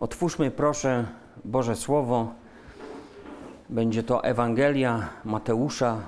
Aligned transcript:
Otwórzmy 0.00 0.50
proszę 0.50 1.06
Boże 1.44 1.76
Słowo. 1.76 2.34
Będzie 3.68 4.02
to 4.02 4.24
Ewangelia 4.24 5.08
Mateusza, 5.24 6.00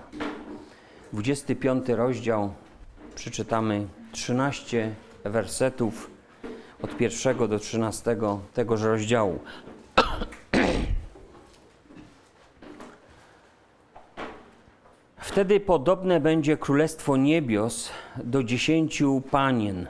25 1.12 1.88
rozdział. 1.88 2.52
Przeczytamy 3.14 3.86
13 4.12 4.94
wersetów 5.24 6.10
od 6.82 6.96
pierwszego 6.96 7.48
do 7.48 7.58
13 7.58 8.16
tegoż 8.54 8.82
rozdziału. 8.82 9.38
Wtedy 15.16 15.60
podobne 15.60 16.20
będzie 16.20 16.56
królestwo 16.56 17.16
niebios 17.16 17.90
do 18.24 18.44
dziesięciu 18.44 19.22
panien, 19.30 19.86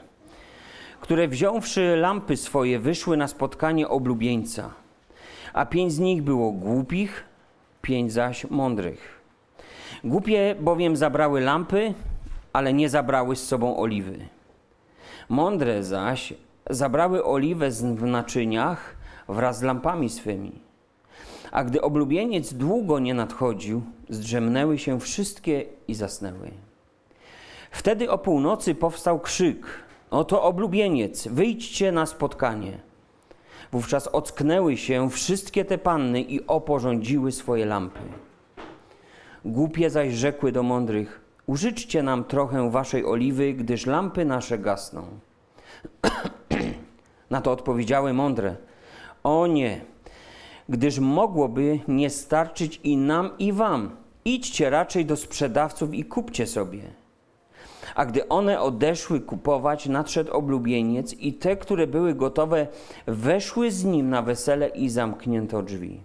które 1.03 1.27
wziąwszy 1.27 1.95
lampy 1.95 2.37
swoje, 2.37 2.79
wyszły 2.79 3.17
na 3.17 3.27
spotkanie 3.27 3.87
oblubieńca. 3.89 4.69
A 5.53 5.65
pięć 5.65 5.93
z 5.93 5.99
nich 5.99 6.21
było 6.21 6.51
głupich, 6.51 7.23
pięć 7.81 8.13
zaś 8.13 8.49
mądrych. 8.49 9.21
Głupie 10.03 10.55
bowiem 10.59 10.95
zabrały 10.95 11.41
lampy, 11.41 11.93
ale 12.53 12.73
nie 12.73 12.89
zabrały 12.89 13.35
z 13.35 13.47
sobą 13.47 13.77
oliwy. 13.77 14.19
Mądre 15.29 15.83
zaś 15.83 16.33
zabrały 16.69 17.25
oliwę 17.25 17.71
w 17.71 18.03
naczyniach 18.03 18.95
wraz 19.27 19.59
z 19.59 19.63
lampami 19.63 20.09
swymi. 20.09 20.51
A 21.51 21.63
gdy 21.63 21.81
oblubieniec 21.81 22.53
długo 22.53 22.99
nie 22.99 23.13
nadchodził, 23.13 23.81
zdrzemnęły 24.09 24.77
się 24.77 24.99
wszystkie 24.99 25.65
i 25.87 25.95
zasnęły. 25.95 26.51
Wtedy 27.71 28.09
o 28.11 28.17
północy 28.17 28.75
powstał 28.75 29.19
krzyk: 29.19 29.82
Oto 30.13 30.43
oblubieniec, 30.43 31.27
wyjdźcie 31.27 31.91
na 31.91 32.05
spotkanie. 32.05 32.79
Wówczas 33.71 34.07
ocknęły 34.07 34.77
się 34.77 35.09
wszystkie 35.09 35.65
te 35.65 35.77
panny 35.77 36.21
i 36.21 36.47
oporządziły 36.47 37.31
swoje 37.31 37.65
lampy. 37.65 37.99
Głupie 39.45 39.89
zaś 39.89 40.13
rzekły 40.13 40.51
do 40.51 40.63
mądrych: 40.63 41.21
Użyczcie 41.45 42.03
nam 42.03 42.23
trochę 42.23 42.71
waszej 42.71 43.05
oliwy, 43.05 43.53
gdyż 43.53 43.85
lampy 43.85 44.25
nasze 44.25 44.59
gasną. 44.59 45.03
Na 47.29 47.41
to 47.41 47.51
odpowiedziały 47.51 48.13
mądre: 48.13 48.55
O 49.23 49.47
nie, 49.47 49.81
gdyż 50.69 50.99
mogłoby 50.99 51.79
nie 51.87 52.09
starczyć 52.09 52.79
i 52.83 52.97
nam, 52.97 53.29
i 53.39 53.53
wam. 53.53 53.95
Idźcie 54.25 54.69
raczej 54.69 55.05
do 55.05 55.15
sprzedawców 55.15 55.93
i 55.93 56.05
kupcie 56.05 56.47
sobie. 56.47 57.02
A 57.95 58.05
gdy 58.05 58.27
one 58.27 58.61
odeszły 58.61 59.21
kupować, 59.21 59.85
nadszedł 59.85 60.33
oblubieniec 60.33 61.13
i 61.13 61.33
te, 61.33 61.57
które 61.57 61.87
były 61.87 62.15
gotowe, 62.15 62.67
weszły 63.07 63.71
z 63.71 63.83
nim 63.85 64.09
na 64.09 64.21
wesele 64.21 64.67
i 64.67 64.89
zamknięto 64.89 65.63
drzwi. 65.63 66.01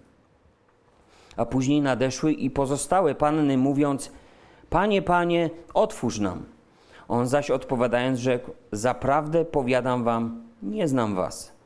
A 1.37 1.45
później 1.45 1.81
nadeszły 1.81 2.31
i 2.31 2.49
pozostałe 2.49 3.15
panny, 3.15 3.57
mówiąc: 3.57 4.11
Panie, 4.69 5.01
panie, 5.01 5.49
otwórz 5.73 6.19
nam. 6.19 6.45
On 7.07 7.27
zaś 7.27 7.51
odpowiadając, 7.51 8.19
rzekł: 8.19 8.51
Zaprawdę 8.71 9.45
powiadam 9.45 10.03
wam, 10.03 10.41
nie 10.63 10.87
znam 10.87 11.15
was. 11.15 11.59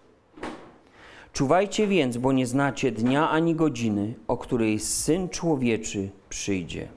Czuwajcie 1.34 1.88
więc, 1.88 2.18
bo 2.18 2.32
nie 2.32 2.48
znacie 2.48 2.92
dnia 2.92 3.30
ani 3.30 3.56
godziny, 3.56 4.14
o 4.28 4.38
której 4.38 4.80
syn 4.80 5.30
człowieczy 5.30 6.10
przyjdzie. 6.30 6.88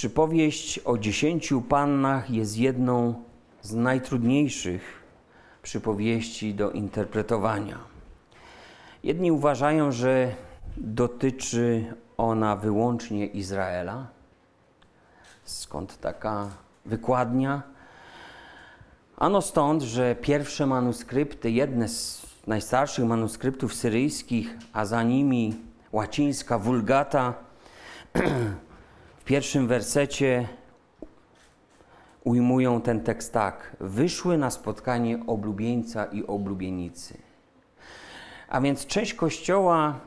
Przypowieść 0.00 0.78
o 0.78 0.98
dziesięciu 0.98 1.62
pannach 1.62 2.30
jest 2.30 2.58
jedną 2.58 3.14
z 3.62 3.74
najtrudniejszych 3.74 5.02
przypowieści 5.62 6.54
do 6.54 6.70
interpretowania. 6.70 7.78
Jedni 9.04 9.32
uważają, 9.32 9.92
że 9.92 10.34
dotyczy 10.76 11.94
ona 12.16 12.56
wyłącznie 12.56 13.26
Izraela. 13.26 14.06
Skąd 15.44 16.00
taka 16.00 16.48
wykładnia? 16.86 17.62
Ano 19.16 19.42
stąd, 19.42 19.82
że 19.82 20.14
pierwsze 20.14 20.66
manuskrypty, 20.66 21.50
jedne 21.50 21.88
z 21.88 22.26
najstarszych 22.46 23.04
manuskryptów 23.04 23.74
syryjskich, 23.74 24.58
a 24.72 24.84
za 24.84 25.02
nimi 25.02 25.56
łacińska 25.92 26.58
Vulgata, 26.58 27.34
w 29.20 29.24
pierwszym 29.24 29.66
wersecie 29.66 30.48
ujmują 32.24 32.80
ten 32.80 33.00
tekst 33.00 33.32
tak: 33.32 33.76
Wyszły 33.80 34.38
na 34.38 34.50
spotkanie 34.50 35.18
oblubieńca 35.26 36.04
i 36.04 36.26
oblubienicy. 36.26 37.18
A 38.48 38.60
więc 38.60 38.86
część 38.86 39.14
kościoła, 39.14 40.00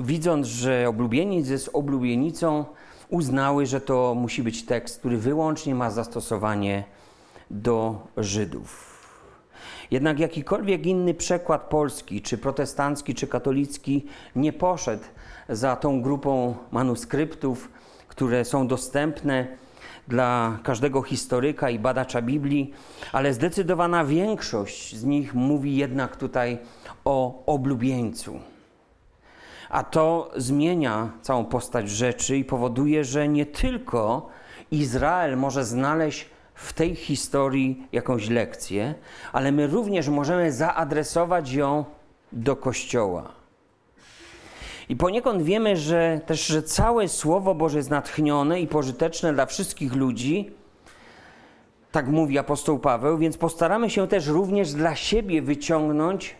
widząc, 0.00 0.46
że 0.46 0.88
oblubieniec 0.88 1.48
jest 1.48 1.70
oblubienicą, 1.72 2.64
uznały, 3.08 3.66
że 3.66 3.80
to 3.80 4.14
musi 4.14 4.42
być 4.42 4.66
tekst, 4.66 4.98
który 4.98 5.18
wyłącznie 5.18 5.74
ma 5.74 5.90
zastosowanie 5.90 6.84
do 7.50 8.06
Żydów. 8.16 8.98
Jednak 9.90 10.18
jakikolwiek 10.18 10.86
inny 10.86 11.14
przekład 11.14 11.62
polski, 11.62 12.22
czy 12.22 12.38
protestancki, 12.38 13.14
czy 13.14 13.26
katolicki, 13.26 14.06
nie 14.36 14.52
poszedł 14.52 15.04
za 15.48 15.76
tą 15.76 16.02
grupą 16.02 16.54
manuskryptów, 16.70 17.77
które 18.18 18.44
są 18.44 18.66
dostępne 18.66 19.46
dla 20.08 20.58
każdego 20.62 21.02
historyka 21.02 21.70
i 21.70 21.78
badacza 21.78 22.22
Biblii, 22.22 22.72
ale 23.12 23.34
zdecydowana 23.34 24.04
większość 24.04 24.96
z 24.96 25.04
nich 25.04 25.34
mówi 25.34 25.76
jednak 25.76 26.16
tutaj 26.16 26.58
o 27.04 27.44
oblubieńcu. 27.46 28.40
A 29.70 29.84
to 29.84 30.30
zmienia 30.36 31.10
całą 31.22 31.44
postać 31.44 31.90
rzeczy 31.90 32.36
i 32.36 32.44
powoduje, 32.44 33.04
że 33.04 33.28
nie 33.28 33.46
tylko 33.46 34.28
Izrael 34.70 35.36
może 35.36 35.64
znaleźć 35.64 36.26
w 36.54 36.72
tej 36.72 36.94
historii 36.94 37.86
jakąś 37.92 38.28
lekcję, 38.28 38.94
ale 39.32 39.52
my 39.52 39.66
również 39.66 40.08
możemy 40.08 40.52
zaadresować 40.52 41.52
ją 41.52 41.84
do 42.32 42.56
Kościoła. 42.56 43.37
I 44.88 44.96
poniekąd 44.96 45.42
wiemy, 45.42 45.76
że 45.76 46.20
też, 46.26 46.46
że 46.46 46.62
całe 46.62 47.08
Słowo 47.08 47.54
Boże 47.54 47.76
jest 47.76 47.90
natchnione 47.90 48.60
i 48.60 48.66
pożyteczne 48.66 49.32
dla 49.32 49.46
wszystkich 49.46 49.94
ludzi, 49.94 50.50
tak 51.92 52.08
mówi 52.08 52.38
apostoł 52.38 52.78
Paweł, 52.78 53.18
więc 53.18 53.36
postaramy 53.36 53.90
się 53.90 54.08
też 54.08 54.26
również 54.26 54.72
dla 54.72 54.96
siebie 54.96 55.42
wyciągnąć 55.42 56.36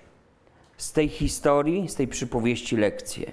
z 0.77 0.93
tej 0.93 1.09
historii, 1.09 1.89
z 1.89 1.95
tej 1.95 2.09
przypowieści 2.09 2.77
lekcje. 2.77 3.33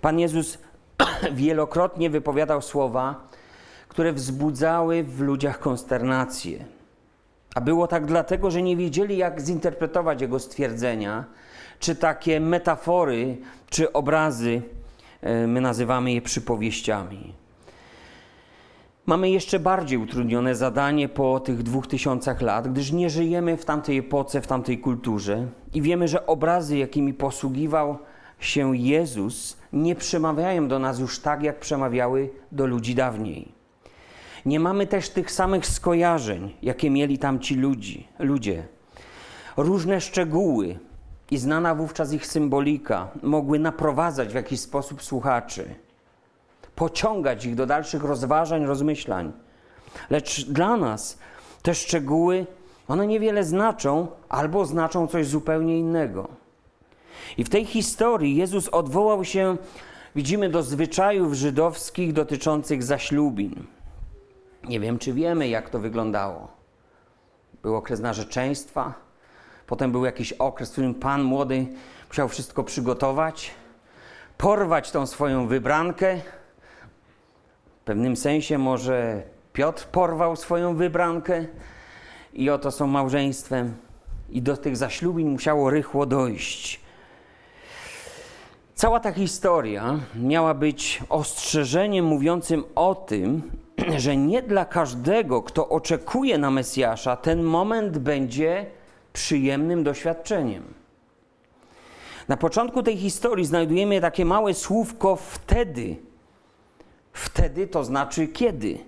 Pan 0.00 0.18
Jezus 0.18 0.58
wielokrotnie 1.32 2.10
wypowiadał 2.10 2.62
słowa, 2.62 3.28
które 3.88 4.12
wzbudzały 4.12 5.04
w 5.04 5.20
ludziach 5.20 5.60
konsternację. 5.60 6.64
A 7.54 7.60
było 7.60 7.86
tak 7.86 8.06
dlatego, 8.06 8.50
że 8.50 8.62
nie 8.62 8.76
wiedzieli, 8.76 9.16
jak 9.16 9.40
zinterpretować 9.40 10.20
jego 10.20 10.38
stwierdzenia, 10.38 11.24
czy 11.78 11.96
takie 11.96 12.40
metafory, 12.40 13.36
czy 13.70 13.92
obrazy, 13.92 14.62
e, 15.20 15.46
my 15.46 15.60
nazywamy 15.60 16.12
je 16.12 16.22
przypowieściami. 16.22 17.34
Mamy 19.06 19.30
jeszcze 19.30 19.58
bardziej 19.58 19.98
utrudnione 19.98 20.54
zadanie 20.54 21.08
po 21.08 21.40
tych 21.40 21.62
dwóch 21.62 21.86
tysiącach 21.86 22.40
lat, 22.40 22.72
gdyż 22.72 22.92
nie 22.92 23.10
żyjemy 23.10 23.56
w 23.56 23.64
tamtej 23.64 23.98
epoce, 23.98 24.40
w 24.40 24.46
tamtej 24.46 24.78
kulturze 24.78 25.46
i 25.74 25.82
wiemy, 25.82 26.08
że 26.08 26.26
obrazy, 26.26 26.78
jakimi 26.78 27.14
posługiwał 27.14 27.98
się 28.38 28.76
Jezus, 28.76 29.56
nie 29.72 29.94
przemawiają 29.94 30.68
do 30.68 30.78
nas 30.78 30.98
już 30.98 31.18
tak, 31.18 31.42
jak 31.42 31.60
przemawiały 31.60 32.30
do 32.52 32.66
ludzi 32.66 32.94
dawniej. 32.94 33.52
Nie 34.46 34.60
mamy 34.60 34.86
też 34.86 35.08
tych 35.08 35.30
samych 35.30 35.66
skojarzeń, 35.66 36.54
jakie 36.62 36.90
mieli 36.90 37.18
tamci 37.18 37.54
ludzi, 37.54 38.08
ludzie. 38.18 38.62
Różne 39.56 40.00
szczegóły 40.00 40.78
i 41.34 41.38
znana 41.38 41.74
wówczas 41.74 42.12
ich 42.12 42.26
symbolika 42.26 43.08
mogły 43.22 43.58
naprowadzać 43.58 44.28
w 44.32 44.34
jakiś 44.34 44.60
sposób 44.60 45.02
słuchaczy, 45.02 45.74
pociągać 46.76 47.44
ich 47.44 47.54
do 47.54 47.66
dalszych 47.66 48.04
rozważań, 48.04 48.64
rozmyślań. 48.64 49.32
Lecz 50.10 50.46
dla 50.46 50.76
nas 50.76 51.18
te 51.62 51.74
szczegóły, 51.74 52.46
one 52.88 53.06
niewiele 53.06 53.44
znaczą 53.44 54.06
albo 54.28 54.64
znaczą 54.64 55.06
coś 55.06 55.26
zupełnie 55.26 55.78
innego. 55.78 56.28
I 57.38 57.44
w 57.44 57.48
tej 57.48 57.64
historii 57.64 58.36
Jezus 58.36 58.68
odwołał 58.68 59.24
się, 59.24 59.56
widzimy, 60.16 60.50
do 60.50 60.62
zwyczajów 60.62 61.34
żydowskich 61.34 62.12
dotyczących 62.12 62.82
zaślubin. 62.82 63.54
Nie 64.68 64.80
wiem, 64.80 64.98
czy 64.98 65.12
wiemy, 65.12 65.48
jak 65.48 65.70
to 65.70 65.78
wyglądało. 65.78 66.48
Był 67.62 67.76
okres 67.76 68.00
narzeczeństwa, 68.00 68.94
potem 69.66 69.92
był 69.92 70.04
jakiś 70.04 70.32
okres, 70.32 70.68
w 70.68 70.72
którym 70.72 70.94
pan 70.94 71.22
młody 71.22 71.66
musiał 72.08 72.28
wszystko 72.28 72.64
przygotować, 72.64 73.50
porwać 74.38 74.90
tą 74.90 75.06
swoją 75.06 75.46
wybrankę. 75.46 76.16
W 77.80 77.84
pewnym 77.84 78.16
sensie 78.16 78.58
może 78.58 79.22
Piotr 79.52 79.86
porwał 79.86 80.36
swoją 80.36 80.76
wybrankę 80.76 81.44
i 82.32 82.50
oto 82.50 82.70
są 82.70 82.86
małżeństwem. 82.86 83.74
I 84.30 84.42
do 84.42 84.56
tych 84.56 84.76
zaślubin 84.76 85.30
musiało 85.30 85.70
rychło 85.70 86.06
dojść. 86.06 86.80
Cała 88.74 89.00
ta 89.00 89.12
historia 89.12 89.98
miała 90.14 90.54
być 90.54 91.02
ostrzeżeniem 91.08 92.04
mówiącym 92.04 92.64
o 92.74 92.94
tym, 92.94 93.42
że 93.96 94.16
nie 94.16 94.42
dla 94.42 94.64
każdego, 94.64 95.42
kto 95.42 95.68
oczekuje 95.68 96.38
na 96.38 96.50
Mesjasza, 96.50 97.16
ten 97.16 97.42
moment 97.42 97.98
będzie 97.98 98.66
przyjemnym 99.14 99.84
doświadczeniem. 99.84 100.74
Na 102.28 102.36
początku 102.36 102.82
tej 102.82 102.96
historii 102.96 103.46
znajdujemy 103.46 104.00
takie 104.00 104.24
małe 104.24 104.54
słówko 104.54 105.16
wtedy. 105.16 105.96
Wtedy 107.12 107.66
to 107.66 107.84
znaczy 107.84 108.28
kiedy? 108.28 108.78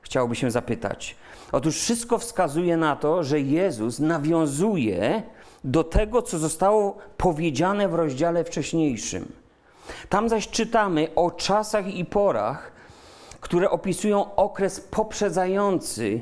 Chciałoby 0.00 0.36
się 0.36 0.50
zapytać. 0.50 1.16
Otóż 1.52 1.76
wszystko 1.76 2.18
wskazuje 2.18 2.76
na 2.76 2.96
to, 2.96 3.24
że 3.24 3.40
Jezus 3.40 3.98
nawiązuje 3.98 5.22
do 5.64 5.84
tego, 5.84 6.22
co 6.22 6.38
zostało 6.38 6.98
powiedziane 7.16 7.88
w 7.88 7.94
rozdziale 7.94 8.44
wcześniejszym. 8.44 9.32
Tam 10.08 10.28
zaś 10.28 10.48
czytamy 10.48 11.08
o 11.14 11.30
czasach 11.30 11.94
i 11.94 12.04
porach, 12.04 12.72
które 13.40 13.70
opisują 13.70 14.34
okres 14.34 14.80
poprzedzający 14.80 16.20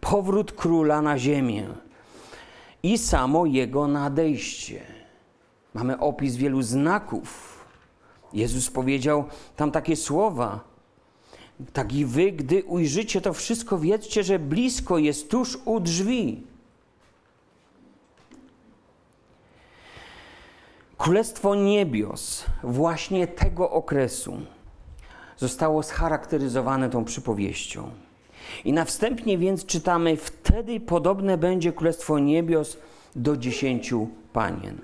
powrót 0.00 0.52
króla 0.52 1.02
na 1.02 1.18
ziemię 1.18 1.85
i 2.86 2.98
samo 2.98 3.46
jego 3.46 3.88
nadejście. 3.88 4.80
Mamy 5.74 5.98
opis 5.98 6.36
wielu 6.36 6.62
znaków. 6.62 7.56
Jezus 8.32 8.70
powiedział 8.70 9.24
tam 9.56 9.70
takie 9.70 9.96
słowa: 9.96 10.60
Tak 11.72 11.92
i 11.92 12.04
wy, 12.04 12.32
gdy 12.32 12.64
ujrzycie 12.64 13.20
to 13.20 13.32
wszystko, 13.32 13.78
wiedzcie, 13.78 14.24
że 14.24 14.38
blisko 14.38 14.98
jest 14.98 15.30
tuż 15.30 15.58
u 15.64 15.80
drzwi. 15.80 16.46
Królestwo 20.98 21.54
Niebios 21.54 22.44
właśnie 22.62 23.26
tego 23.26 23.70
okresu 23.70 24.40
zostało 25.36 25.82
scharakteryzowane 25.82 26.90
tą 26.90 27.04
przypowieścią. 27.04 28.05
I 28.64 28.72
na 28.72 28.84
wstępnie 28.84 29.38
więc 29.38 29.66
czytamy: 29.66 30.16
Wtedy 30.16 30.80
podobne 30.80 31.38
będzie 31.38 31.72
Królestwo 31.72 32.18
Niebios 32.18 32.76
do 33.16 33.36
dziesięciu 33.36 34.08
panien. 34.32 34.78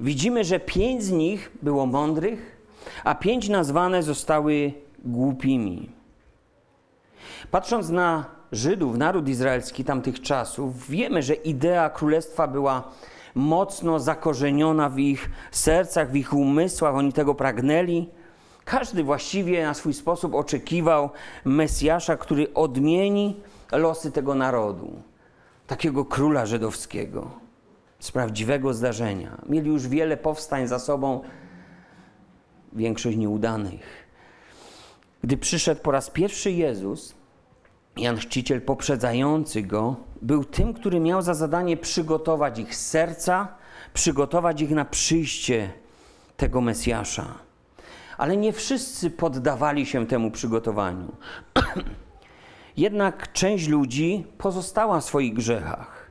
Widzimy, 0.00 0.44
że 0.44 0.60
pięć 0.60 1.02
z 1.02 1.10
nich 1.10 1.50
było 1.62 1.86
mądrych, 1.86 2.56
a 3.04 3.14
pięć 3.14 3.48
nazwane 3.48 4.02
zostały 4.02 4.72
głupimi. 5.04 5.88
Patrząc 7.50 7.88
na 7.88 8.24
Żydów, 8.52 8.96
naród 8.96 9.28
izraelski 9.28 9.84
tamtych 9.84 10.20
czasów, 10.20 10.88
wiemy, 10.88 11.22
że 11.22 11.34
idea 11.34 11.90
królestwa 11.90 12.48
była 12.48 12.92
mocno 13.34 14.00
zakorzeniona 14.00 14.88
w 14.88 14.98
ich 14.98 15.30
sercach, 15.50 16.10
w 16.10 16.16
ich 16.16 16.32
umysłach, 16.32 16.94
oni 16.94 17.12
tego 17.12 17.34
pragnęli. 17.34 18.08
Każdy 18.64 19.04
właściwie 19.04 19.64
na 19.64 19.74
swój 19.74 19.94
sposób 19.94 20.34
oczekiwał 20.34 21.10
Mesjasza, 21.44 22.16
który 22.16 22.54
odmieni 22.54 23.40
losy 23.72 24.12
tego 24.12 24.34
narodu, 24.34 25.02
takiego 25.66 26.04
króla 26.04 26.46
żydowskiego, 26.46 27.30
z 27.98 28.12
prawdziwego 28.12 28.74
zdarzenia. 28.74 29.38
Mieli 29.48 29.68
już 29.68 29.88
wiele 29.88 30.16
powstań 30.16 30.68
za 30.68 30.78
sobą, 30.78 31.20
większość 32.72 33.16
nieudanych. 33.16 34.06
Gdy 35.22 35.36
przyszedł 35.36 35.80
po 35.80 35.90
raz 35.90 36.10
pierwszy 36.10 36.50
Jezus, 36.50 37.14
Jan 37.96 38.16
Chrzciciel 38.16 38.62
poprzedzający 38.62 39.62
go 39.62 39.96
był 40.22 40.44
tym, 40.44 40.74
który 40.74 41.00
miał 41.00 41.22
za 41.22 41.34
zadanie 41.34 41.76
przygotować 41.76 42.58
ich 42.58 42.76
serca, 42.76 43.48
przygotować 43.94 44.60
ich 44.60 44.70
na 44.70 44.84
przyjście 44.84 45.72
tego 46.36 46.60
Mesjasza. 46.60 47.34
Ale 48.18 48.36
nie 48.36 48.52
wszyscy 48.52 49.10
poddawali 49.10 49.86
się 49.86 50.06
temu 50.06 50.30
przygotowaniu. 50.30 51.12
Jednak 52.76 53.32
część 53.32 53.68
ludzi 53.68 54.26
pozostała 54.38 55.00
w 55.00 55.04
swoich 55.04 55.34
grzechach. 55.34 56.10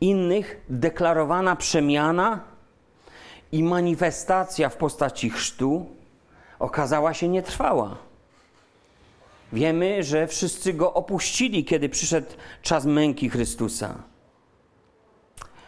Innych 0.00 0.60
deklarowana 0.68 1.56
przemiana 1.56 2.40
i 3.52 3.62
manifestacja 3.62 4.68
w 4.68 4.76
postaci 4.76 5.30
chrztu 5.30 5.86
okazała 6.58 7.14
się 7.14 7.28
nietrwała. 7.28 7.96
Wiemy, 9.52 10.02
że 10.02 10.26
wszyscy 10.26 10.72
go 10.72 10.94
opuścili, 10.94 11.64
kiedy 11.64 11.88
przyszedł 11.88 12.26
czas 12.62 12.84
męki 12.84 13.30
Chrystusa. 13.30 13.94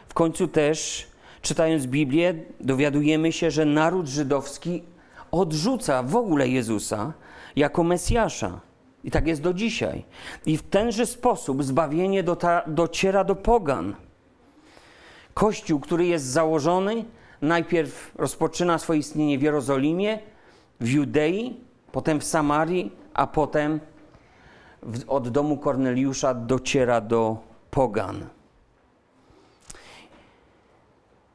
W 0.09 0.15
końcu 0.15 0.49
też, 0.49 1.07
czytając 1.43 1.87
Biblię, 1.87 2.35
dowiadujemy 2.61 3.33
się, 3.33 3.51
że 3.51 3.65
naród 3.65 4.07
żydowski 4.07 4.83
odrzuca 5.31 6.03
w 6.03 6.17
ogóle 6.17 6.49
Jezusa 6.49 7.13
jako 7.57 7.85
Mesjasza. 7.85 8.61
I 9.05 9.11
tak 9.11 9.27
jest 9.27 9.43
do 9.43 9.55
dzisiaj. 9.55 10.05
I 10.47 10.57
w 10.57 10.63
tenże 10.63 11.07
sposób 11.07 11.65
zbawienie 11.65 12.25
dociera 12.67 13.25
do 13.25 13.35
pogan. 13.35 13.95
Kościół, 15.35 15.81
który 15.81 16.07
jest 16.07 16.25
założony, 16.25 17.05
najpierw 17.43 18.13
rozpoczyna 18.17 18.79
swoje 18.79 19.01
istnienie 19.01 19.39
w 19.39 19.43
Jerozolimie, 19.43 20.19
w 20.81 20.89
Judei, 20.89 21.61
potem 21.93 22.21
w 22.21 22.25
Samarii, 22.25 22.93
a 23.15 23.27
potem 23.27 23.81
w, 24.83 25.09
od 25.09 25.29
domu 25.29 25.57
Korneliusza 25.57 26.35
dociera 26.35 27.01
do 27.01 27.37
pogan. 27.71 28.27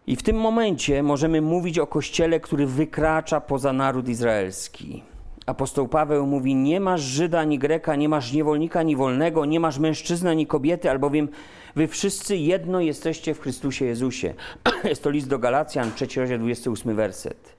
I 0.07 0.15
w 0.15 0.23
tym 0.23 0.35
momencie 0.35 1.03
możemy 1.03 1.41
mówić 1.41 1.79
o 1.79 1.87
kościele, 1.87 2.39
który 2.39 2.65
wykracza 2.65 3.41
poza 3.41 3.73
naród 3.73 4.09
izraelski. 4.09 5.03
Apostoł 5.45 5.87
Paweł 5.87 6.27
mówi: 6.27 6.55
Nie 6.55 6.79
masz 6.79 7.01
Żyda 7.01 7.39
ani 7.39 7.59
Greka, 7.59 7.95
nie 7.95 8.09
masz 8.09 8.33
niewolnika 8.33 8.79
ani 8.79 8.95
wolnego, 8.95 9.45
nie 9.45 9.59
masz 9.59 9.79
mężczyzny 9.79 10.29
ani 10.29 10.47
kobiety, 10.47 10.89
albowiem 10.89 11.27
wy 11.75 11.87
wszyscy 11.87 12.37
jedno 12.37 12.79
jesteście 12.79 13.33
w 13.33 13.39
Chrystusie 13.39 13.85
Jezusie. 13.85 14.33
Jest 14.83 15.03
to 15.03 15.09
list 15.09 15.27
do 15.27 15.39
Galacjan, 15.39 15.91
3 15.95 16.19
rozdział 16.19 16.39
28 16.39 16.95
werset. 16.95 17.55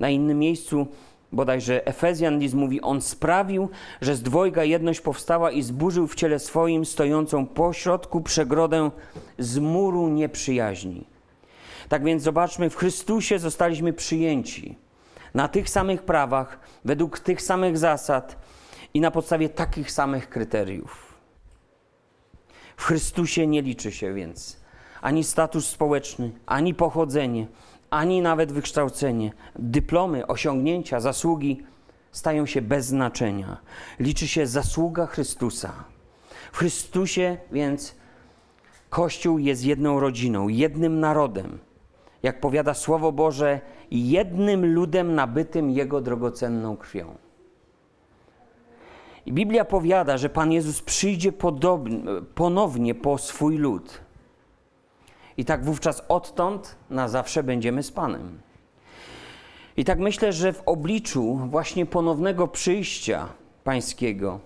Na 0.00 0.10
innym 0.10 0.38
miejscu 0.38 0.86
bodajże 1.32 1.86
Efezjan 1.86 2.38
list 2.38 2.54
mówi, 2.54 2.80
on 2.80 3.00
sprawił, 3.00 3.68
że 4.00 4.16
z 4.16 4.22
dwojga 4.22 4.64
jedność 4.64 5.00
powstała 5.00 5.50
i 5.50 5.62
zburzył 5.62 6.06
w 6.06 6.14
ciele 6.14 6.38
swoim 6.38 6.84
stojącą 6.84 7.46
pośrodku 7.46 8.20
przegrodę 8.20 8.90
z 9.38 9.58
muru 9.58 10.08
nieprzyjaźni. 10.08 11.13
Tak 11.88 12.04
więc 12.04 12.22
zobaczmy, 12.22 12.70
w 12.70 12.76
Chrystusie 12.76 13.38
zostaliśmy 13.38 13.92
przyjęci 13.92 14.78
na 15.34 15.48
tych 15.48 15.70
samych 15.70 16.02
prawach, 16.02 16.58
według 16.84 17.18
tych 17.18 17.42
samych 17.42 17.78
zasad 17.78 18.36
i 18.94 19.00
na 19.00 19.10
podstawie 19.10 19.48
takich 19.48 19.90
samych 19.90 20.28
kryteriów. 20.28 21.14
W 22.76 22.84
Chrystusie 22.84 23.46
nie 23.46 23.62
liczy 23.62 23.92
się 23.92 24.14
więc 24.14 24.64
ani 25.02 25.24
status 25.24 25.66
społeczny, 25.66 26.32
ani 26.46 26.74
pochodzenie, 26.74 27.46
ani 27.90 28.22
nawet 28.22 28.52
wykształcenie, 28.52 29.32
dyplomy, 29.58 30.26
osiągnięcia, 30.26 31.00
zasługi 31.00 31.62
stają 32.12 32.46
się 32.46 32.62
bez 32.62 32.86
znaczenia. 32.86 33.56
Liczy 34.00 34.28
się 34.28 34.46
zasługa 34.46 35.06
Chrystusa. 35.06 35.72
W 36.52 36.58
Chrystusie 36.58 37.36
więc 37.52 37.94
Kościół 38.90 39.38
jest 39.38 39.64
jedną 39.64 40.00
rodziną, 40.00 40.48
jednym 40.48 41.00
narodem. 41.00 41.58
Jak 42.24 42.40
powiada 42.40 42.74
Słowo 42.74 43.12
Boże, 43.12 43.60
jednym 43.90 44.74
ludem 44.74 45.14
nabytym 45.14 45.70
Jego 45.70 46.00
drogocenną 46.00 46.76
krwią. 46.76 47.14
I 49.26 49.32
Biblia 49.32 49.64
powiada, 49.64 50.18
że 50.18 50.28
Pan 50.28 50.52
Jezus 50.52 50.82
przyjdzie 50.82 51.32
podobnie, 51.32 51.98
ponownie 52.34 52.94
po 52.94 53.18
swój 53.18 53.58
lud. 53.58 54.00
I 55.36 55.44
tak 55.44 55.64
wówczas 55.64 56.04
odtąd 56.08 56.76
na 56.90 57.08
zawsze 57.08 57.42
będziemy 57.42 57.82
z 57.82 57.90
Panem. 57.90 58.38
I 59.76 59.84
tak 59.84 59.98
myślę, 59.98 60.32
że 60.32 60.52
w 60.52 60.62
obliczu 60.66 61.36
właśnie 61.50 61.86
ponownego 61.86 62.48
przyjścia 62.48 63.28
Pańskiego 63.64 64.40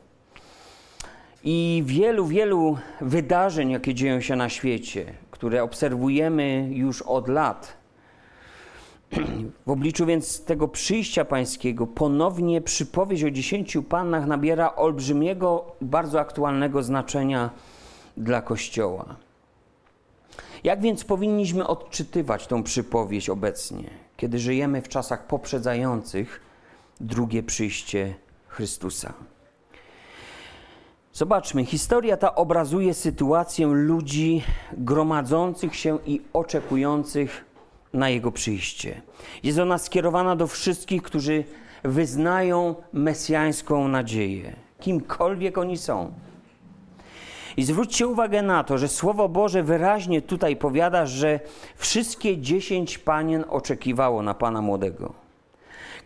i 1.44 1.82
wielu, 1.87 2.26
wielu 2.26 2.78
wydarzeń, 3.00 3.70
jakie 3.70 3.94
dzieją 3.94 4.20
się 4.20 4.37
na 4.37 4.49
świecie, 4.49 5.14
które 5.38 5.62
obserwujemy 5.62 6.68
już 6.73 7.02
od 7.02 7.28
lat, 7.28 7.76
w 9.66 9.71
obliczu 9.71 10.07
więc 10.07 10.45
tego 10.45 10.68
przyjścia 10.68 11.25
Pańskiego 11.25 11.87
ponownie 11.87 12.61
przypowieść 12.61 13.25
o 13.25 13.30
dziesięciu 13.30 13.83
Pannach 13.83 14.26
nabiera 14.26 14.76
olbrzymiego, 14.76 15.73
bardzo 15.80 16.21
aktualnego 16.21 16.83
znaczenia 16.83 17.50
dla 18.16 18.42
Kościoła. 18.42 19.16
Jak 20.64 20.80
więc 20.80 21.04
powinniśmy 21.04 21.66
odczytywać 21.66 22.47
tą 22.47 22.62
przypowieść 22.62 23.30
obecnie, 23.30 23.90
kiedy 24.16 24.38
żyjemy 24.38 24.83
w 24.83 24.88
czasach 24.88 25.26
poprzedzających 25.26 26.40
drugie 27.00 27.42
przyjście 27.42 28.14
Chrystusa? 28.49 29.12
Zobaczmy, 31.18 31.64
historia 31.64 32.16
ta 32.16 32.34
obrazuje 32.34 32.94
sytuację 32.94 33.66
ludzi 33.66 34.42
gromadzących 34.72 35.76
się 35.76 35.98
i 36.06 36.20
oczekujących 36.32 37.44
na 37.92 38.08
Jego 38.08 38.32
przyjście. 38.32 39.02
Jest 39.42 39.58
ona 39.58 39.78
skierowana 39.78 40.37
do 40.37 40.46
wszystkich, 40.46 41.02
którzy 41.02 41.44
wyznają 41.84 42.75
mesjańską 42.92 43.88
nadzieję, 43.88 44.56
kimkolwiek 44.80 45.58
oni 45.58 45.76
są. 45.76 46.12
I 47.56 47.64
zwróćcie 47.64 48.06
uwagę 48.06 48.42
na 48.42 48.64
to, 48.64 48.78
że 48.78 48.88
Słowo 48.88 49.28
Boże 49.28 49.62
wyraźnie 49.62 50.22
tutaj 50.22 50.56
powiada, 50.56 51.06
że 51.06 51.40
wszystkie 51.76 52.38
dziesięć 52.38 52.98
panien 52.98 53.44
oczekiwało 53.48 54.22
na 54.22 54.34
Pana 54.34 54.62
Młodego. 54.62 55.27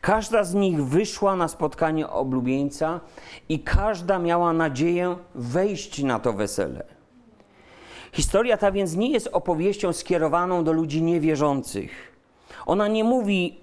Każda 0.03 0.45
z 0.45 0.55
nich 0.55 0.85
wyszła 0.85 1.37
na 1.37 1.49
spotkanie 1.49 2.09
oblubieńca 2.09 3.01
i 3.49 3.61
każda 3.61 4.19
miała 4.19 4.53
nadzieję 4.53 5.17
wejść 5.35 6.03
na 6.03 6.19
to 6.19 6.33
wesele. 6.33 6.85
Historia 8.13 8.57
ta 8.57 8.73
więc 8.73 8.97
nie 8.97 9.11
jest 9.11 9.29
opowieścią 9.33 9.93
skierowaną 9.93 10.65
do 10.65 10.73
ludzi 10.73 11.03
niewierzących. 11.03 11.91
Ona 12.67 12.89
nie 12.89 13.05
mówi 13.05 13.61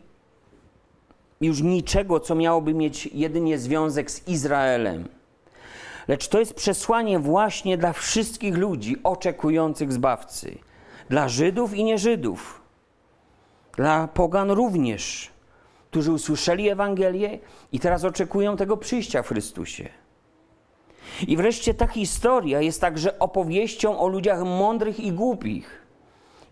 już 1.42 1.62
niczego, 1.62 2.20
co 2.20 2.36
miałoby 2.36 2.74
mieć 2.74 3.06
jedynie 3.06 3.58
związek 3.58 4.12
z 4.12 4.28
Izraelem. 4.28 5.08
Lecz 6.08 6.28
to 6.28 6.40
jest 6.40 6.54
przesłanie 6.54 7.20
właśnie 7.20 7.78
dla 7.78 7.94
wszystkich 7.94 8.58
ludzi 8.58 8.98
oczekujących 9.04 9.94
zbawcy. 9.94 10.58
Dla 11.10 11.30
Żydów 11.30 11.74
i 11.74 11.84
nieżydów. 11.84 12.62
Dla 13.78 14.08
pogan 14.08 14.52
również, 14.52 15.32
którzy 15.92 16.12
usłyszeli 16.12 16.70
Ewangelię 16.70 17.40
i 17.72 17.80
teraz 17.80 18.04
oczekują 18.04 18.58
tego 18.58 18.78
przyjścia 18.78 19.24
w 19.24 19.28
Chrystusie. 19.28 19.90
I 21.28 21.38
wreszcie 21.38 21.74
ta 21.74 21.88
historia 21.88 22.62
jest 22.62 22.82
także 22.82 23.20
opowieścią 23.20 24.00
o 24.00 24.08
ludziach 24.08 24.44
mądrych 24.44 25.00
i 25.00 25.12
głupich. 25.12 25.82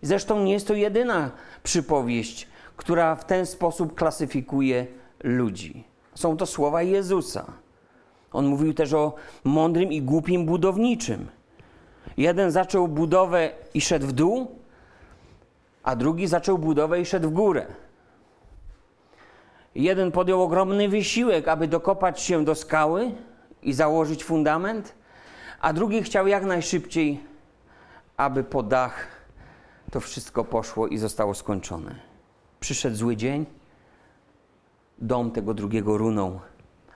Zresztą 0.02 0.44
nie 0.44 0.52
jest 0.52 0.68
to 0.68 0.74
jedyna 0.74 1.30
przypowieść, 1.62 2.48
która 2.76 3.16
w 3.16 3.24
ten 3.24 3.46
sposób 3.46 3.94
klasyfikuje 3.94 4.86
ludzi. 5.24 5.84
Są 6.14 6.36
to 6.36 6.46
słowa 6.46 6.82
Jezusa. 6.82 7.52
On 8.32 8.46
mówił 8.46 8.74
też 8.74 8.92
o 8.92 9.14
mądrym 9.44 9.92
i 9.92 10.02
głupim 10.02 10.46
budowniczym. 10.46 11.26
Jeden 12.16 12.50
zaczął 12.50 12.88
budowę 12.88 13.50
i 13.74 13.80
szedł 13.80 14.06
w 14.06 14.12
dół, 14.12 14.58
a 15.82 15.96
drugi 15.96 16.26
zaczął 16.26 16.58
budowę 16.58 17.00
i 17.00 17.06
szedł 17.06 17.28
w 17.28 17.32
górę. 17.32 17.66
Jeden 19.78 20.12
podjął 20.12 20.42
ogromny 20.42 20.88
wysiłek, 20.88 21.48
aby 21.48 21.68
dokopać 21.68 22.20
się 22.20 22.44
do 22.44 22.54
skały 22.54 23.10
i 23.62 23.72
założyć 23.72 24.24
fundament, 24.24 24.94
a 25.60 25.72
drugi 25.72 26.02
chciał 26.02 26.26
jak 26.26 26.44
najszybciej, 26.44 27.20
aby 28.16 28.44
po 28.44 28.62
dach 28.62 29.06
to 29.90 30.00
wszystko 30.00 30.44
poszło 30.44 30.88
i 30.88 30.98
zostało 30.98 31.34
skończone. 31.34 31.94
Przyszedł 32.60 32.96
zły 32.96 33.16
dzień, 33.16 33.46
dom 34.98 35.30
tego 35.30 35.54
drugiego 35.54 35.98
runął 35.98 36.40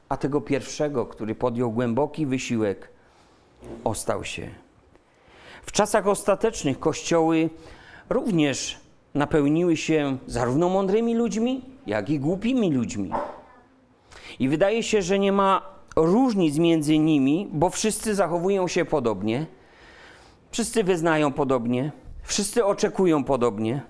a 0.08 0.16
tego 0.16 0.40
pierwszego, 0.40 1.06
który 1.06 1.34
podjął 1.34 1.72
głęboki 1.72 2.26
wysiłek, 2.26 2.88
ostał 3.84 4.24
się. 4.24 4.50
W 5.62 5.72
czasach 5.72 6.06
ostatecznych 6.06 6.80
kościoły 6.80 7.50
również 8.10 8.80
napełniły 9.14 9.76
się 9.76 10.18
zarówno 10.26 10.68
mądrymi 10.68 11.14
ludźmi, 11.14 11.71
jak 11.86 12.10
i 12.10 12.20
głupimi 12.20 12.72
ludźmi. 12.72 13.10
I 14.38 14.48
wydaje 14.48 14.82
się, 14.82 15.02
że 15.02 15.18
nie 15.18 15.32
ma 15.32 15.62
różnic 15.96 16.58
między 16.58 16.98
nimi, 16.98 17.48
bo 17.52 17.70
wszyscy 17.70 18.14
zachowują 18.14 18.68
się 18.68 18.84
podobnie, 18.84 19.46
wszyscy 20.50 20.84
wyznają 20.84 21.32
podobnie, 21.32 21.92
wszyscy 22.22 22.64
oczekują 22.64 23.24
podobnie, 23.24 23.82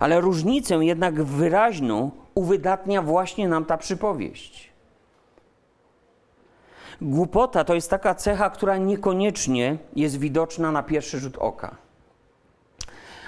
ale 0.00 0.20
różnicę 0.20 0.74
jednak 0.74 1.22
wyraźną 1.22 2.10
uwydatnia 2.34 3.02
właśnie 3.02 3.48
nam 3.48 3.64
ta 3.64 3.76
przypowieść. 3.76 4.72
Głupota 7.02 7.64
to 7.64 7.74
jest 7.74 7.90
taka 7.90 8.14
cecha, 8.14 8.50
która 8.50 8.76
niekoniecznie 8.76 9.78
jest 9.96 10.18
widoczna 10.18 10.72
na 10.72 10.82
pierwszy 10.82 11.18
rzut 11.18 11.38
oka. 11.38 11.76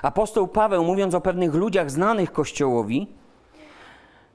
Apostoł 0.03 0.49
Paweł, 0.49 0.85
mówiąc 0.85 1.15
o 1.15 1.21
pewnych 1.21 1.55
ludziach 1.55 1.91
znanych 1.91 2.33
Kościołowi, 2.33 3.09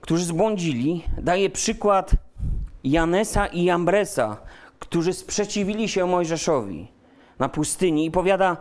którzy 0.02 0.26
zbłądzili, 0.26 1.04
daje 1.18 1.50
przykład 1.50 2.12
Janesa 2.84 3.48
i 3.48 3.64
Jambresa, 3.64 4.38
którzy 4.80 5.14
sprzeciwili 5.14 5.90
się 5.90 6.08
Mojżeszowi 6.08 6.92
na 7.40 7.50
pustyni 7.50 8.06
i 8.06 8.12
powiada, 8.12 8.58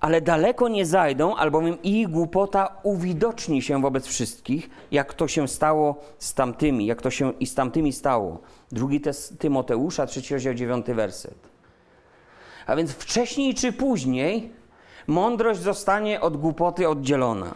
ale 0.00 0.20
daleko 0.20 0.68
nie 0.68 0.86
zajdą, 0.86 1.36
albowiem 1.36 1.82
ich 1.82 2.08
głupota 2.08 2.76
uwidoczni 2.82 3.62
się 3.62 3.82
wobec 3.82 4.06
wszystkich, 4.06 4.70
jak 4.90 5.14
to 5.14 5.28
się 5.28 5.48
stało 5.48 5.96
z 6.18 6.34
tamtymi, 6.34 6.86
jak 6.86 7.02
to 7.02 7.10
się 7.10 7.32
i 7.32 7.46
z 7.46 7.54
tamtymi 7.54 7.92
stało. 7.92 8.38
Drugi 8.72 9.00
Tymoteusza, 9.38 10.06
trzeci 10.06 10.34
rozdział, 10.34 10.54
dziewiąty 10.54 10.94
werset. 10.94 11.50
A 12.66 12.76
więc 12.76 12.92
wcześniej 12.92 13.54
czy 13.54 13.72
później 13.72 14.52
mądrość 15.06 15.60
zostanie 15.60 16.20
od 16.20 16.36
głupoty 16.36 16.88
oddzielona. 16.88 17.54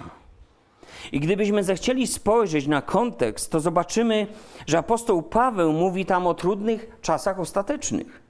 I 1.12 1.20
gdybyśmy 1.20 1.64
zechcieli 1.64 2.06
spojrzeć 2.06 2.66
na 2.66 2.82
kontekst, 2.82 3.50
to 3.50 3.60
zobaczymy, 3.60 4.26
że 4.66 4.78
apostoł 4.78 5.22
Paweł 5.22 5.72
mówi 5.72 6.06
tam 6.06 6.26
o 6.26 6.34
trudnych 6.34 6.98
czasach 7.02 7.40
ostatecznych. 7.40 8.22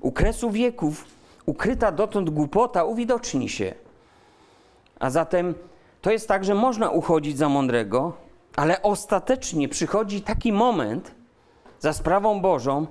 U 0.00 0.12
kresu 0.12 0.50
wieków 0.50 1.04
ukryta 1.46 1.92
dotąd 1.92 2.30
głupota 2.30 2.84
uwidoczni 2.84 3.48
się. 3.48 3.74
A 4.98 5.10
zatem 5.10 5.54
to 6.02 6.10
jest 6.10 6.28
tak, 6.28 6.44
że 6.44 6.54
można 6.54 6.90
uchodzić 6.90 7.38
za 7.38 7.48
mądrego, 7.48 8.12
ale 8.56 8.82
ostatecznie 8.82 9.68
przychodzi 9.68 10.22
taki 10.22 10.52
moment 10.52 11.14
za 11.80 11.92
sprawą 11.92 12.40
Bożą, 12.40 12.86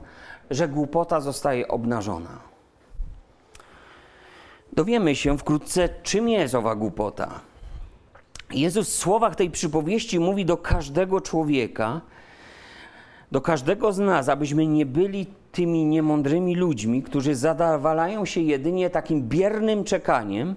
że 0.50 0.68
głupota 0.68 1.22
zostaje 1.22 1.68
obnażona. 1.68 2.40
Dowiemy 4.74 5.16
się 5.16 5.38
wkrótce, 5.38 5.90
czym 6.04 6.30
jest 6.30 6.56
owa 6.56 6.76
głupota. 6.76 7.40
Jezus 8.52 8.90
w 8.90 8.96
słowach 8.96 9.36
tej 9.36 9.52
przypowieści 9.52 10.20
mówi 10.20 10.46
do 10.46 10.58
każdego 10.58 11.22
człowieka, 11.22 12.02
do 13.32 13.42
każdego 13.42 13.94
z 13.94 14.00
nas, 14.00 14.30
abyśmy 14.30 14.68
nie 14.68 14.86
byli 14.86 15.26
tymi 15.52 15.86
niemądrymi 15.86 16.56
ludźmi, 16.56 17.04
którzy 17.04 17.36
zadawalają 17.36 18.26
się 18.26 18.42
jedynie 18.42 18.90
takim 18.90 19.28
biernym 19.28 19.84
czekaniem, 19.84 20.56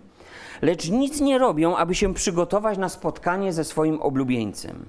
lecz 0.63 0.91
nic 0.91 1.21
nie 1.21 1.39
robią, 1.39 1.77
aby 1.77 1.95
się 1.95 2.15
przygotować 2.15 2.79
na 2.79 2.89
spotkanie 2.89 3.53
ze 3.53 3.65
swoim 3.65 4.03
oblubieńcem. 4.03 4.85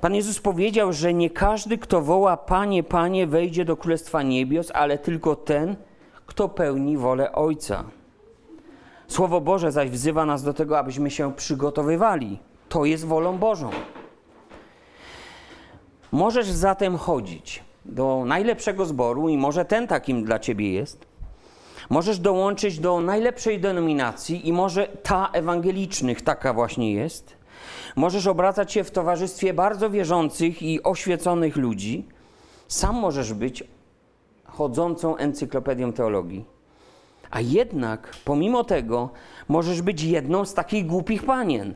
Pan 0.00 0.14
Jezus 0.14 0.40
powiedział, 0.40 0.92
że 0.92 1.14
nie 1.14 1.30
każdy, 1.30 1.78
kto 1.78 2.00
woła 2.00 2.36
Panie, 2.36 2.82
Panie, 2.82 3.26
wejdzie 3.26 3.64
do 3.64 3.76
Królestwa 3.76 4.22
Niebios, 4.22 4.70
ale 4.74 4.98
tylko 4.98 5.36
ten, 5.36 5.76
kto 6.26 6.48
pełni 6.48 6.96
wolę 6.96 7.32
Ojca. 7.32 7.84
Słowo 9.08 9.40
Boże 9.40 9.72
zaś 9.72 9.90
wzywa 9.90 10.26
nas 10.26 10.42
do 10.42 10.54
tego, 10.54 10.78
abyśmy 10.78 11.10
się 11.10 11.34
przygotowywali. 11.34 12.38
To 12.68 12.84
jest 12.84 13.04
wolą 13.04 13.38
Bożą. 13.38 13.70
Możesz 16.12 16.46
zatem 16.46 16.96
chodzić 16.96 17.64
do 17.84 18.22
najlepszego 18.26 18.86
zboru 18.86 19.28
i 19.28 19.38
może 19.38 19.64
ten 19.64 19.86
takim 19.86 20.24
dla 20.24 20.38
ciebie 20.38 20.72
jest. 20.72 21.06
Możesz 21.90 22.18
dołączyć 22.18 22.78
do 22.78 23.00
najlepszej 23.00 23.60
denominacji 23.60 24.48
i 24.48 24.52
może 24.52 24.88
ta 25.02 25.30
ewangelicznych 25.32 26.22
taka 26.22 26.52
właśnie 26.52 26.92
jest. 26.92 27.36
Możesz 27.96 28.26
obracać 28.26 28.72
się 28.72 28.84
w 28.84 28.90
towarzystwie 28.90 29.54
bardzo 29.54 29.90
wierzących 29.90 30.62
i 30.62 30.82
oświeconych 30.82 31.56
ludzi. 31.56 32.08
Sam 32.68 32.96
możesz 32.96 33.32
być 33.32 33.64
chodzącą 34.44 35.16
encyklopedią 35.16 35.92
teologii. 35.92 36.57
A 37.30 37.40
jednak, 37.40 38.16
pomimo 38.24 38.64
tego, 38.64 39.10
możesz 39.48 39.82
być 39.82 40.02
jedną 40.02 40.44
z 40.44 40.54
takich 40.54 40.86
głupich 40.86 41.22
panien. 41.22 41.74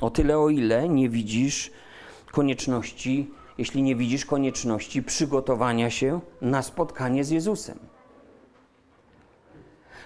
O 0.00 0.10
tyle, 0.10 0.38
o 0.38 0.48
ile 0.48 0.88
nie 0.88 1.08
widzisz 1.08 1.70
konieczności, 2.32 3.30
jeśli 3.58 3.82
nie 3.82 3.96
widzisz 3.96 4.24
konieczności 4.24 5.02
przygotowania 5.02 5.90
się 5.90 6.20
na 6.40 6.62
spotkanie 6.62 7.24
z 7.24 7.30
Jezusem. 7.30 7.78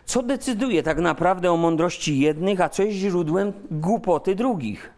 Co 0.05 0.23
decyduje 0.23 0.83
tak 0.83 0.99
naprawdę 0.99 1.53
o 1.53 1.57
mądrości 1.57 2.19
jednych, 2.19 2.61
a 2.61 2.69
co 2.69 2.83
jest 2.83 2.97
źródłem 2.97 3.53
głupoty 3.71 4.35
drugich? 4.35 4.91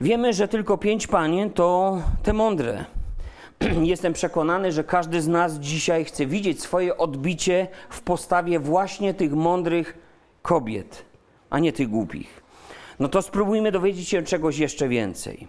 Wiemy, 0.00 0.32
że 0.32 0.48
tylko 0.48 0.78
pięć 0.78 1.06
panien 1.06 1.50
to 1.50 1.98
te 2.22 2.32
mądre. 2.32 2.84
Jestem 3.82 4.12
przekonany, 4.12 4.72
że 4.72 4.84
każdy 4.84 5.22
z 5.22 5.28
nas 5.28 5.54
dzisiaj 5.54 6.04
chce 6.04 6.26
widzieć 6.26 6.62
swoje 6.62 6.96
odbicie 6.96 7.68
w 7.90 8.00
postawie 8.00 8.58
właśnie 8.58 9.14
tych 9.14 9.32
mądrych 9.32 9.98
kobiet, 10.42 11.04
a 11.50 11.58
nie 11.58 11.72
tych 11.72 11.88
głupich. 11.88 12.42
No 13.00 13.08
to 13.08 13.22
spróbujmy 13.22 13.72
dowiedzieć 13.72 14.08
się 14.08 14.22
czegoś 14.22 14.58
jeszcze 14.58 14.88
więcej. 14.88 15.48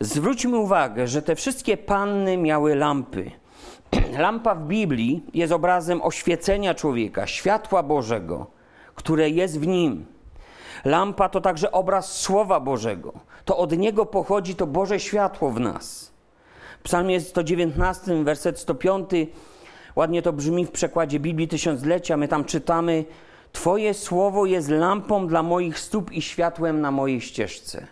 Zwróćmy 0.00 0.56
uwagę, 0.56 1.06
że 1.06 1.22
te 1.22 1.36
wszystkie 1.36 1.76
panny 1.76 2.36
miały 2.36 2.74
lampy. 2.74 3.30
lampa 4.18 4.54
w 4.54 4.66
Biblii 4.66 5.24
jest 5.34 5.52
obrazem 5.52 6.02
oświecenia 6.02 6.74
człowieka, 6.74 7.26
światła 7.26 7.82
Bożego, 7.82 8.46
które 8.94 9.30
jest 9.30 9.60
w 9.60 9.66
nim. 9.66 10.06
Lampa 10.84 11.28
to 11.28 11.40
także 11.40 11.72
obraz 11.72 12.20
Słowa 12.20 12.60
Bożego. 12.60 13.12
To 13.44 13.58
od 13.58 13.78
niego 13.78 14.06
pochodzi 14.06 14.54
to 14.54 14.66
Boże 14.66 15.00
światło 15.00 15.50
w 15.50 15.60
nas. 15.60 16.11
W 16.82 16.84
psalmie 16.84 17.20
119, 17.20 18.24
werset 18.24 18.58
105, 18.58 19.10
ładnie 19.96 20.22
to 20.22 20.32
brzmi 20.32 20.66
w 20.66 20.70
przekładzie 20.70 21.20
Biblii 21.20 21.48
Tysiąclecia. 21.48 22.16
My 22.16 22.28
tam 22.28 22.44
czytamy: 22.44 23.04
Twoje 23.52 23.94
słowo 23.94 24.46
jest 24.46 24.68
lampą 24.68 25.26
dla 25.26 25.42
moich 25.42 25.78
stóp 25.78 26.12
i 26.12 26.22
światłem 26.22 26.80
na 26.80 26.90
mojej 26.90 27.20
ścieżce. 27.20 27.86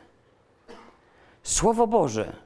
Słowo 1.43 1.87
Boże 1.87 2.37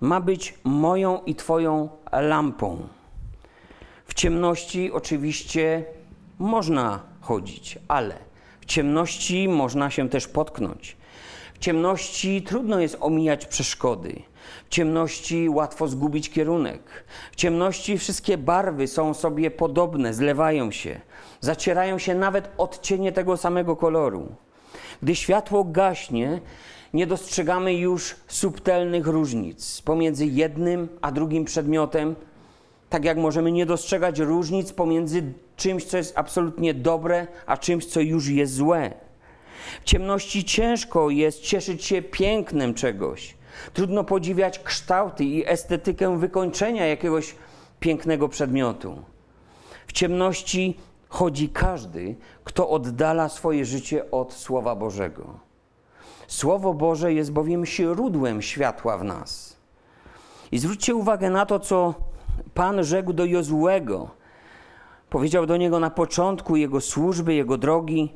ma 0.00 0.20
być 0.20 0.54
moją 0.64 1.22
i 1.22 1.34
Twoją 1.34 1.88
lampą. 2.12 2.88
W 4.06 4.14
ciemności 4.14 4.92
oczywiście 4.92 5.84
można 6.38 7.00
chodzić, 7.20 7.78
ale 7.88 8.14
w 8.60 8.64
ciemności 8.64 9.48
można 9.48 9.90
się 9.90 10.08
też 10.08 10.28
potknąć. 10.28 10.95
W 11.56 11.58
ciemności 11.58 12.42
trudno 12.42 12.80
jest 12.80 12.96
omijać 13.00 13.46
przeszkody. 13.46 14.22
W 14.66 14.68
ciemności 14.68 15.48
łatwo 15.48 15.88
zgubić 15.88 16.30
kierunek. 16.30 17.04
W 17.32 17.36
ciemności 17.36 17.98
wszystkie 17.98 18.38
barwy 18.38 18.86
są 18.88 19.14
sobie 19.14 19.50
podobne, 19.50 20.14
zlewają 20.14 20.70
się, 20.70 21.00
zacierają 21.40 21.98
się 21.98 22.14
nawet 22.14 22.50
odcienie 22.58 23.12
tego 23.12 23.36
samego 23.36 23.76
koloru. 23.76 24.26
Gdy 25.02 25.14
światło 25.14 25.64
gaśnie, 25.64 26.40
nie 26.94 27.06
dostrzegamy 27.06 27.74
już 27.74 28.16
subtelnych 28.28 29.06
różnic 29.06 29.82
pomiędzy 29.82 30.26
jednym 30.26 30.88
a 31.00 31.12
drugim 31.12 31.44
przedmiotem, 31.44 32.16
tak 32.88 33.04
jak 33.04 33.18
możemy 33.18 33.52
nie 33.52 33.66
dostrzegać 33.66 34.18
różnic 34.18 34.72
pomiędzy 34.72 35.22
czymś, 35.56 35.84
co 35.84 35.96
jest 35.96 36.18
absolutnie 36.18 36.74
dobre, 36.74 37.26
a 37.46 37.56
czymś, 37.56 37.86
co 37.86 38.00
już 38.00 38.28
jest 38.28 38.54
złe. 38.54 39.05
W 39.80 39.84
ciemności 39.84 40.44
ciężko 40.44 41.10
jest 41.10 41.40
cieszyć 41.40 41.84
się 41.84 42.02
pięknem 42.02 42.74
czegoś. 42.74 43.36
Trudno 43.72 44.04
podziwiać 44.04 44.58
kształty 44.58 45.24
i 45.24 45.48
estetykę 45.48 46.18
wykończenia 46.18 46.86
jakiegoś 46.86 47.34
pięknego 47.80 48.28
przedmiotu. 48.28 49.02
W 49.86 49.92
ciemności 49.92 50.76
chodzi 51.08 51.48
każdy, 51.48 52.16
kto 52.44 52.70
oddala 52.70 53.28
swoje 53.28 53.64
życie 53.64 54.10
od 54.10 54.32
Słowa 54.32 54.74
Bożego. 54.74 55.46
Słowo 56.26 56.74
Boże 56.74 57.12
jest 57.12 57.32
bowiem 57.32 57.66
źródłem 57.66 58.42
światła 58.42 58.98
w 58.98 59.04
nas. 59.04 59.56
I 60.52 60.58
zwróćcie 60.58 60.94
uwagę 60.94 61.30
na 61.30 61.46
to, 61.46 61.60
co 61.60 61.94
Pan 62.54 62.84
rzekł 62.84 63.12
do 63.12 63.24
Jozłego. 63.24 64.10
Powiedział 65.10 65.46
do 65.46 65.56
niego 65.56 65.80
na 65.80 65.90
początku 65.90 66.56
jego 66.56 66.80
służby, 66.80 67.34
jego 67.34 67.58
drogi: 67.58 68.14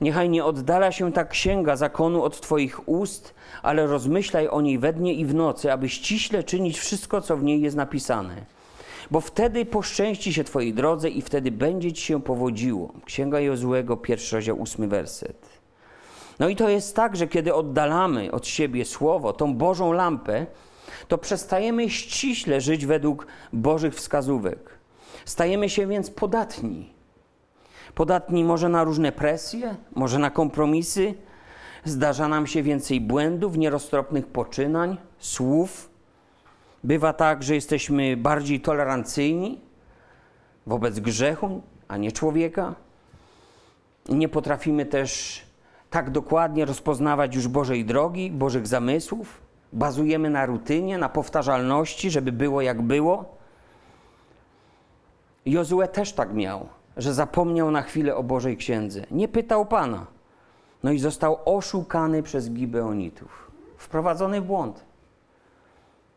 Niechaj 0.00 0.28
nie 0.30 0.44
oddala 0.44 0.92
się 0.92 1.12
ta 1.12 1.24
księga 1.24 1.76
zakonu 1.76 2.22
od 2.22 2.40
Twoich 2.40 2.88
ust, 2.88 3.34
ale 3.62 3.86
rozmyślaj 3.86 4.48
o 4.48 4.60
niej 4.60 4.78
we 4.78 4.92
dnie 4.92 5.14
i 5.14 5.24
w 5.24 5.34
nocy, 5.34 5.72
aby 5.72 5.88
ściśle 5.88 6.42
czynić 6.42 6.78
wszystko, 6.78 7.20
co 7.20 7.36
w 7.36 7.44
niej 7.44 7.60
jest 7.60 7.76
napisane. 7.76 8.44
Bo 9.10 9.20
wtedy 9.20 9.66
poszczęści 9.66 10.32
się 10.32 10.44
Twojej 10.44 10.74
drodze 10.74 11.08
i 11.08 11.22
wtedy 11.22 11.50
będzie 11.50 11.92
Ci 11.92 12.02
się 12.02 12.22
powodziło. 12.22 12.92
Księga 13.04 13.40
Jozłego, 13.40 13.96
pierwszy 13.96 14.36
rozdział, 14.36 14.60
ósmy 14.60 14.88
werset. 14.88 15.58
No 16.38 16.48
i 16.48 16.56
to 16.56 16.68
jest 16.68 16.96
tak, 16.96 17.16
że 17.16 17.26
kiedy 17.26 17.54
oddalamy 17.54 18.32
od 18.32 18.46
siebie 18.46 18.84
słowo, 18.84 19.32
tą 19.32 19.54
Bożą 19.54 19.92
lampę, 19.92 20.46
to 21.08 21.18
przestajemy 21.18 21.90
ściśle 21.90 22.60
żyć 22.60 22.86
według 22.86 23.26
Bożych 23.52 23.94
wskazówek. 23.94 24.58
Stajemy 25.24 25.68
się 25.68 25.86
więc 25.86 26.10
podatni. 26.10 26.97
Podatni 27.98 28.44
może 28.44 28.68
na 28.68 28.84
różne 28.84 29.12
presje, 29.12 29.76
może 29.94 30.18
na 30.18 30.30
kompromisy. 30.30 31.14
Zdarza 31.84 32.28
nam 32.28 32.46
się 32.46 32.62
więcej 32.62 33.00
błędów, 33.00 33.56
nieroztropnych 33.56 34.26
poczynań, 34.26 34.96
słów. 35.18 35.90
Bywa 36.84 37.12
tak, 37.12 37.42
że 37.42 37.54
jesteśmy 37.54 38.16
bardziej 38.16 38.60
tolerancyjni 38.60 39.60
wobec 40.66 41.00
grzechu, 41.00 41.62
a 41.88 41.96
nie 41.96 42.12
człowieka. 42.12 42.74
Nie 44.08 44.28
potrafimy 44.28 44.86
też 44.86 45.42
tak 45.90 46.10
dokładnie 46.10 46.64
rozpoznawać 46.64 47.34
już 47.34 47.48
Bożej 47.48 47.84
drogi, 47.84 48.30
Bożych 48.30 48.66
zamysłów. 48.66 49.40
Bazujemy 49.72 50.30
na 50.30 50.46
rutynie, 50.46 50.98
na 50.98 51.08
powtarzalności, 51.08 52.10
żeby 52.10 52.32
było 52.32 52.62
jak 52.62 52.82
było. 52.82 53.36
Jozue 55.46 55.88
też 55.92 56.12
tak 56.12 56.34
miał, 56.34 56.68
że 56.98 57.14
zapomniał 57.14 57.70
na 57.70 57.82
chwilę 57.82 58.16
o 58.16 58.22
Bożej 58.22 58.56
Księdze. 58.56 59.02
Nie 59.10 59.28
pytał 59.28 59.66
Pana. 59.66 60.06
No 60.82 60.92
i 60.92 60.98
został 60.98 61.38
oszukany 61.44 62.22
przez 62.22 62.50
Gibeonitów. 62.50 63.50
Wprowadzony 63.76 64.40
w 64.40 64.44
błąd. 64.44 64.84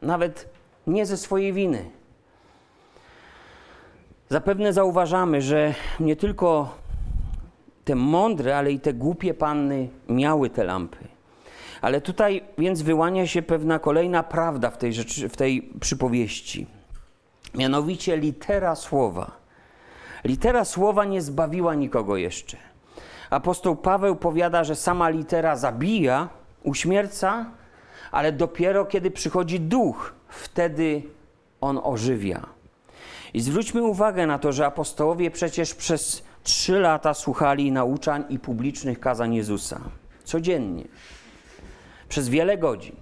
Nawet 0.02 0.50
nie 0.88 1.06
ze 1.06 1.18
swojej 1.18 1.54
winy. 1.54 1.90
Zapewne 4.30 4.74
zauważamy, 4.74 5.42
że 5.42 5.74
nie 6.00 6.16
tylko 6.16 6.76
te 7.86 7.96
mądre, 7.96 8.58
ale 8.58 8.72
i 8.72 8.80
te 8.80 8.94
głupie 8.94 9.34
panny 9.34 9.90
miały 10.10 10.50
te 10.50 10.64
lampy. 10.64 11.08
Ale 11.82 12.02
tutaj 12.02 12.44
więc 12.58 12.82
wyłania 12.82 13.28
się 13.28 13.42
pewna 13.42 13.80
kolejna 13.80 14.24
prawda 14.24 14.70
w 14.70 14.78
tej, 14.78 14.94
rzeczy, 14.94 15.30
w 15.30 15.38
tej 15.38 15.62
przypowieści. 15.80 16.68
Mianowicie 17.56 18.18
litera 18.18 18.76
słowa. 18.76 19.41
Litera 20.24 20.66
słowa 20.66 21.06
nie 21.06 21.22
zbawiła 21.22 21.76
nikogo 21.76 22.18
jeszcze. 22.18 22.58
Apostoł 23.30 23.76
Paweł 23.76 24.16
powiada, 24.16 24.64
że 24.64 24.76
sama 24.76 25.10
litera 25.10 25.56
zabija, 25.56 26.30
uśmierca, 26.64 27.46
ale 28.12 28.32
dopiero 28.32 28.86
kiedy 28.86 29.12
przychodzi 29.12 29.60
duch, 29.60 30.14
wtedy 30.28 31.04
on 31.62 31.80
ożywia. 31.84 32.46
I 33.34 33.42
zwróćmy 33.42 33.84
uwagę 33.84 34.28
na 34.28 34.40
to, 34.40 34.52
że 34.52 34.66
apostołowie 34.66 35.32
przecież 35.32 35.76
przez 35.76 36.24
trzy 36.44 36.80
lata 36.80 37.14
słuchali 37.14 37.72
nauczań 37.72 38.26
i 38.30 38.40
publicznych 38.40 39.00
kazań 39.00 39.36
Jezusa. 39.36 39.82
Codziennie. 40.24 40.88
Przez 42.10 42.30
wiele 42.30 42.58
godzin. 42.58 42.96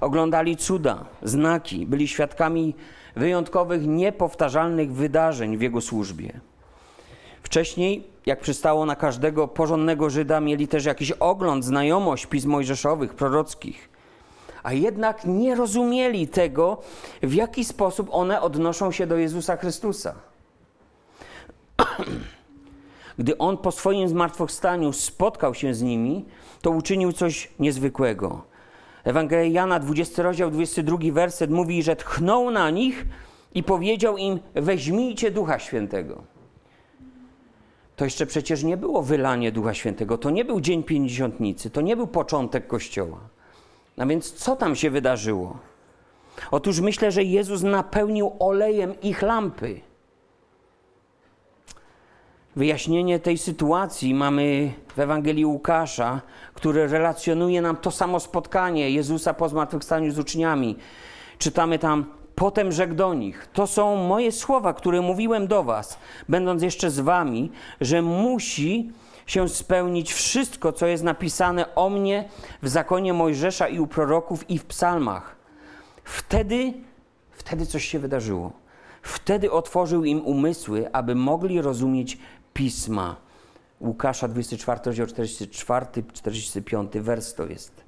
Oglądali 0.00 0.56
cuda, 0.56 1.04
znaki, 1.22 1.86
byli 1.86 2.08
świadkami 2.08 2.74
wyjątkowych, 3.16 3.86
niepowtarzalnych 3.86 4.92
wydarzeń 4.92 5.56
w 5.56 5.62
Jego 5.62 5.80
służbie. 5.80 6.40
Wcześniej, 7.42 8.04
jak 8.26 8.40
przystało 8.40 8.86
na 8.86 8.96
każdego 8.96 9.48
porządnego 9.48 10.10
Żyda, 10.10 10.40
mieli 10.40 10.68
też 10.68 10.84
jakiś 10.84 11.10
ogląd, 11.10 11.64
znajomość 11.64 12.26
pism 12.26 12.50
mojżeszowych, 12.50 13.14
prorockich. 13.14 13.88
A 14.62 14.72
jednak 14.72 15.24
nie 15.24 15.54
rozumieli 15.54 16.28
tego, 16.28 16.78
w 17.22 17.34
jaki 17.34 17.64
sposób 17.64 18.08
one 18.12 18.40
odnoszą 18.40 18.92
się 18.92 19.06
do 19.06 19.16
Jezusa 19.16 19.56
Chrystusa. 19.56 20.14
Gdy 23.18 23.38
on 23.38 23.56
po 23.56 23.72
swoim 23.72 24.08
zmartwychwstaniu 24.08 24.92
spotkał 24.92 25.54
się 25.54 25.74
z 25.74 25.82
nimi, 25.82 26.24
to 26.62 26.70
uczynił 26.70 27.12
coś 27.12 27.50
niezwykłego. 27.58 28.49
Ewangelia 29.04 29.52
Jana, 29.52 29.78
20 29.78 30.22
rozdział, 30.22 30.50
22 30.50 30.98
werset 31.12 31.50
mówi, 31.50 31.82
że 31.82 31.96
tchnął 31.96 32.50
na 32.50 32.70
nich 32.70 33.06
i 33.54 33.62
powiedział 33.62 34.16
im: 34.16 34.40
Weźmijcie 34.54 35.30
Ducha 35.30 35.58
Świętego. 35.58 36.22
To 37.96 38.04
jeszcze 38.04 38.26
przecież 38.26 38.62
nie 38.62 38.76
było 38.76 39.02
wylanie 39.02 39.52
Ducha 39.52 39.74
Świętego, 39.74 40.18
to 40.18 40.30
nie 40.30 40.44
był 40.44 40.60
dzień 40.60 40.84
pięćdziesiątnicy, 40.84 41.70
to 41.70 41.80
nie 41.80 41.96
był 41.96 42.06
początek 42.06 42.66
Kościoła. 42.66 43.18
A 43.98 44.06
więc 44.06 44.32
co 44.32 44.56
tam 44.56 44.76
się 44.76 44.90
wydarzyło? 44.90 45.58
Otóż 46.50 46.80
myślę, 46.80 47.12
że 47.12 47.24
Jezus 47.24 47.62
napełnił 47.62 48.32
olejem 48.38 49.00
ich 49.00 49.22
lampy. 49.22 49.80
Wyjaśnienie 52.60 53.18
tej 53.18 53.38
sytuacji 53.38 54.14
mamy 54.14 54.72
w 54.96 54.98
Ewangelii 54.98 55.46
Łukasza, 55.46 56.20
które 56.54 56.86
relacjonuje 56.86 57.62
nam 57.62 57.76
to 57.76 57.90
samo 57.90 58.20
spotkanie 58.20 58.90
Jezusa 58.90 59.34
po 59.34 59.48
zmartwychwstaniu 59.48 60.12
z 60.12 60.18
uczniami. 60.18 60.76
Czytamy 61.38 61.78
tam: 61.78 62.04
Potem 62.34 62.72
rzekł 62.72 62.94
do 62.94 63.14
nich: 63.14 63.48
To 63.52 63.66
są 63.66 63.96
moje 63.96 64.32
słowa, 64.32 64.74
które 64.74 65.00
mówiłem 65.00 65.46
do 65.46 65.62
was, 65.62 65.98
będąc 66.28 66.62
jeszcze 66.62 66.90
z 66.90 67.00
wami, 67.00 67.50
że 67.80 68.02
musi 68.02 68.92
się 69.26 69.48
spełnić 69.48 70.12
wszystko, 70.12 70.72
co 70.72 70.86
jest 70.86 71.04
napisane 71.04 71.74
o 71.74 71.90
mnie 71.90 72.28
w 72.62 72.68
zakonie 72.68 73.12
Mojżesza 73.12 73.68
i 73.68 73.78
u 73.78 73.86
proroków 73.86 74.50
i 74.50 74.58
w 74.58 74.64
psalmach. 74.64 75.36
Wtedy, 76.04 76.72
wtedy 77.30 77.66
coś 77.66 77.84
się 77.84 77.98
wydarzyło. 77.98 78.52
Wtedy 79.02 79.50
otworzył 79.50 80.04
im 80.04 80.26
umysły, 80.26 80.92
aby 80.92 81.14
mogli 81.14 81.62
rozumieć 81.62 82.18
pisma. 82.60 83.16
Łukasza 83.80 84.28
24, 84.28 84.80
rozdział 84.84 85.06
44, 85.06 85.86
45 86.12 86.92
wers 86.92 87.34
to 87.34 87.46
jest. 87.46 87.84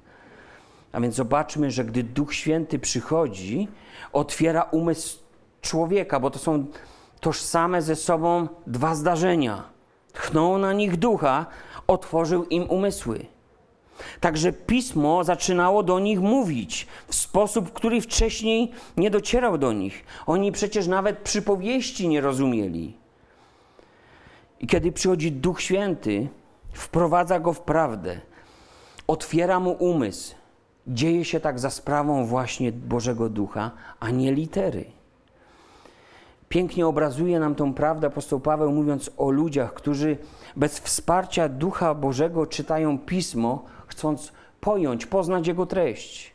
A 0.91 1.01
więc 1.01 1.15
zobaczmy, 1.15 1.71
że 1.71 1.85
gdy 1.85 2.03
Duch 2.03 2.33
Święty 2.33 2.79
przychodzi, 2.79 3.67
otwiera 4.13 4.63
umysł 4.63 5.19
człowieka, 5.61 6.19
bo 6.19 6.29
to 6.29 6.39
są 6.39 6.65
tożsame 7.19 7.81
ze 7.81 7.95
sobą 7.95 8.47
dwa 8.67 8.95
zdarzenia. 8.95 9.63
Tchnął 10.13 10.57
na 10.57 10.73
nich 10.73 10.97
ducha, 10.97 11.45
otworzył 11.87 12.45
im 12.45 12.69
umysły. 12.69 13.25
Także 14.19 14.53
pismo 14.53 15.23
zaczynało 15.23 15.83
do 15.83 15.99
nich 15.99 16.19
mówić 16.19 16.87
w 17.07 17.15
sposób, 17.15 17.73
który 17.73 18.01
wcześniej 18.01 18.71
nie 18.97 19.09
docierał 19.11 19.57
do 19.57 19.73
nich. 19.73 20.05
Oni 20.25 20.51
przecież 20.51 20.87
nawet 20.87 21.19
przypowieści 21.19 22.07
nie 22.07 22.21
rozumieli. 22.21 23.02
I 24.63 24.67
kiedy 24.67 24.91
przychodzi 24.91 25.31
Duch 25.31 25.61
Święty, 25.61 26.27
wprowadza 26.73 27.39
go 27.39 27.53
w 27.53 27.61
prawdę, 27.61 28.21
otwiera 29.07 29.59
mu 29.59 29.71
umysł. 29.71 30.35
Dzieje 30.87 31.25
się 31.25 31.39
tak 31.39 31.59
za 31.59 31.69
sprawą 31.69 32.25
właśnie 32.25 32.71
Bożego 32.71 33.29
Ducha, 33.29 33.71
a 33.99 34.09
nie 34.09 34.33
litery. 34.33 34.85
Pięknie 36.49 36.87
obrazuje 36.87 37.39
nam 37.39 37.55
tą 37.55 37.73
prawdę 37.73 38.07
apostoł 38.07 38.39
Paweł, 38.39 38.71
mówiąc 38.71 39.11
o 39.17 39.31
ludziach, 39.31 39.73
którzy 39.73 40.17
bez 40.55 40.79
wsparcia 40.79 41.49
Ducha 41.49 41.95
Bożego 41.95 42.47
czytają 42.47 42.99
pismo, 42.99 43.65
chcąc 43.87 44.31
pojąć, 44.61 45.05
poznać 45.05 45.47
jego 45.47 45.65
treść. 45.65 46.33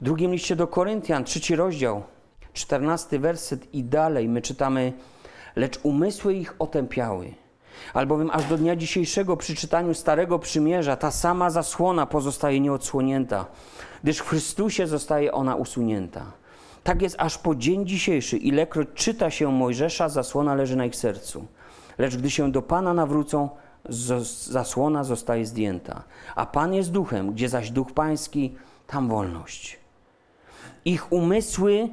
W 0.00 0.04
drugim 0.04 0.32
liście 0.32 0.56
do 0.56 0.66
Koryntian, 0.66 1.24
trzeci 1.24 1.56
rozdział, 1.56 2.02
czternasty 2.52 3.18
werset 3.18 3.74
i 3.74 3.84
dalej 3.84 4.28
my 4.28 4.42
czytamy: 4.42 4.92
Lecz 5.56 5.80
umysły 5.82 6.34
ich 6.34 6.54
otępiały. 6.58 7.43
Albowiem 7.94 8.30
aż 8.32 8.44
do 8.44 8.56
dnia 8.56 8.76
dzisiejszego 8.76 9.36
przy 9.36 9.54
czytaniu 9.54 9.94
Starego 9.94 10.38
Przymierza 10.38 10.96
ta 10.96 11.10
sama 11.10 11.50
zasłona 11.50 12.06
pozostaje 12.06 12.60
nieodsłonięta, 12.60 13.46
gdyż 14.02 14.18
w 14.18 14.28
Chrystusie 14.28 14.86
zostaje 14.86 15.32
ona 15.32 15.56
usunięta. 15.56 16.32
Tak 16.84 17.02
jest 17.02 17.16
aż 17.18 17.38
po 17.38 17.54
dzień 17.54 17.86
dzisiejszy, 17.86 18.36
ilekroć 18.36 18.88
czyta 18.94 19.30
się 19.30 19.52
Mojżesza, 19.52 20.08
zasłona 20.08 20.54
leży 20.54 20.76
na 20.76 20.86
ich 20.86 20.96
sercu. 20.96 21.46
Lecz 21.98 22.16
gdy 22.16 22.30
się 22.30 22.52
do 22.52 22.62
Pana 22.62 22.94
nawrócą, 22.94 23.48
zasłona 24.48 25.04
zostaje 25.04 25.46
zdjęta. 25.46 26.02
A 26.34 26.46
Pan 26.46 26.74
jest 26.74 26.90
duchem, 26.90 27.32
gdzie 27.32 27.48
zaś 27.48 27.70
duch 27.70 27.92
pański, 27.92 28.54
tam 28.86 29.08
wolność. 29.08 29.78
Ich 30.84 31.12
umysły 31.12 31.88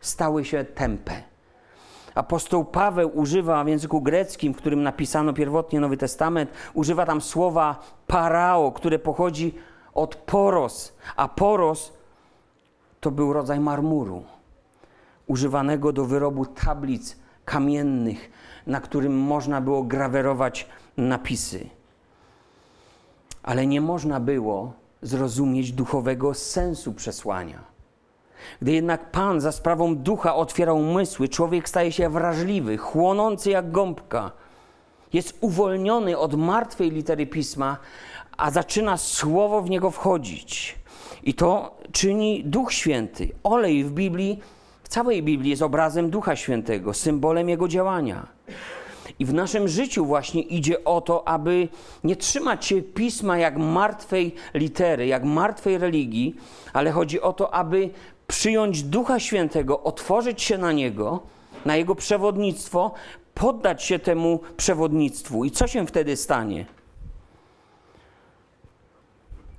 stały 0.00 0.44
się 0.44 0.64
tępe. 0.64 1.22
Apostoł 2.16 2.64
Paweł 2.64 3.10
używa 3.14 3.64
w 3.64 3.68
języku 3.68 4.02
greckim, 4.02 4.54
w 4.54 4.56
którym 4.56 4.82
napisano 4.82 5.32
pierwotnie 5.32 5.80
Nowy 5.80 5.96
Testament, 5.96 6.50
używa 6.74 7.06
tam 7.06 7.20
słowa 7.20 7.82
parao, 8.06 8.72
które 8.72 8.98
pochodzi 8.98 9.54
od 9.94 10.16
poros, 10.16 10.92
a 11.16 11.28
poros 11.28 11.92
to 13.00 13.10
był 13.10 13.32
rodzaj 13.32 13.60
marmuru, 13.60 14.24
używanego 15.26 15.92
do 15.92 16.04
wyrobu 16.04 16.46
tablic 16.46 17.16
kamiennych, 17.44 18.30
na 18.66 18.80
którym 18.80 19.18
można 19.18 19.60
było 19.60 19.82
grawerować 19.82 20.68
napisy. 20.96 21.68
Ale 23.42 23.66
nie 23.66 23.80
można 23.80 24.20
było 24.20 24.72
zrozumieć 25.02 25.72
duchowego 25.72 26.34
sensu 26.34 26.92
przesłania. 26.92 27.75
Gdy 28.62 28.72
jednak 28.72 29.10
Pan 29.10 29.40
za 29.40 29.52
sprawą 29.52 29.96
ducha 29.96 30.34
otwiera 30.34 30.72
umysły, 30.72 31.28
człowiek 31.28 31.68
staje 31.68 31.92
się 31.92 32.08
wrażliwy, 32.08 32.76
chłonący 32.76 33.50
jak 33.50 33.70
gąbka. 33.70 34.32
Jest 35.12 35.38
uwolniony 35.40 36.18
od 36.18 36.34
martwej 36.34 36.90
litery 36.90 37.26
pisma, 37.26 37.76
a 38.36 38.50
zaczyna 38.50 38.96
słowo 38.96 39.62
w 39.62 39.70
niego 39.70 39.90
wchodzić. 39.90 40.78
I 41.22 41.34
to 41.34 41.76
czyni 41.92 42.44
Duch 42.44 42.72
Święty. 42.72 43.28
Olej 43.42 43.84
w 43.84 43.92
Biblii, 43.92 44.40
w 44.82 44.88
całej 44.88 45.22
Biblii 45.22 45.50
jest 45.50 45.62
obrazem 45.62 46.10
Ducha 46.10 46.36
Świętego, 46.36 46.94
symbolem 46.94 47.48
jego 47.48 47.68
działania. 47.68 48.26
I 49.18 49.24
w 49.24 49.34
naszym 49.34 49.68
życiu 49.68 50.06
właśnie 50.06 50.42
idzie 50.42 50.84
o 50.84 51.00
to, 51.00 51.28
aby 51.28 51.68
nie 52.04 52.16
trzymać 52.16 52.64
się 52.66 52.82
pisma 52.82 53.38
jak 53.38 53.56
martwej 53.56 54.34
litery, 54.54 55.06
jak 55.06 55.24
martwej 55.24 55.78
religii, 55.78 56.36
ale 56.72 56.90
chodzi 56.90 57.20
o 57.20 57.32
to, 57.32 57.54
aby 57.54 57.90
przyjąć 58.26 58.82
Ducha 58.82 59.20
Świętego, 59.20 59.82
otworzyć 59.82 60.42
się 60.42 60.58
na 60.58 60.72
Niego, 60.72 61.20
na 61.64 61.76
Jego 61.76 61.94
przewodnictwo, 61.94 62.94
poddać 63.34 63.82
się 63.82 63.98
temu 63.98 64.40
przewodnictwu. 64.56 65.44
I 65.44 65.50
co 65.50 65.66
się 65.66 65.86
wtedy 65.86 66.16
stanie? 66.16 66.66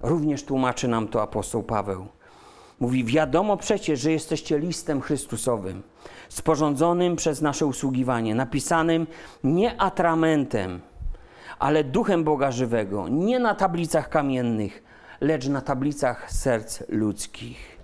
Również 0.02 0.44
tłumaczy 0.44 0.88
nam 0.88 1.08
to 1.08 1.22
apostoł 1.22 1.64
Paweł. 1.64 2.08
Mówi: 2.80 3.04
Wiadomo 3.04 3.58
przecież, 3.58 4.00
że 4.00 4.12
jesteście 4.12 4.60
listem 4.60 5.02
Chrystusowym, 5.02 5.84
sporządzonym 6.30 7.16
przez 7.16 7.42
nasze 7.42 7.66
usługiwanie, 7.66 8.36
napisanym 8.36 9.08
nie 9.44 9.82
atramentem, 9.82 10.82
ale 11.60 11.84
duchem 11.84 12.24
Boga 12.24 12.52
żywego, 12.52 13.08
nie 13.08 13.40
na 13.40 13.56
tablicach 13.56 14.10
kamiennych, 14.10 14.84
lecz 15.22 15.48
na 15.48 15.62
tablicach 15.62 16.32
serc 16.32 16.84
ludzkich. 16.90 17.77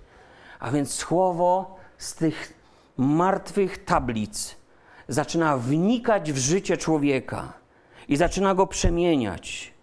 A 0.64 0.70
więc 0.70 0.94
słowo 0.94 1.76
z 1.98 2.14
tych 2.14 2.54
martwych 2.96 3.84
tablic 3.84 4.56
zaczyna 5.08 5.58
wnikać 5.58 6.32
w 6.32 6.38
życie 6.38 6.76
człowieka 6.76 7.52
i 8.08 8.16
zaczyna 8.16 8.54
go 8.54 8.66
przemieniać. 8.66 9.74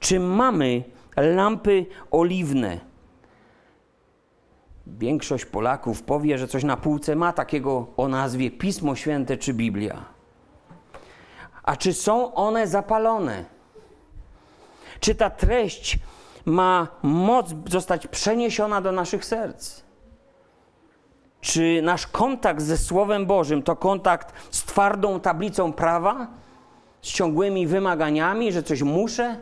Czy 0.00 0.20
mamy 0.20 0.84
lampy 1.16 1.86
oliwne? 2.10 2.80
Większość 4.86 5.44
Polaków 5.44 6.02
powie, 6.02 6.38
że 6.38 6.48
coś 6.48 6.64
na 6.64 6.76
półce 6.76 7.16
ma 7.16 7.32
takiego 7.32 7.86
o 7.96 8.08
nazwie 8.08 8.50
Pismo 8.50 8.96
Święte 8.96 9.36
czy 9.36 9.54
Biblia. 9.54 10.04
A 11.62 11.76
czy 11.76 11.92
są 11.92 12.34
one 12.34 12.66
zapalone? 12.66 13.44
Czy 15.00 15.14
ta 15.14 15.30
treść 15.30 15.98
ma 16.44 16.88
moc 17.02 17.54
zostać 17.68 18.06
przeniesiona 18.06 18.80
do 18.80 18.92
naszych 18.92 19.24
serc? 19.24 19.81
Czy 21.42 21.80
nasz 21.82 22.06
kontakt 22.06 22.62
ze 22.62 22.76
Słowem 22.76 23.26
Bożym 23.26 23.62
to 23.62 23.76
kontakt 23.76 24.34
z 24.50 24.64
twardą 24.64 25.20
tablicą 25.20 25.72
prawa, 25.72 26.26
z 27.02 27.08
ciągłymi 27.08 27.66
wymaganiami, 27.66 28.52
że 28.52 28.62
coś 28.62 28.82
muszę? 28.82 29.36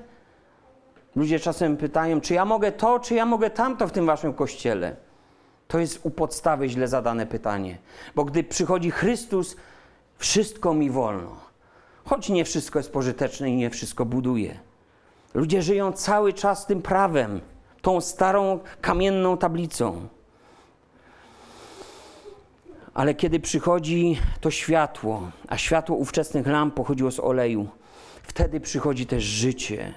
Ludzie 1.17 1.41
czasem 1.41 1.77
pytają, 1.77 2.21
czy 2.21 2.35
ja 2.35 2.45
mogę 2.45 2.73
to, 2.73 3.01
czy 3.01 3.15
ja 3.15 3.27
mogę 3.27 3.51
tamto 3.51 3.89
w 3.89 3.93
tym 3.93 4.07
waszym 4.07 4.35
kościele. 4.35 4.97
To 5.69 5.79
jest 5.79 6.01
u 6.03 6.11
podstawy 6.11 6.69
źle 6.69 6.89
zadane 6.89 7.27
pytanie, 7.27 7.79
bo 8.15 8.25
gdy 8.25 8.45
przychodzi 8.45 8.91
Chrystus, 8.91 9.57
wszystko 10.19 10.75
mi 10.75 10.91
wolno. 10.91 11.37
Choć 12.05 12.29
nie 12.29 12.45
wszystko 12.45 12.79
jest 12.79 12.93
pożyteczne 12.93 13.51
i 13.51 13.57
nie 13.57 13.71
wszystko 13.71 14.05
buduje. 14.05 14.59
Ludzie 15.35 15.63
żyją 15.63 15.93
cały 15.93 16.33
czas 16.33 16.67
tym 16.67 16.83
prawem, 16.83 17.41
tą 17.83 18.01
starą 18.01 18.59
kamienną 18.81 19.37
tablicą. 19.37 20.09
Ale 22.94 23.14
kiedy 23.14 23.40
przychodzi 23.40 24.18
to 24.40 24.50
światło, 24.50 25.31
a 25.48 25.57
światło 25.57 25.96
ówczesnych 25.96 26.46
lamp 26.46 26.74
pochodziło 26.74 27.11
z 27.11 27.20
oleju, 27.20 27.68
wtedy 28.22 28.61
przychodzi 28.61 29.07
też 29.07 29.24
życie. 29.24 29.94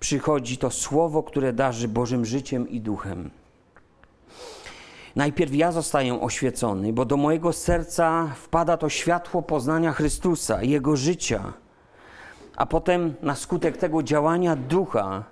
Przychodzi 0.00 0.58
to 0.58 0.70
słowo, 0.70 1.22
które 1.22 1.52
darzy 1.52 1.88
Bożym 1.88 2.24
życiem 2.24 2.68
i 2.68 2.80
duchem. 2.80 3.30
Najpierw 5.16 5.54
ja 5.54 5.72
zostaję 5.72 6.20
oświecony, 6.20 6.92
bo 6.92 7.04
do 7.04 7.16
mojego 7.16 7.52
serca 7.52 8.30
wpada 8.36 8.76
to 8.76 8.88
światło 8.88 9.42
poznania 9.42 9.92
Chrystusa, 9.92 10.62
Jego 10.62 10.96
życia. 10.96 11.52
A 12.56 12.66
potem 12.66 13.14
na 13.22 13.34
skutek 13.34 13.76
tego 13.76 14.02
działania 14.02 14.56
ducha, 14.56 15.24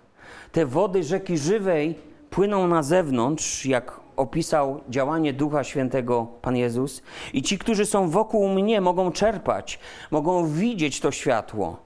te 0.52 0.66
wody 0.66 1.02
rzeki 1.02 1.38
żywej 1.38 1.98
płyną 2.30 2.68
na 2.68 2.82
zewnątrz, 2.82 3.66
jak 3.66 4.01
opisał 4.22 4.80
działanie 4.88 5.32
Ducha 5.32 5.64
Świętego 5.64 6.26
Pan 6.42 6.56
Jezus, 6.56 7.02
i 7.32 7.42
ci, 7.42 7.58
którzy 7.58 7.86
są 7.86 8.10
wokół 8.10 8.48
mnie, 8.48 8.80
mogą 8.80 9.12
czerpać, 9.12 9.78
mogą 10.10 10.46
widzieć 10.46 11.00
to 11.00 11.10
światło, 11.10 11.76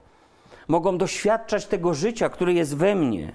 mogą 0.67 0.97
doświadczać 0.97 1.65
tego 1.65 1.93
życia, 1.93 2.29
które 2.29 2.53
jest 2.53 2.75
we 2.77 2.95
mnie. 2.95 3.33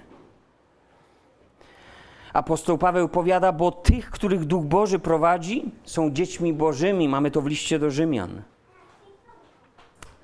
Apostoł 2.33 2.77
Paweł 2.77 3.09
powiada, 3.09 3.51
bo 3.51 3.71
tych, 3.71 4.11
których 4.11 4.45
Duch 4.45 4.63
Boży 4.65 4.99
prowadzi, 4.99 5.71
są 5.83 6.11
dziećmi 6.11 6.53
Bożymi. 6.53 7.09
Mamy 7.09 7.31
to 7.31 7.41
w 7.41 7.47
liście 7.47 7.79
do 7.79 7.91
Rzymian. 7.91 8.41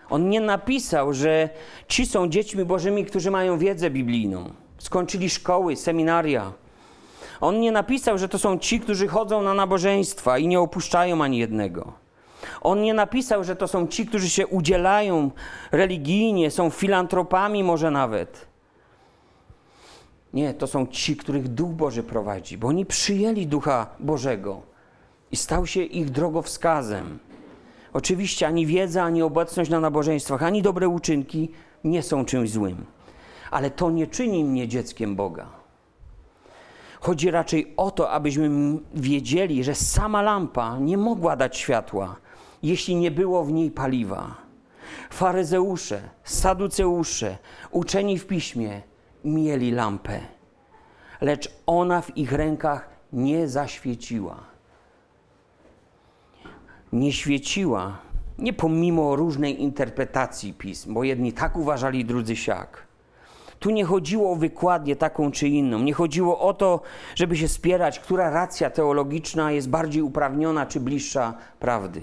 On 0.09 0.29
nie 0.29 0.41
napisał, 0.41 1.13
że 1.13 1.49
ci 1.87 2.05
są 2.05 2.29
dziećmi 2.29 2.65
Bożymi, 2.65 3.05
którzy 3.05 3.31
mają 3.31 3.57
wiedzę 3.57 3.89
biblijną, 3.89 4.49
skończyli 4.77 5.29
szkoły, 5.29 5.75
seminaria. 5.75 6.53
On 7.41 7.59
nie 7.59 7.71
napisał, 7.71 8.17
że 8.17 8.29
to 8.29 8.39
są 8.39 8.59
ci, 8.59 8.79
którzy 8.79 9.07
chodzą 9.07 9.41
na 9.41 9.53
nabożeństwa 9.53 10.37
i 10.37 10.47
nie 10.47 10.59
opuszczają 10.59 11.23
ani 11.23 11.37
jednego. 11.37 11.93
On 12.61 12.81
nie 12.81 12.93
napisał, 12.93 13.43
że 13.43 13.55
to 13.55 13.67
są 13.67 13.87
ci, 13.87 14.05
którzy 14.05 14.29
się 14.29 14.47
udzielają 14.47 15.31
religijnie, 15.71 16.51
są 16.51 16.69
filantropami 16.69 17.63
może 17.63 17.91
nawet. 17.91 18.47
Nie, 20.33 20.53
to 20.53 20.67
są 20.67 20.87
ci, 20.87 21.17
których 21.17 21.47
Duch 21.47 21.71
Boży 21.71 22.03
prowadzi, 22.03 22.57
bo 22.57 22.67
oni 22.67 22.85
przyjęli 22.85 23.47
Ducha 23.47 23.87
Bożego. 23.99 24.61
i 25.31 25.35
stał 25.35 25.67
się 25.67 25.81
ich 25.83 26.09
drogowskazem. 26.09 27.19
Oczywiście 27.93 28.47
ani 28.47 28.65
wiedza, 28.65 29.03
ani 29.03 29.21
obecność 29.21 29.69
na 29.69 29.79
nabożeństwach, 29.79 30.43
ani 30.43 30.61
dobre 30.61 30.87
uczynki 30.87 31.51
nie 31.83 32.03
są 32.03 32.25
czymś 32.25 32.51
złym, 32.51 32.85
ale 33.51 33.71
to 33.71 33.91
nie 33.91 34.07
czyni 34.07 34.43
mnie 34.43 34.67
dzieckiem 34.67 35.15
Boga. 35.15 35.58
Chodzi 37.01 37.31
raczej 37.31 37.73
o 37.77 37.91
to, 37.91 38.11
abyśmy 38.11 38.49
wiedzieli, 38.93 39.63
że 39.63 39.75
sama 39.75 40.21
lampa 40.21 40.77
nie 40.79 40.97
mogła 40.97 41.35
dać 41.35 41.57
światła, 41.57 42.15
jeśli 42.63 42.95
nie 42.95 43.11
było 43.11 43.43
w 43.43 43.51
niej 43.51 43.71
paliwa. 43.71 44.35
Faryzeusze, 45.09 46.01
saduceusze, 46.23 47.37
uczeni 47.71 48.19
w 48.19 48.27
piśmie 48.27 48.81
mieli 49.25 49.71
lampę, 49.71 50.19
lecz 51.21 51.51
ona 51.65 52.01
w 52.01 52.17
ich 52.17 52.31
rękach 52.31 52.89
nie 53.13 53.47
zaświeciła. 53.47 54.37
Nie 56.93 57.13
świeciła, 57.13 57.97
nie 58.37 58.53
pomimo 58.53 59.15
różnej 59.15 59.61
interpretacji 59.61 60.53
pism, 60.53 60.93
bo 60.93 61.03
jedni 61.03 61.33
tak 61.33 61.57
uważali, 61.57 62.05
drudzy 62.05 62.35
siak. 62.35 62.88
Tu 63.59 63.69
nie 63.69 63.85
chodziło 63.85 64.31
o 64.31 64.35
wykładnię 64.35 64.95
taką 64.95 65.31
czy 65.31 65.47
inną. 65.47 65.79
Nie 65.79 65.93
chodziło 65.93 66.39
o 66.39 66.53
to, 66.53 66.81
żeby 67.15 67.37
się 67.37 67.47
spierać, 67.47 67.99
która 67.99 68.29
racja 68.29 68.69
teologiczna 68.69 69.51
jest 69.51 69.69
bardziej 69.69 70.01
uprawniona 70.01 70.65
czy 70.65 70.79
bliższa 70.79 71.33
prawdy. 71.59 72.01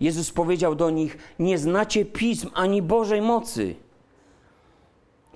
Jezus 0.00 0.30
powiedział 0.30 0.74
do 0.74 0.90
nich: 0.90 1.18
Nie 1.38 1.58
znacie 1.58 2.04
pism 2.04 2.50
ani 2.54 2.82
Bożej 2.82 3.22
mocy, 3.22 3.74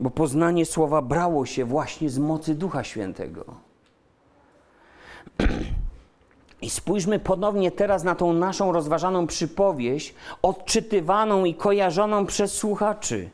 bo 0.01 0.11
poznanie 0.11 0.67
słowa 0.67 1.03
brało 1.03 1.47
się 1.47 1.65
właśnie 1.65 2.11
z 2.11 2.19
mocy 2.19 2.55
Ducha 2.55 2.85
Świętego. 2.85 3.45
I 6.63 6.71
spójrzmy 6.71 7.19
ponownie 7.19 7.71
teraz 7.71 8.05
na 8.05 8.15
tą 8.15 8.33
naszą 8.33 8.73
rozważaną 8.73 9.27
przypowieść, 9.27 10.15
odczytywaną 10.43 11.45
i 11.45 11.55
kojarzoną 11.55 12.27
przez 12.27 12.53
słuchaczy. 12.53 13.31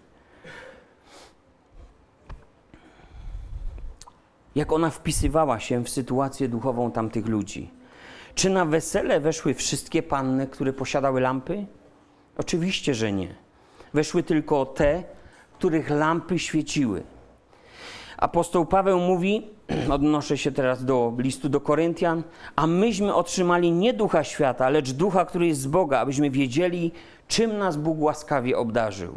Jak 4.56 4.72
ona 4.72 4.90
wpisywała 4.90 5.60
się 5.60 5.84
w 5.84 5.88
sytuację 5.88 6.48
duchową 6.48 6.90
tamtych 6.90 7.26
ludzi. 7.26 7.70
Czy 8.34 8.50
na 8.50 8.64
wesele 8.64 9.20
weszły 9.20 9.54
wszystkie 9.54 10.02
panny, 10.02 10.46
które 10.46 10.72
posiadały 10.72 11.20
lampy? 11.20 11.66
Oczywiście, 12.38 12.94
że 12.94 13.12
nie. 13.12 13.34
Weszły 13.94 14.22
tylko 14.22 14.66
te, 14.66 15.04
których 15.58 15.90
lampy 15.90 16.38
świeciły. 16.38 17.02
Apostoł 18.16 18.66
Paweł 18.66 19.00
mówi, 19.00 19.50
odnoszę 19.90 20.38
się 20.38 20.52
teraz 20.52 20.84
do 20.84 21.12
listu 21.18 21.48
do 21.48 21.60
Koryntian, 21.60 22.22
a 22.56 22.66
myśmy 22.66 23.14
otrzymali 23.14 23.72
nie 23.72 23.92
ducha 23.92 24.24
świata, 24.24 24.68
lecz 24.68 24.92
ducha, 24.92 25.24
który 25.24 25.46
jest 25.46 25.60
z 25.60 25.66
Boga, 25.66 25.98
abyśmy 25.98 26.30
wiedzieli, 26.30 26.92
czym 27.28 27.58
nas 27.58 27.76
Bóg 27.76 28.00
łaskawie 28.00 28.58
obdarzył. 28.58 29.14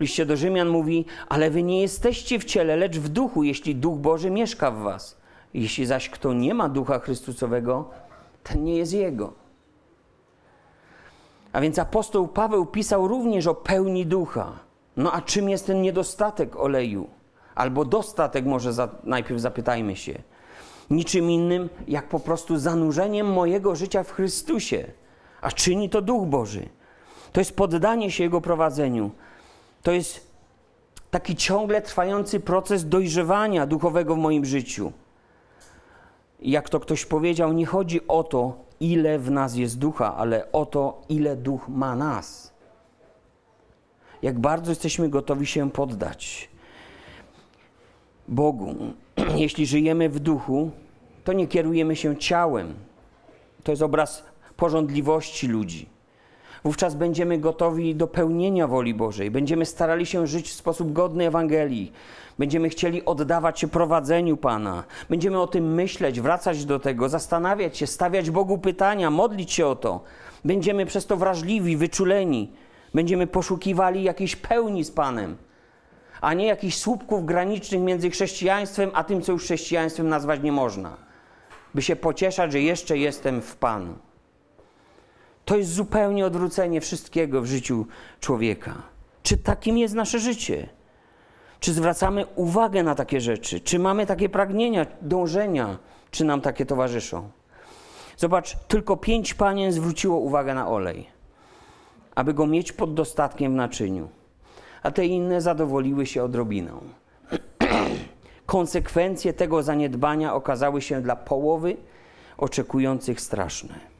Liście 0.00 0.26
do 0.26 0.36
Rzymian 0.36 0.68
mówi, 0.68 1.04
ale 1.28 1.50
wy 1.50 1.62
nie 1.62 1.80
jesteście 1.80 2.38
w 2.38 2.44
ciele, 2.44 2.76
lecz 2.76 2.98
w 2.98 3.08
duchu, 3.08 3.42
jeśli 3.42 3.76
duch 3.76 3.98
Boży 3.98 4.30
mieszka 4.30 4.70
w 4.70 4.78
was. 4.78 5.20
Jeśli 5.54 5.86
zaś 5.86 6.08
kto 6.10 6.32
nie 6.32 6.54
ma 6.54 6.68
ducha 6.68 6.98
Chrystusowego, 6.98 7.90
ten 8.42 8.64
nie 8.64 8.76
jest 8.76 8.92
jego. 8.92 9.32
A 11.52 11.60
więc 11.60 11.78
apostoł 11.78 12.28
Paweł 12.28 12.66
pisał 12.66 13.08
również 13.08 13.46
o 13.46 13.54
pełni 13.54 14.06
ducha. 14.06 14.52
No 14.96 15.12
a 15.12 15.22
czym 15.22 15.48
jest 15.48 15.66
ten 15.66 15.82
niedostatek 15.82 16.56
oleju? 16.56 17.06
Albo 17.54 17.84
dostatek, 17.84 18.44
może 18.44 18.72
za, 18.72 18.88
najpierw 19.04 19.40
zapytajmy 19.40 19.96
się. 19.96 20.22
Niczym 20.90 21.30
innym, 21.30 21.68
jak 21.88 22.08
po 22.08 22.20
prostu 22.20 22.58
zanurzeniem 22.58 23.26
mojego 23.26 23.76
życia 23.76 24.02
w 24.02 24.10
Chrystusie. 24.10 24.84
A 25.40 25.50
czyni 25.50 25.90
to 25.90 26.02
Duch 26.02 26.26
Boży. 26.26 26.68
To 27.32 27.40
jest 27.40 27.56
poddanie 27.56 28.10
się 28.10 28.24
Jego 28.24 28.40
prowadzeniu. 28.40 29.10
To 29.84 29.92
jest 29.92 30.26
taki 31.10 31.36
ciągle 31.36 31.82
trwający 31.82 32.40
proces 32.40 32.88
dojrzewania 32.88 33.66
duchowego 33.66 34.14
w 34.14 34.18
moim 34.18 34.44
życiu. 34.44 34.92
Jak 36.40 36.68
to 36.68 36.80
ktoś 36.80 37.04
powiedział, 37.06 37.52
nie 37.52 37.66
chodzi 37.66 38.06
o 38.08 38.24
to, 38.24 38.58
ile 38.80 39.18
w 39.18 39.30
nas 39.30 39.56
jest 39.56 39.78
ducha, 39.78 40.16
ale 40.16 40.52
o 40.52 40.66
to, 40.66 41.02
ile 41.08 41.36
duch 41.36 41.68
ma 41.68 41.96
nas. 41.96 42.52
Jak 44.22 44.38
bardzo 44.38 44.70
jesteśmy 44.70 45.08
gotowi 45.08 45.46
się 45.46 45.70
poddać 45.70 46.48
Bogu. 48.28 48.74
Jeśli 49.44 49.66
żyjemy 49.66 50.08
w 50.08 50.18
duchu, 50.18 50.70
to 51.24 51.32
nie 51.32 51.46
kierujemy 51.46 51.96
się 51.96 52.16
ciałem. 52.16 52.74
To 53.64 53.72
jest 53.72 53.82
obraz 53.82 54.24
porządliwości 54.56 55.48
ludzi. 55.48 55.93
Wówczas 56.64 56.94
będziemy 56.94 57.38
gotowi 57.38 57.94
do 57.94 58.06
pełnienia 58.06 58.68
woli 58.68 58.94
Bożej. 58.94 59.30
Będziemy 59.30 59.66
starali 59.66 60.06
się 60.06 60.26
żyć 60.26 60.50
w 60.50 60.52
sposób 60.52 60.92
godny 60.92 61.26
Ewangelii. 61.26 61.92
Będziemy 62.38 62.68
chcieli 62.68 63.04
oddawać 63.04 63.60
się 63.60 63.68
prowadzeniu 63.68 64.36
Pana. 64.36 64.84
Będziemy 65.10 65.40
o 65.40 65.46
tym 65.46 65.74
myśleć, 65.74 66.20
wracać 66.20 66.64
do 66.64 66.80
tego, 66.80 67.08
zastanawiać 67.08 67.76
się, 67.76 67.86
stawiać 67.86 68.30
Bogu 68.30 68.58
pytania, 68.58 69.10
modlić 69.10 69.52
się 69.52 69.66
o 69.66 69.76
to. 69.76 70.00
Będziemy 70.44 70.86
przez 70.86 71.06
to 71.06 71.16
wrażliwi, 71.16 71.76
wyczuleni. 71.76 72.52
Będziemy 72.94 73.26
poszukiwali 73.26 74.02
jakiejś 74.02 74.36
pełni 74.36 74.84
z 74.84 74.90
Panem, 74.90 75.36
a 76.20 76.34
nie 76.34 76.46
jakichś 76.46 76.76
słupków 76.76 77.24
granicznych 77.24 77.80
między 77.80 78.10
chrześcijaństwem 78.10 78.90
a 78.94 79.04
tym, 79.04 79.22
co 79.22 79.32
już 79.32 79.42
chrześcijaństwem 79.42 80.08
nazwać 80.08 80.42
nie 80.42 80.52
można. 80.52 80.96
By 81.74 81.82
się 81.82 81.96
pocieszać, 81.96 82.52
że 82.52 82.60
jeszcze 82.60 82.98
jestem 82.98 83.42
w 83.42 83.56
Panu. 83.56 83.94
To 85.44 85.56
jest 85.56 85.72
zupełnie 85.72 86.26
odwrócenie 86.26 86.80
wszystkiego 86.80 87.42
w 87.42 87.46
życiu 87.46 87.86
człowieka. 88.20 88.74
Czy 89.22 89.36
takim 89.36 89.78
jest 89.78 89.94
nasze 89.94 90.18
życie? 90.18 90.68
Czy 91.60 91.72
zwracamy 91.72 92.26
uwagę 92.26 92.82
na 92.82 92.94
takie 92.94 93.20
rzeczy? 93.20 93.60
Czy 93.60 93.78
mamy 93.78 94.06
takie 94.06 94.28
pragnienia, 94.28 94.86
dążenia? 95.02 95.78
Czy 96.10 96.24
nam 96.24 96.40
takie 96.40 96.66
towarzyszą? 96.66 97.30
Zobacz, 98.16 98.56
tylko 98.68 98.96
pięć 98.96 99.34
panien 99.34 99.72
zwróciło 99.72 100.18
uwagę 100.18 100.54
na 100.54 100.68
olej, 100.68 101.06
aby 102.14 102.34
go 102.34 102.46
mieć 102.46 102.72
pod 102.72 102.94
dostatkiem 102.94 103.52
w 103.52 103.56
naczyniu, 103.56 104.08
a 104.82 104.90
te 104.90 105.06
inne 105.06 105.40
zadowoliły 105.40 106.06
się 106.06 106.24
odrobiną. 106.24 106.80
Konsekwencje 108.46 109.32
tego 109.32 109.62
zaniedbania 109.62 110.34
okazały 110.34 110.82
się 110.82 111.02
dla 111.02 111.16
połowy 111.16 111.76
oczekujących 112.36 113.20
straszne. 113.20 113.93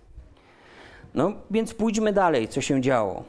No 1.14 1.32
więc 1.50 1.74
pójdźmy 1.74 2.12
dalej, 2.12 2.48
co 2.48 2.60
się 2.60 2.80
działo. 2.80 3.22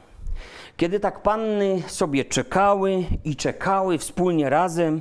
Kiedy 0.76 1.00
tak 1.00 1.22
panny 1.22 1.82
sobie 1.86 2.24
czekały 2.24 3.04
i 3.24 3.36
czekały 3.36 3.98
wspólnie 3.98 4.50
razem, 4.50 5.00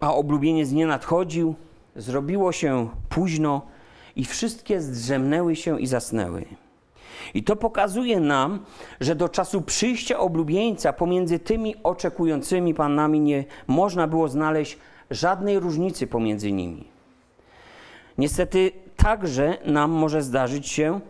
a 0.00 0.14
oblubieniec 0.14 0.72
nie 0.72 0.86
nadchodził, 0.86 1.54
zrobiło 1.96 2.52
się 2.52 2.88
późno 3.08 3.62
i 4.16 4.24
wszystkie 4.24 4.80
zdrzemnęły 4.80 5.56
się 5.56 5.80
i 5.80 5.86
zasnęły. 5.86 6.44
I 7.34 7.42
to 7.42 7.56
pokazuje 7.56 8.20
nam, 8.20 8.64
że 9.00 9.14
do 9.14 9.28
czasu 9.28 9.62
przyjścia 9.62 10.18
oblubieńca 10.18 10.92
pomiędzy 10.92 11.38
tymi 11.38 11.74
oczekującymi 11.82 12.74
panami 12.74 13.20
nie 13.20 13.44
można 13.66 14.06
było 14.06 14.28
znaleźć 14.28 14.78
żadnej 15.10 15.58
różnicy 15.58 16.06
pomiędzy 16.06 16.52
nimi. 16.52 16.84
Niestety 18.18 18.72
także 18.96 19.58
nam 19.64 19.90
może 19.90 20.22
zdarzyć 20.22 20.68
się, 20.68 21.00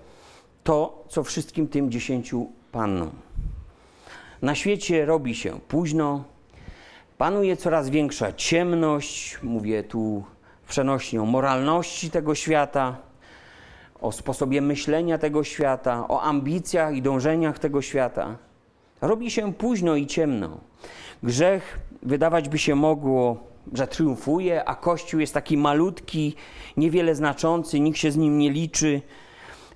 to, 0.66 1.04
co 1.08 1.24
wszystkim 1.24 1.68
tym 1.68 1.90
dziesięciu 1.90 2.46
pannom. 2.72 3.10
Na 4.42 4.54
świecie 4.54 5.06
robi 5.06 5.34
się 5.34 5.60
późno, 5.68 6.24
panuje 7.18 7.56
coraz 7.56 7.90
większa 7.90 8.32
ciemność, 8.32 9.38
mówię 9.42 9.82
tu 9.82 10.24
przenośnie 10.68 11.22
o 11.22 11.24
moralności 11.24 12.10
tego 12.10 12.34
świata, 12.34 12.96
o 14.00 14.12
sposobie 14.12 14.60
myślenia 14.60 15.18
tego 15.18 15.44
świata, 15.44 16.08
o 16.08 16.22
ambicjach 16.22 16.94
i 16.94 17.02
dążeniach 17.02 17.58
tego 17.58 17.82
świata. 17.82 18.36
Robi 19.00 19.30
się 19.30 19.54
późno 19.54 19.96
i 19.96 20.06
ciemno. 20.06 20.60
Grzech 21.22 21.78
wydawać 22.02 22.48
by 22.48 22.58
się 22.58 22.74
mogło, 22.74 23.36
że 23.72 23.86
triumfuje, 23.86 24.64
a 24.64 24.74
Kościół 24.74 25.20
jest 25.20 25.34
taki 25.34 25.56
malutki, 25.56 26.34
niewiele 26.76 27.14
znaczący, 27.14 27.80
nikt 27.80 27.98
się 27.98 28.10
z 28.10 28.16
nim 28.16 28.38
nie 28.38 28.50
liczy 28.50 29.02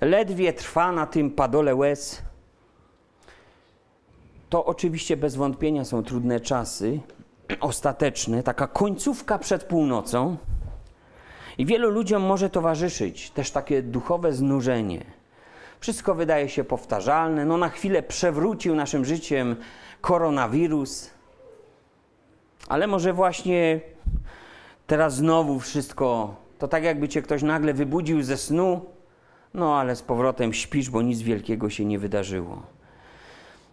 ledwie 0.01 0.53
trwa 0.53 0.93
na 0.93 1.07
tym 1.07 1.31
padole 1.31 1.75
łez. 1.75 2.23
To 4.49 4.65
oczywiście 4.65 5.17
bez 5.17 5.37
wątpienia 5.37 5.85
są 5.85 6.03
trudne 6.03 6.41
czasy, 6.41 7.01
ostateczne, 7.61 8.43
taka 8.43 8.67
końcówka 8.67 9.39
przed 9.39 9.65
północą. 9.65 10.37
I 11.59 11.67
wielu 11.67 11.91
ludziom 11.91 12.23
może 12.23 12.51
towarzyszyć 12.51 13.31
też 13.31 13.51
takie 13.51 13.83
duchowe 13.83 14.33
znużenie. 14.33 15.05
Wszystko 15.81 16.15
wydaje 16.15 16.49
się 16.49 16.65
powtarzalne. 16.65 17.45
No 17.45 17.57
na 17.57 17.69
chwilę 17.69 18.03
przewrócił 18.03 18.75
naszym 18.75 19.05
życiem 19.05 19.57
koronawirus, 20.01 21.11
ale 22.69 22.87
może 22.87 23.13
właśnie 23.13 23.81
teraz 24.87 25.15
znowu 25.15 25.61
wszystko 25.61 26.35
to 26.59 26.69
tak 26.69 26.85
jakby 26.85 27.09
cię 27.09 27.23
ktoś 27.23 27.43
nagle 27.43 27.75
wybudził 27.75 28.23
ze 28.23 28.37
snu, 28.37 28.87
no 29.55 29.79
ale 29.79 29.97
z 29.97 30.03
powrotem 30.03 30.53
śpisz, 30.53 30.91
bo 30.91 31.03
nic 31.03 31.23
wielkiego 31.23 31.71
się 31.71 31.85
nie 31.85 31.99
wydarzyło. 31.99 32.63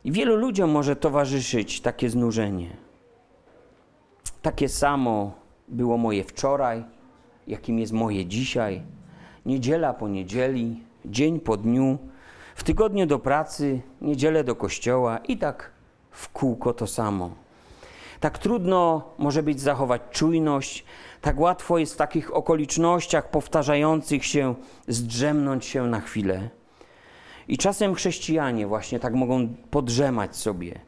I 0.04 0.12
wielu 0.12 0.36
ludziom 0.36 0.70
może 0.70 0.96
towarzyszyć 0.96 1.82
takie 1.82 2.10
znużenie. 2.10 2.70
Takie 4.42 4.70
samo 4.70 5.32
było 5.68 5.98
moje 5.98 6.24
wczoraj, 6.24 6.84
jakim 7.48 7.80
jest 7.80 7.94
moje 7.94 8.26
dzisiaj, 8.26 8.82
niedziela 9.46 9.94
po 9.94 10.08
niedzieli, 10.08 10.84
dzień 11.06 11.40
po 11.40 11.58
dniu, 11.58 11.98
w 12.56 12.64
tygodniu 12.64 13.06
do 13.06 13.20
pracy, 13.20 13.82
niedzielę 14.02 14.44
do 14.44 14.56
kościoła 14.56 15.18
i 15.18 15.38
tak 15.38 15.72
w 16.12 16.30
kółko 16.30 16.74
to 16.74 16.88
samo. 16.88 17.47
Tak 18.20 18.38
trudno 18.38 19.04
może 19.18 19.44
być 19.44 19.62
zachować 19.62 20.02
czujność, 20.12 20.86
tak 21.22 21.40
łatwo 21.40 21.78
jest 21.78 21.94
w 21.94 21.98
takich 21.98 22.36
okolicznościach 22.36 23.30
powtarzających 23.30 24.26
się 24.26 24.56
zdrzemnąć 24.88 25.66
się 25.66 25.88
na 25.88 26.00
chwilę. 26.00 26.50
I 27.48 27.58
czasem 27.58 27.96
chrześcijanie 27.96 28.68
właśnie 28.68 29.00
tak 29.00 29.14
mogą 29.14 29.48
podrzemać 29.72 30.36
sobie. 30.36 30.80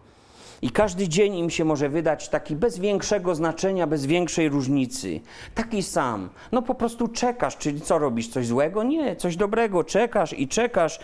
I 0.62 0.70
każdy 0.72 1.08
dzień 1.08 1.36
im 1.36 1.50
się 1.50 1.66
może 1.66 1.90
wydać 1.90 2.30
taki 2.30 2.56
bez 2.56 2.80
większego 2.80 3.36
znaczenia, 3.36 3.88
bez 3.88 4.06
większej 4.06 4.50
różnicy. 4.50 5.20
Taki 5.56 5.84
sam. 5.84 6.30
No 6.52 6.62
po 6.62 6.76
prostu 6.76 7.08
czekasz, 7.08 7.58
czyli 7.58 7.82
co 7.82 8.00
robisz? 8.00 8.28
Coś 8.28 8.48
złego? 8.48 8.84
Nie, 8.84 9.16
coś 9.16 9.36
dobrego. 9.36 9.84
Czekasz 9.84 10.34
i 10.34 10.48
czekasz. 10.48 11.00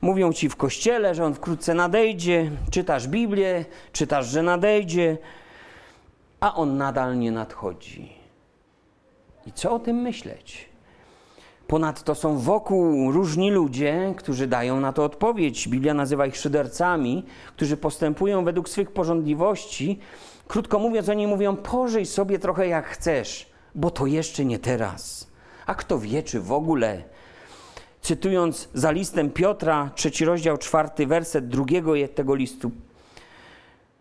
Mówią 0.00 0.32
ci 0.32 0.48
w 0.48 0.56
kościele, 0.56 1.14
że 1.14 1.24
on 1.24 1.34
wkrótce 1.34 1.74
nadejdzie. 1.74 2.50
Czytasz 2.70 3.08
Biblię, 3.08 3.64
czytasz, 3.92 4.26
że 4.26 4.42
nadejdzie, 4.42 5.18
a 6.40 6.54
on 6.54 6.76
nadal 6.76 7.18
nie 7.18 7.32
nadchodzi. 7.32 8.12
I 9.46 9.52
co 9.52 9.72
o 9.72 9.78
tym 9.78 9.96
myśleć? 9.96 10.68
Ponadto 11.66 12.14
są 12.14 12.38
wokół 12.38 13.12
różni 13.12 13.50
ludzie, 13.50 14.14
którzy 14.16 14.46
dają 14.46 14.80
na 14.80 14.92
to 14.92 15.04
odpowiedź. 15.04 15.68
Biblia 15.68 15.94
nazywa 15.94 16.26
ich 16.26 16.36
szydercami, 16.36 17.24
którzy 17.56 17.76
postępują 17.76 18.44
według 18.44 18.68
swych 18.68 18.90
porządliwości. 18.90 19.98
Krótko 20.48 20.78
mówiąc, 20.78 21.08
oni 21.08 21.26
mówią: 21.26 21.56
pożyj 21.56 22.06
sobie 22.06 22.38
trochę 22.38 22.68
jak 22.68 22.86
chcesz, 22.86 23.50
bo 23.74 23.90
to 23.90 24.06
jeszcze 24.06 24.44
nie 24.44 24.58
teraz. 24.58 25.30
A 25.66 25.74
kto 25.74 25.98
wie, 25.98 26.22
czy 26.22 26.40
w 26.40 26.52
ogóle. 26.52 27.02
Cytując 28.00 28.68
za 28.74 28.90
listem 28.90 29.30
Piotra, 29.30 29.90
trzeci 29.94 30.24
rozdział, 30.24 30.58
czwarty 30.58 31.06
werset 31.06 31.48
drugiego 31.48 31.92
tego 32.14 32.34
listu, 32.34 32.70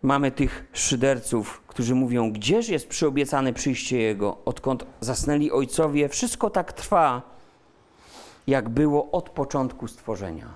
mamy 0.01 0.31
tych 0.31 0.67
szyderców, 0.73 1.61
którzy 1.77 1.95
mówią: 1.95 2.31
Gdzież 2.31 2.69
jest 2.69 2.87
przyobiecane 2.87 3.53
przyjście 3.53 3.97
Jego, 3.97 4.37
odkąd 4.45 4.85
zasnęli 4.99 5.51
ojcowie? 5.51 6.09
Wszystko 6.09 6.49
tak 6.49 6.73
trwa 6.73 7.21
jak 8.47 8.69
było 8.69 9.11
od 9.11 9.29
początku 9.29 9.87
stworzenia. 9.87 10.47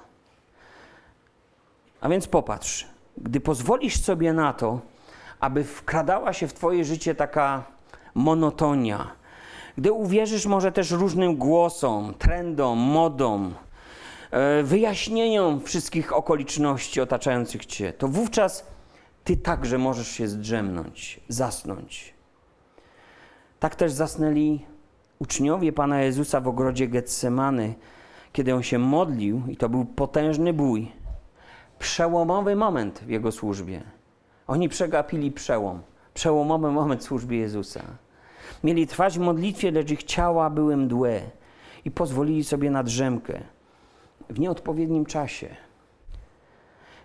A 2.02 2.10
więc 2.10 2.28
popatrz, 2.28 2.88
gdy 3.18 3.40
pozwolisz 3.40 4.02
sobie 4.02 4.34
na 4.34 4.54
to, 4.54 4.80
aby 5.40 5.64
wkradała 5.64 6.34
się 6.34 6.48
w 6.48 6.54
Twoje 6.54 6.86
życie 6.86 7.16
taka 7.16 7.64
monotonia, 8.16 9.12
gdy 9.78 9.92
uwierzysz 9.92 10.46
może 10.46 10.72
też 10.72 10.92
różnym 10.92 11.36
głosom, 11.36 12.14
trendom, 12.14 12.80
modom, 12.80 13.54
e, 14.32 14.64
wyjaśnieniom 14.64 15.62
wszystkich 15.62 16.14
okoliczności 16.14 17.02
otaczających 17.02 17.66
Cię, 17.66 17.94
to 17.94 18.08
wówczas 18.08 18.72
Ty 19.24 19.38
także 19.38 19.78
możesz 19.78 20.08
się 20.08 20.28
zdrzemnąć, 20.28 21.20
zasnąć. 21.28 22.14
Tak 23.60 23.76
też 23.76 23.92
zasnęli 23.92 24.66
uczniowie 25.20 25.74
Pana 25.74 26.02
Jezusa 26.02 26.42
w 26.42 26.48
ogrodzie 26.48 26.88
Getsemany, 26.88 27.74
kiedy 28.34 28.56
on 28.56 28.64
się 28.64 28.80
modlił, 28.80 29.42
i 29.48 29.58
to 29.58 29.70
był 29.70 29.86
potężny 29.86 30.54
bój, 30.54 30.92
przełomowy 31.80 32.56
moment 32.56 33.00
w 33.00 33.10
jego 33.10 33.32
służbie. 33.32 33.84
Oni 34.48 34.70
przegapili 34.70 35.32
przełom, 35.32 35.82
przełomowy 36.14 36.72
moment 36.72 37.02
w 37.02 37.06
służbie 37.06 37.38
Jezusa. 37.38 37.82
Mieli 38.64 38.88
trwać 38.88 39.18
w 39.18 39.22
modlitwie, 39.22 39.72
lecz 39.72 39.92
ich 39.92 40.04
ciała 40.04 40.50
były 40.50 40.78
mdłe 40.78 41.22
i 41.86 41.92
pozwolili 41.92 42.44
sobie 42.44 42.72
na 42.72 42.84
drzemkę 42.84 43.42
w 44.30 44.40
nieodpowiednim 44.40 45.06
czasie. 45.06 45.56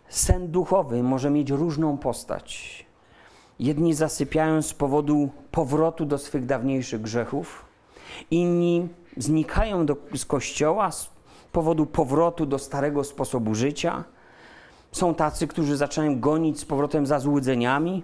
Sen 0.08 0.50
duchowy 0.50 1.02
może 1.02 1.30
mieć 1.30 1.50
różną 1.50 1.98
postać. 1.98 2.86
Jedni 3.58 3.94
zasypiają 3.94 4.62
z 4.62 4.74
powodu 4.74 5.28
powrotu 5.50 6.04
do 6.04 6.18
swych 6.18 6.46
dawniejszych 6.46 7.00
grzechów, 7.00 7.66
Inni 8.30 8.88
znikają 9.16 9.86
do, 9.86 9.96
z 10.14 10.24
kościoła 10.24 10.90
z 10.90 11.10
powodu 11.52 11.86
powrotu 11.86 12.46
do 12.46 12.58
starego 12.58 13.04
sposobu 13.04 13.54
życia. 13.54 14.04
Są 14.92 15.14
tacy, 15.14 15.46
którzy 15.46 15.76
zaczynają 15.76 16.20
gonić 16.20 16.60
z 16.60 16.64
powrotem 16.64 17.06
za 17.06 17.18
złudzeniami. 17.18 18.02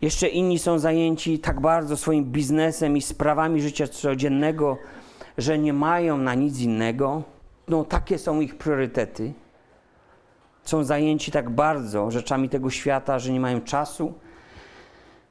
Jeszcze 0.00 0.28
inni 0.28 0.58
są 0.58 0.78
zajęci 0.78 1.38
tak 1.38 1.60
bardzo 1.60 1.96
swoim 1.96 2.24
biznesem 2.24 2.96
i 2.96 3.02
sprawami 3.02 3.62
życia 3.62 3.88
codziennego, 3.88 4.76
że 5.38 5.58
nie 5.58 5.72
mają 5.72 6.18
na 6.18 6.34
nic 6.34 6.60
innego. 6.60 7.22
No, 7.68 7.84
takie 7.84 8.18
są 8.18 8.40
ich 8.40 8.58
priorytety. 8.58 9.32
Są 10.66 10.84
zajęci 10.84 11.32
tak 11.32 11.50
bardzo 11.50 12.10
rzeczami 12.10 12.48
tego 12.48 12.70
świata, 12.70 13.18
że 13.18 13.32
nie 13.32 13.40
mają 13.40 13.60
czasu. 13.60 14.14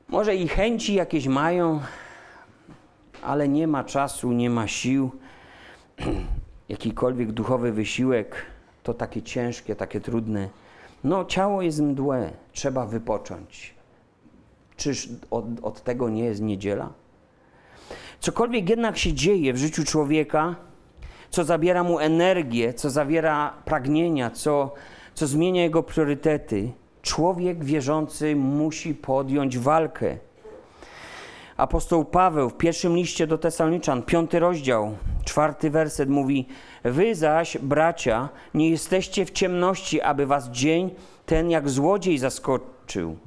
Może 0.07 0.35
i 0.35 0.47
chęci 0.47 0.93
jakieś 0.93 1.27
mają, 1.27 1.79
ale 3.21 3.47
nie 3.47 3.67
ma 3.67 3.83
czasu, 3.83 4.31
nie 4.31 4.49
ma 4.49 4.67
sił. 4.67 5.11
Jakikolwiek 6.69 7.31
duchowy 7.31 7.71
wysiłek 7.71 8.35
to 8.83 8.93
takie 8.93 9.21
ciężkie, 9.21 9.75
takie 9.75 10.01
trudne. 10.01 10.49
No, 11.03 11.25
ciało 11.25 11.61
jest 11.61 11.79
mdłe, 11.79 12.31
trzeba 12.51 12.85
wypocząć. 12.85 13.75
Czyż 14.77 15.09
od, 15.31 15.45
od 15.61 15.83
tego 15.83 16.09
nie 16.09 16.23
jest 16.23 16.41
niedziela? 16.41 16.89
Cokolwiek 18.19 18.69
jednak 18.69 18.97
się 18.97 19.13
dzieje 19.13 19.53
w 19.53 19.57
życiu 19.57 19.83
człowieka, 19.83 20.55
co 21.29 21.43
zabiera 21.43 21.83
mu 21.83 21.99
energię, 21.99 22.73
co 22.73 22.89
zawiera 22.89 23.53
pragnienia, 23.65 24.31
co, 24.31 24.73
co 25.15 25.28
zmienia 25.28 25.63
jego 25.63 25.84
priorytety, 25.84 26.71
człowiek 27.01 27.63
wierzący 27.63 28.36
musi 28.36 28.95
podjąć 28.95 29.58
walkę 29.58 30.17
apostoł 31.58 32.06
Paweł 32.06 32.49
w 32.49 32.58
pierwszym 32.58 32.95
liście 32.95 33.28
do 33.28 33.38
Tesaloniczan, 33.38 34.04
piąty 34.04 34.39
rozdział, 34.39 34.97
czwarty 35.25 35.69
werset 35.69 36.10
mówi: 36.10 36.45
Wy 36.84 37.15
zaś, 37.15 37.58
bracia, 37.58 38.30
nie 38.54 38.69
jesteście 38.69 39.25
w 39.25 39.32
ciemności, 39.32 40.01
aby 40.01 40.25
was 40.25 40.49
dzień 40.49 40.91
ten 41.25 41.49
jak 41.49 41.69
złodziej 41.69 42.17
zaskoczył. 42.17 43.17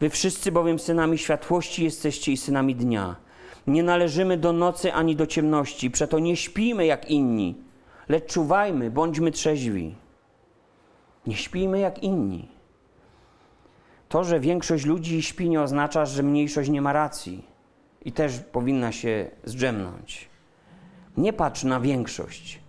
Wy 0.00 0.10
wszyscy 0.10 0.52
bowiem 0.52 0.78
synami 0.78 1.18
światłości 1.18 1.84
jesteście 1.84 2.32
i 2.32 2.36
synami 2.36 2.74
dnia. 2.74 3.16
Nie 3.66 3.82
należymy 3.82 4.36
do 4.36 4.52
nocy 4.52 4.92
ani 4.92 5.16
do 5.16 5.26
ciemności, 5.26 5.90
przeto 5.90 6.18
nie 6.18 6.36
śpimy 6.36 6.86
jak 6.86 7.10
inni, 7.10 7.54
lecz 8.08 8.32
czuwajmy, 8.32 8.90
bądźmy 8.90 9.30
trzeźwi. 9.30 9.94
Nie 11.26 11.36
śpimy 11.36 11.78
jak 11.78 12.02
inni. 12.02 12.48
To, 14.08 14.24
że 14.24 14.40
większość 14.40 14.84
ludzi 14.84 15.22
śpi, 15.22 15.50
nie 15.50 15.62
oznacza, 15.62 16.06
że 16.06 16.22
mniejszość 16.22 16.70
nie 16.70 16.82
ma 16.82 16.92
racji 16.92 17.46
i 18.04 18.12
też 18.12 18.38
powinna 18.38 18.92
się 18.92 19.30
zdrzemnąć. 19.44 20.28
Nie 21.16 21.32
patrz 21.32 21.64
na 21.64 21.80
większość. 21.80 22.60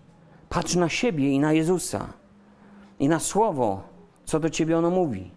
Patrz 0.50 0.76
na 0.76 0.90
siebie 0.90 1.32
i 1.32 1.40
na 1.40 1.54
Jezusa 1.54 2.08
i 3.00 3.08
na 3.08 3.20
słowo, 3.20 3.84
co 4.26 4.40
do 4.40 4.50
ciebie 4.50 4.78
ono 4.78 4.90
mówi. 4.90 5.32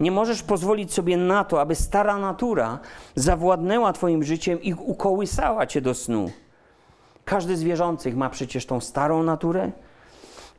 Nie 0.00 0.10
możesz 0.10 0.42
pozwolić 0.42 0.92
sobie 0.92 1.16
na 1.16 1.44
to, 1.44 1.60
aby 1.60 1.74
stara 1.74 2.18
natura 2.18 2.78
zawładnęła 3.14 3.92
twoim 3.92 4.24
życiem 4.24 4.62
i 4.62 4.74
ukołysała 4.74 5.66
cię 5.66 5.80
do 5.80 5.94
snu. 5.94 6.30
Każdy 7.24 7.56
z 7.56 7.62
wierzących 7.62 8.16
ma 8.16 8.30
przecież 8.30 8.66
tą 8.66 8.80
starą 8.80 9.22
naturę 9.22 9.72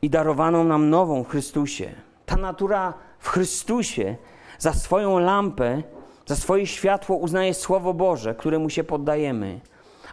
i 0.02 0.10
darowaną 0.10 0.64
nam 0.64 0.90
nową 0.90 1.24
w 1.24 1.30
Chrystusie. 1.30 1.92
Ta 2.26 2.36
natura 2.38 2.94
w 3.20 3.30
Chrystusie 3.30 4.16
za 4.60 4.74
swoją 4.74 5.20
lampę 5.20 5.84
za 6.30 6.36
swoje 6.36 6.68
światło 6.68 7.16
uznaje 7.16 7.54
Słowo 7.54 7.94
Boże, 7.94 8.36
któremu 8.36 8.70
się 8.70 8.84
poddajemy, 8.84 9.60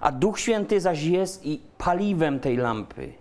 a 0.00 0.12
Duch 0.12 0.40
Święty 0.40 0.80
zaś 0.80 1.02
jest 1.02 1.46
i 1.46 1.60
paliwem 1.78 2.40
tej 2.40 2.56
lampy. 2.56 3.12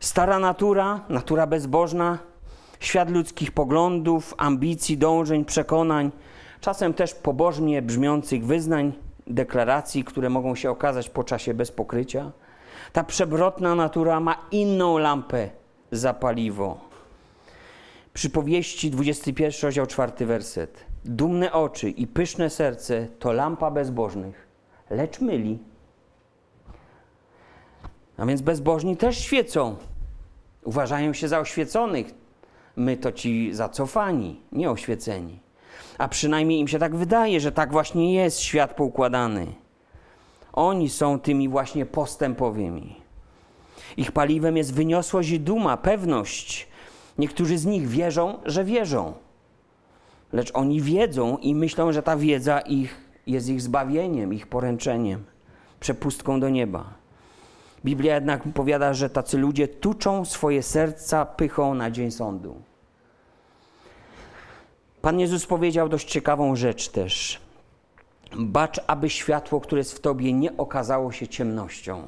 Stara 0.00 0.38
natura, 0.38 1.00
natura 1.08 1.46
bezbożna, 1.46 2.18
świat 2.80 3.10
ludzkich 3.10 3.52
poglądów, 3.52 4.34
ambicji, 4.38 4.98
dążeń, 4.98 5.44
przekonań, 5.44 6.10
czasem 6.60 6.94
też 6.94 7.14
pobożnie 7.14 7.82
brzmiących 7.82 8.46
wyznań, 8.46 8.92
deklaracji, 9.26 10.04
które 10.04 10.30
mogą 10.30 10.54
się 10.54 10.70
okazać 10.70 11.10
po 11.10 11.24
czasie 11.24 11.54
bez 11.54 11.72
pokrycia. 11.72 12.32
Ta 12.92 13.04
przewrotna 13.04 13.74
natura 13.74 14.20
ma 14.20 14.46
inną 14.50 14.98
lampę 14.98 15.50
za 15.92 16.14
paliwo. 16.14 16.80
Przypowieści 18.14 18.90
21 18.90 19.52
rozdział 19.62 19.86
4 19.86 20.26
werset. 20.26 20.84
Dumne 21.04 21.52
oczy 21.52 21.90
i 21.90 22.06
pyszne 22.06 22.50
serce 22.50 23.08
to 23.18 23.32
lampa 23.32 23.70
bezbożnych, 23.70 24.46
lecz 24.90 25.20
myli. 25.20 25.58
A 28.16 28.26
więc 28.26 28.42
bezbożni 28.42 28.96
też 28.96 29.18
świecą. 29.18 29.76
Uważają 30.64 31.12
się 31.12 31.28
za 31.28 31.38
oświeconych. 31.38 32.06
My 32.76 32.96
to 32.96 33.12
ci 33.12 33.54
zacofani, 33.54 34.40
nie 34.52 34.70
oświeceni. 34.70 35.40
A 35.98 36.08
przynajmniej 36.08 36.60
im 36.60 36.68
się 36.68 36.78
tak 36.78 36.96
wydaje, 36.96 37.40
że 37.40 37.52
tak 37.52 37.72
właśnie 37.72 38.14
jest 38.14 38.40
świat 38.40 38.74
poukładany. 38.74 39.61
Oni 40.52 40.88
są 40.88 41.20
tymi 41.20 41.48
właśnie 41.48 41.86
postępowymi. 41.86 42.96
Ich 43.96 44.12
paliwem 44.12 44.56
jest 44.56 44.74
wyniosłość 44.74 45.30
i 45.30 45.40
duma, 45.40 45.76
pewność. 45.76 46.68
Niektórzy 47.18 47.58
z 47.58 47.66
nich 47.66 47.88
wierzą, 47.88 48.38
że 48.44 48.64
wierzą. 48.64 49.12
Lecz 50.32 50.50
oni 50.54 50.80
wiedzą 50.80 51.36
i 51.36 51.54
myślą, 51.54 51.92
że 51.92 52.02
ta 52.02 52.16
wiedza 52.16 52.60
ich 52.60 53.00
jest 53.26 53.48
ich 53.48 53.62
zbawieniem, 53.62 54.34
ich 54.34 54.46
poręczeniem, 54.46 55.24
przepustką 55.80 56.40
do 56.40 56.48
nieba. 56.48 56.84
Biblia 57.84 58.14
jednak 58.14 58.42
powiada, 58.54 58.94
że 58.94 59.10
tacy 59.10 59.38
ludzie 59.38 59.68
tuczą 59.68 60.24
swoje 60.24 60.62
serca 60.62 61.26
pychą 61.26 61.74
na 61.74 61.90
dzień 61.90 62.10
sądu. 62.10 62.62
Pan 65.02 65.20
Jezus 65.20 65.46
powiedział 65.46 65.88
dość 65.88 66.10
ciekawą 66.10 66.56
rzecz 66.56 66.88
też. 66.88 67.40
Bacz, 68.36 68.80
aby 68.86 69.10
światło, 69.10 69.60
które 69.60 69.80
jest 69.80 69.92
w 69.92 70.00
tobie, 70.00 70.32
nie 70.32 70.56
okazało 70.56 71.12
się 71.12 71.28
ciemnością. 71.28 72.02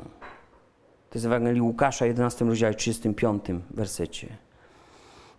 To 1.11 1.19
jest 1.19 1.27
Ewangelii 1.27 1.61
Łukasza, 1.61 2.07
11 2.07 2.45
rozdziale, 2.45 2.75
35 2.75 3.45
wersecie. 3.71 4.29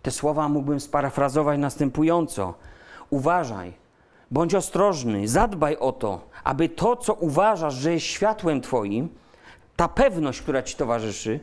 Te 0.02 0.10
słowa 0.10 0.48
mógłbym 0.48 0.80
sparafrazować 0.80 1.58
następująco. 1.58 2.54
Uważaj, 3.10 3.72
bądź 4.30 4.54
ostrożny, 4.54 5.28
zadbaj 5.28 5.76
o 5.76 5.92
to, 5.92 6.28
aby 6.44 6.68
to, 6.68 6.96
co 6.96 7.14
uważasz, 7.14 7.74
że 7.74 7.92
jest 7.92 8.06
światłem 8.06 8.60
Twoim, 8.60 9.08
ta 9.76 9.88
pewność, 9.88 10.42
która 10.42 10.62
Ci 10.62 10.76
towarzyszy, 10.76 11.40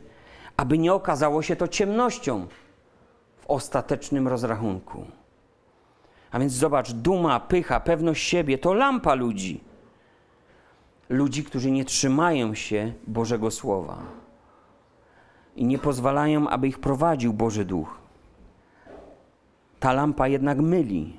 aby 0.56 0.78
nie 0.78 0.94
okazało 0.94 1.42
się 1.42 1.56
to 1.56 1.68
ciemnością 1.68 2.46
w 3.36 3.46
ostatecznym 3.46 4.28
rozrachunku. 4.28 5.06
A 6.34 6.38
więc 6.38 6.52
zobacz, 6.52 6.92
duma, 6.92 7.40
pycha, 7.40 7.80
pewność 7.80 8.28
siebie 8.28 8.58
to 8.58 8.74
lampa 8.74 9.14
ludzi. 9.14 9.60
Ludzi, 11.08 11.44
którzy 11.44 11.70
nie 11.70 11.84
trzymają 11.84 12.54
się 12.54 12.92
Bożego 13.06 13.50
Słowa 13.50 14.02
i 15.56 15.64
nie 15.64 15.78
pozwalają, 15.78 16.48
aby 16.48 16.68
ich 16.68 16.78
prowadził 16.78 17.32
Boży 17.32 17.64
Duch. 17.64 17.98
Ta 19.80 19.92
lampa 19.92 20.28
jednak 20.28 20.58
myli, 20.58 21.16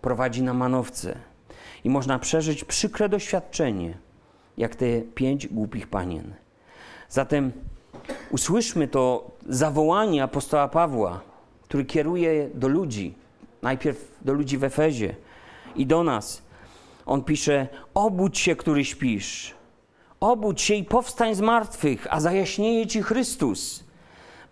prowadzi 0.00 0.42
na 0.42 0.54
manowce 0.54 1.18
i 1.84 1.90
można 1.90 2.18
przeżyć 2.18 2.64
przykre 2.64 3.08
doświadczenie, 3.08 3.98
jak 4.58 4.76
te 4.76 5.00
pięć 5.00 5.46
głupich 5.46 5.88
panien. 5.88 6.34
Zatem 7.08 7.52
usłyszmy 8.30 8.88
to 8.88 9.30
zawołanie 9.48 10.22
apostoła 10.22 10.68
Pawła, 10.68 11.20
który 11.62 11.84
kieruje 11.84 12.50
do 12.54 12.68
ludzi, 12.68 13.23
najpierw 13.64 14.18
do 14.22 14.32
ludzi 14.32 14.58
w 14.58 14.64
Efezie 14.64 15.14
i 15.76 15.86
do 15.86 16.04
nas. 16.04 16.42
On 17.06 17.24
pisze: 17.24 17.68
Obudź 17.94 18.38
się, 18.38 18.56
który 18.56 18.84
śpisz. 18.84 19.54
Obudź 20.20 20.62
się 20.62 20.74
i 20.74 20.84
powstań 20.84 21.34
z 21.34 21.40
martwych, 21.40 22.06
a 22.10 22.20
zajaśnieje 22.20 22.86
ci 22.86 23.02
Chrystus. 23.02 23.84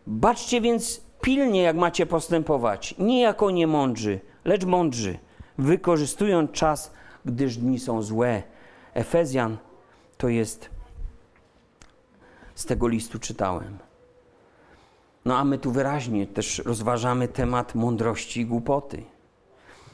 Baczcie 0.07 0.61
więc 0.61 1.01
pilnie, 1.21 1.63
jak 1.63 1.77
macie 1.77 2.07
postępować, 2.07 2.95
nie 2.99 3.21
jako 3.21 3.51
niemądrzy, 3.51 4.21
lecz 4.45 4.65
mądrzy, 4.65 5.19
wykorzystując 5.59 6.51
czas, 6.51 6.93
gdyż 7.25 7.57
dni 7.57 7.79
są 7.79 8.03
złe. 8.03 8.43
Efezjan 8.95 9.57
to 10.19 10.29
jest, 10.29 10.71
z 12.55 12.65
tego 12.65 12.89
listu 12.89 13.19
czytałem. 13.19 13.92
No 15.25 15.39
a 15.39 15.45
my 15.45 15.59
tu 15.59 15.71
wyraźnie 15.71 16.27
też 16.27 16.59
rozważamy 16.59 17.29
temat 17.29 17.75
mądrości 17.75 18.41
i 18.41 18.47
głupoty. 18.47 19.03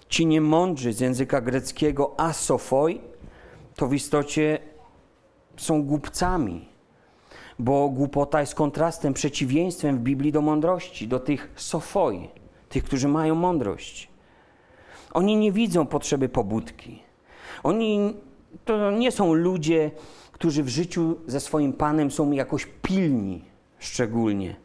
Ci 0.08 0.26
niemądrzy 0.26 0.92
z 0.92 1.00
języka 1.00 1.40
greckiego 1.40 2.20
asofoi 2.20 3.00
to 3.76 3.88
w 3.88 3.94
istocie 3.94 4.58
są 5.56 5.82
głupcami, 5.82 6.68
bo 7.58 7.88
głupota 7.88 8.40
jest 8.40 8.54
kontrastem, 8.54 9.14
przeciwieństwem 9.14 9.98
w 9.98 10.00
Biblii 10.00 10.32
do 10.32 10.42
mądrości, 10.42 11.08
do 11.08 11.20
tych 11.20 11.50
sofoi, 11.56 12.28
tych, 12.68 12.84
którzy 12.84 13.08
mają 13.08 13.34
mądrość. 13.34 14.08
Oni 15.12 15.36
nie 15.36 15.52
widzą 15.52 15.86
potrzeby 15.86 16.28
pobudki. 16.28 17.02
Oni 17.62 18.16
to 18.64 18.90
nie 18.90 19.12
są 19.12 19.34
ludzie, 19.34 19.90
którzy 20.32 20.62
w 20.62 20.68
życiu 20.68 21.16
ze 21.26 21.40
swoim 21.40 21.72
Panem 21.72 22.10
są 22.10 22.32
jakoś 22.32 22.66
pilni 22.82 23.44
szczególnie. 23.78 24.56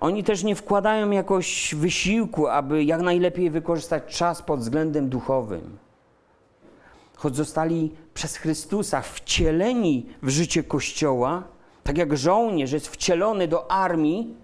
Oni 0.00 0.24
też 0.24 0.44
nie 0.44 0.54
wkładają 0.54 1.10
jakoś 1.10 1.74
wysiłku, 1.74 2.48
aby 2.48 2.84
jak 2.84 3.00
najlepiej 3.00 3.50
wykorzystać 3.50 4.16
czas 4.16 4.42
pod 4.42 4.60
względem 4.60 5.08
duchowym. 5.08 5.78
Choć 7.16 7.36
zostali 7.36 7.94
przez 8.14 8.36
Chrystusa 8.36 9.00
wcieleni 9.02 10.06
w 10.22 10.28
życie 10.28 10.64
Kościoła, 10.64 11.42
tak 11.82 11.98
jak 11.98 12.16
żołnierz 12.16 12.72
jest 12.72 12.88
wcielony 12.88 13.48
do 13.48 13.70
armii, 13.70 14.34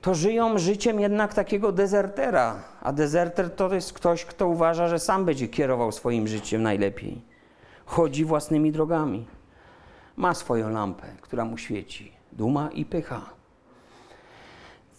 to 0.00 0.14
żyją 0.14 0.58
życiem 0.58 1.00
jednak 1.00 1.34
takiego 1.34 1.72
dezertera. 1.72 2.62
A 2.82 2.92
dezerter 2.92 3.50
to 3.50 3.74
jest 3.74 3.92
ktoś, 3.92 4.24
kto 4.24 4.48
uważa, 4.48 4.88
że 4.88 4.98
sam 4.98 5.24
będzie 5.24 5.48
kierował 5.48 5.92
swoim 5.92 6.28
życiem 6.28 6.62
najlepiej. 6.62 7.22
Chodzi 7.86 8.24
własnymi 8.24 8.72
drogami. 8.72 9.26
Ma 10.16 10.34
swoją 10.34 10.70
lampę, 10.70 11.06
która 11.20 11.44
mu 11.44 11.58
świeci. 11.58 12.12
Duma 12.32 12.70
i 12.70 12.84
pycha. 12.84 13.43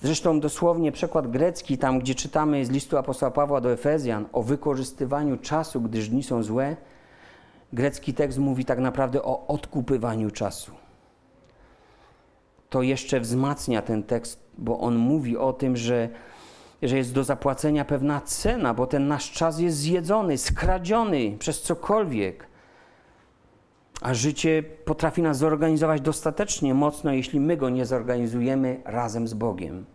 Zresztą 0.06 0.40
dosłownie 0.40 0.92
przekład 0.92 1.28
grecki, 1.28 1.78
tam 1.78 2.00
gdzie 2.00 2.16
czytamy 2.16 2.66
z 2.66 2.70
listu 2.70 2.98
apostoła 2.98 3.32
Pawła 3.32 3.62
do 3.62 3.72
Efezjan 3.72 4.26
o 4.34 4.44
wykorzystywaniu 4.44 5.38
czasu, 5.38 5.82
gdyż 5.82 6.10
dni 6.10 6.24
są 6.24 6.44
złe, 6.44 6.76
grecki 7.74 8.14
tekst 8.14 8.40
mówi 8.40 8.66
tak 8.66 8.80
naprawdę 8.80 9.24
o 9.24 9.48
odkupywaniu 9.48 10.32
czasu. 10.32 10.72
To 12.70 12.82
jeszcze 12.82 13.20
wzmacnia 13.20 13.82
ten 13.82 14.04
tekst, 14.04 14.40
bo 14.58 14.80
on 14.80 14.96
mówi 14.96 15.38
o 15.38 15.54
tym, 15.54 15.78
że, 15.78 16.10
że 16.82 16.98
jest 16.98 17.14
do 17.14 17.24
zapłacenia 17.24 17.86
pewna 17.86 18.22
cena, 18.22 18.74
bo 18.74 18.88
ten 18.88 19.08
nasz 19.08 19.32
czas 19.32 19.60
jest 19.60 19.78
zjedzony, 19.78 20.38
skradziony 20.38 21.38
przez 21.40 21.62
cokolwiek. 21.62 22.48
A 24.02 24.14
życie 24.14 24.64
potrafi 24.64 25.22
nas 25.22 25.38
zorganizować 25.38 26.02
dostatecznie 26.02 26.74
mocno, 26.74 27.14
jeśli 27.14 27.40
my 27.40 27.58
go 27.58 27.70
nie 27.70 27.86
zorganizujemy 27.86 28.82
razem 28.86 29.28
z 29.28 29.34
Bogiem. 29.34 29.95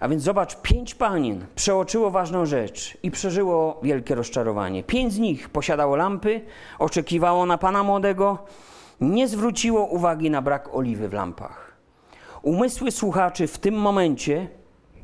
A 0.00 0.08
więc 0.08 0.22
zobacz, 0.22 0.56
pięć 0.56 0.94
panien 0.94 1.46
przeoczyło 1.54 2.10
ważną 2.10 2.46
rzecz 2.46 2.98
i 3.02 3.10
przeżyło 3.10 3.80
wielkie 3.82 4.14
rozczarowanie. 4.14 4.84
Pięć 4.84 5.12
z 5.12 5.18
nich 5.18 5.48
posiadało 5.48 5.96
lampy, 5.96 6.40
oczekiwało 6.78 7.46
na 7.46 7.58
pana 7.58 7.82
młodego, 7.82 8.38
nie 9.00 9.28
zwróciło 9.28 9.86
uwagi 9.86 10.30
na 10.30 10.42
brak 10.42 10.74
oliwy 10.74 11.08
w 11.08 11.12
lampach. 11.12 11.72
Umysły 12.42 12.90
słuchaczy 12.90 13.46
w 13.46 13.58
tym 13.58 13.74
momencie, 13.74 14.48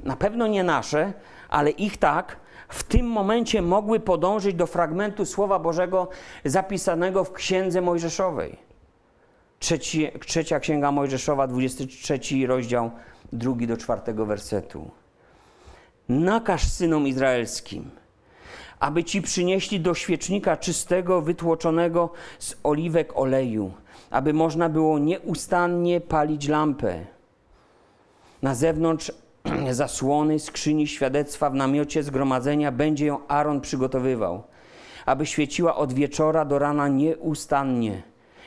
na 0.04 0.16
pewno 0.16 0.46
nie 0.46 0.64
nasze, 0.64 1.12
ale 1.48 1.70
ich 1.70 1.96
tak, 1.96 2.36
w 2.68 2.82
tym 2.82 3.06
momencie 3.06 3.62
mogły 3.62 4.00
podążyć 4.00 4.54
do 4.54 4.66
fragmentu 4.66 5.24
Słowa 5.24 5.58
Bożego 5.58 6.08
zapisanego 6.44 7.24
w 7.24 7.32
Księdze 7.32 7.80
Mojżeszowej. 7.80 8.58
Trzeci, 9.58 10.08
trzecia 10.26 10.60
Księga 10.60 10.92
Mojżeszowa, 10.92 11.46
23 11.46 12.46
rozdział, 12.46 12.90
drugi 13.32 13.66
do 13.66 13.76
czwartego 13.76 14.26
wersetu. 14.26 14.90
Nakaż 16.08 16.68
synom 16.68 17.06
izraelskim, 17.06 17.90
aby 18.78 19.04
ci 19.04 19.22
przynieśli 19.22 19.80
do 19.80 19.94
świecznika 19.94 20.56
czystego, 20.56 21.22
wytłoczonego 21.22 22.10
z 22.38 22.56
oliwek 22.62 23.16
oleju, 23.16 23.72
aby 24.10 24.32
można 24.32 24.68
było 24.68 24.98
nieustannie 24.98 26.00
palić 26.00 26.48
lampę. 26.48 27.06
Na 28.42 28.54
zewnątrz 28.54 29.12
zasłony 29.70 30.38
skrzyni 30.38 30.86
świadectwa 30.86 31.50
w 31.50 31.54
namiocie 31.54 32.02
zgromadzenia 32.02 32.72
będzie 32.72 33.06
ją 33.06 33.26
Aaron 33.28 33.60
przygotowywał, 33.60 34.42
aby 35.06 35.26
świeciła 35.26 35.76
od 35.76 35.92
wieczora 35.92 36.44
do 36.44 36.58
rana 36.58 36.88
nieustannie. 36.88 38.02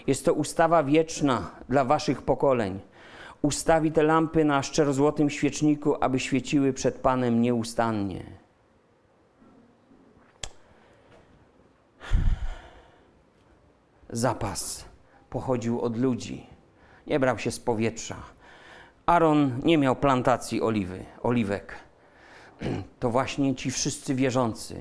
Jest 0.08 0.26
to 0.26 0.34
ustawa 0.34 0.84
wieczna 0.84 1.52
dla 1.70 1.86
waszych 1.86 2.22
pokoleń. 2.22 2.80
Ustawi 3.42 3.92
te 3.92 4.04
lampy 4.04 4.46
na 4.46 4.64
szczerozłotym 4.64 5.30
świeczniku, 5.30 5.96
aby 6.04 6.20
świeciły 6.20 6.74
przed 6.74 6.96
Panem 6.96 7.42
nieustannie. 7.42 8.24
Zapas 14.10 14.86
pochodził 15.30 15.82
od 15.82 15.98
ludzi, 15.98 16.48
nie 17.08 17.20
brał 17.20 17.40
się 17.40 17.52
z 17.52 17.60
powietrza. 17.60 18.16
Aaron 19.06 19.62
nie 19.64 19.78
miał 19.78 19.96
plantacji 19.96 20.62
oliwy, 20.62 21.06
oliwek. 21.24 21.76
To 23.00 23.10
właśnie 23.10 23.56
ci 23.56 23.72
wszyscy 23.72 24.16
wierzący 24.16 24.76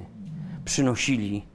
przynosili 0.64 1.46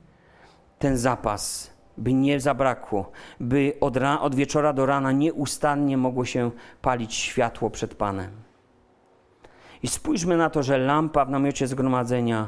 ten 0.80 0.98
zapas 0.98 1.73
by 1.98 2.14
nie 2.14 2.40
zabrakło, 2.40 3.12
by 3.40 3.74
od, 3.82 3.98
ra- 3.98 4.22
od 4.22 4.36
wieczora 4.36 4.74
do 4.74 4.86
rana 4.86 5.12
nieustannie 5.12 5.98
mogło 5.98 6.26
się 6.26 6.52
palić 6.82 7.14
światło 7.14 7.70
przed 7.70 7.96
Panem. 7.96 8.32
I 9.84 9.88
spójrzmy 9.88 10.38
na 10.38 10.50
to, 10.50 10.64
że 10.64 10.78
lampa 10.78 11.26
w 11.26 11.30
namiocie 11.30 11.68
zgromadzenia 11.68 12.48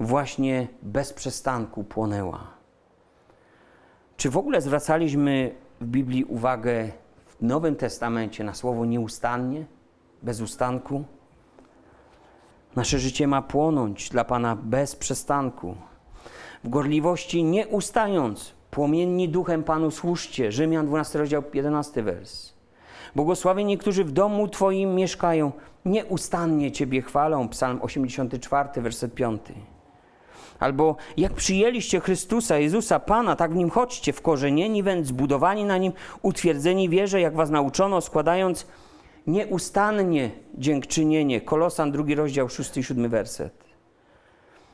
właśnie 0.00 0.68
bez 0.82 1.12
przestanku 1.12 1.84
płonęła. 1.84 2.46
Czy 4.16 4.30
w 4.30 4.36
ogóle 4.36 4.60
zwracaliśmy 4.60 5.54
w 5.80 5.86
Biblii 5.86 6.24
uwagę 6.24 6.90
w 7.26 7.42
Nowym 7.42 7.76
Testamencie 7.76 8.44
na 8.44 8.54
słowo 8.54 8.84
nieustannie, 8.84 9.64
bez 10.22 10.40
ustanku? 10.40 11.04
Nasze 12.76 12.98
życie 12.98 13.26
ma 13.26 13.42
płonąć 13.42 14.08
dla 14.08 14.24
Pana 14.24 14.56
bez 14.56 14.96
przestanku. 14.96 15.76
W 16.64 16.68
gorliwości 16.68 17.44
nie 17.44 17.68
ustając, 17.68 18.54
płomienni 18.70 19.28
duchem 19.28 19.64
Panu 19.64 19.90
służcie. 19.90 20.52
Rzymian 20.52 20.86
12 20.86 21.18
rozdział 21.18 21.42
11 21.54 22.02
wers. 22.02 22.52
Błogosławieni, 23.16 23.78
którzy 23.78 24.04
w 24.04 24.12
domu 24.12 24.48
Twoim 24.48 24.94
mieszkają, 24.94 25.52
nieustannie 25.84 26.72
Ciebie 26.72 27.02
chwalą. 27.02 27.48
Psalm 27.48 27.78
84, 27.82 28.82
werset 28.82 29.14
5. 29.14 29.42
Albo 30.58 30.96
jak 31.16 31.32
przyjęliście 31.32 32.00
Chrystusa, 32.00 32.58
Jezusa, 32.58 33.00
Pana, 33.00 33.36
tak 33.36 33.52
w 33.52 33.56
Nim 33.56 33.70
chodźcie, 33.70 34.12
wkorzenieni 34.12 34.82
weń, 34.82 35.04
zbudowani 35.04 35.64
na 35.64 35.78
Nim, 35.78 35.92
utwierdzeni 36.22 36.88
wierze, 36.88 37.20
jak 37.20 37.34
Was 37.34 37.50
nauczono, 37.50 38.00
składając 38.00 38.66
nieustannie 39.26 40.30
dziękczynienie. 40.54 41.40
Kolosan, 41.40 41.92
drugi 41.92 42.14
rozdział, 42.14 42.48
6 42.48 42.76
i 42.76 42.84
7 42.84 43.08
werset. 43.08 43.69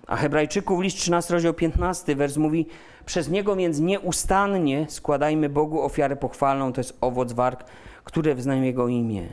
A 0.07 0.17
Hebrajczyków 0.17 0.83
list 0.83 0.97
13, 0.97 1.35
rozdział 1.35 1.55
15, 1.55 2.17
wers 2.17 2.37
mówi 2.37 2.67
Przez 3.07 3.29
Niego 3.29 3.57
więc 3.57 3.81
nieustannie 3.81 4.87
składajmy 4.89 5.49
Bogu 5.49 5.83
ofiarę 5.83 6.17
pochwalną, 6.17 6.73
to 6.73 6.81
jest 6.81 6.99
owoc 7.01 7.33
warg, 7.33 7.65
które 8.05 8.35
wyznają 8.35 8.63
Jego 8.63 8.89
imię. 8.89 9.29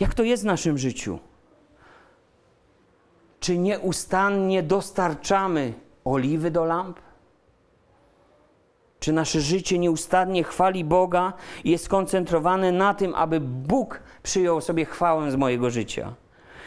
Jak 0.00 0.14
to 0.14 0.22
jest 0.22 0.42
w 0.42 0.46
naszym 0.46 0.78
życiu? 0.78 1.18
Czy 3.40 3.58
nieustannie 3.58 4.62
dostarczamy 4.62 5.74
oliwy 6.04 6.50
do 6.50 6.64
lamp? 6.64 7.00
Czy 9.00 9.12
nasze 9.12 9.40
życie 9.40 9.78
nieustannie 9.78 10.44
chwali 10.44 10.84
Boga 10.84 11.32
i 11.64 11.70
jest 11.70 11.84
skoncentrowane 11.84 12.72
na 12.72 12.94
tym, 12.94 13.14
aby 13.14 13.40
Bóg 13.40 14.00
przyjął 14.22 14.60
sobie 14.60 14.84
chwałę 14.84 15.30
z 15.30 15.36
mojego 15.36 15.70
życia? 15.70 16.14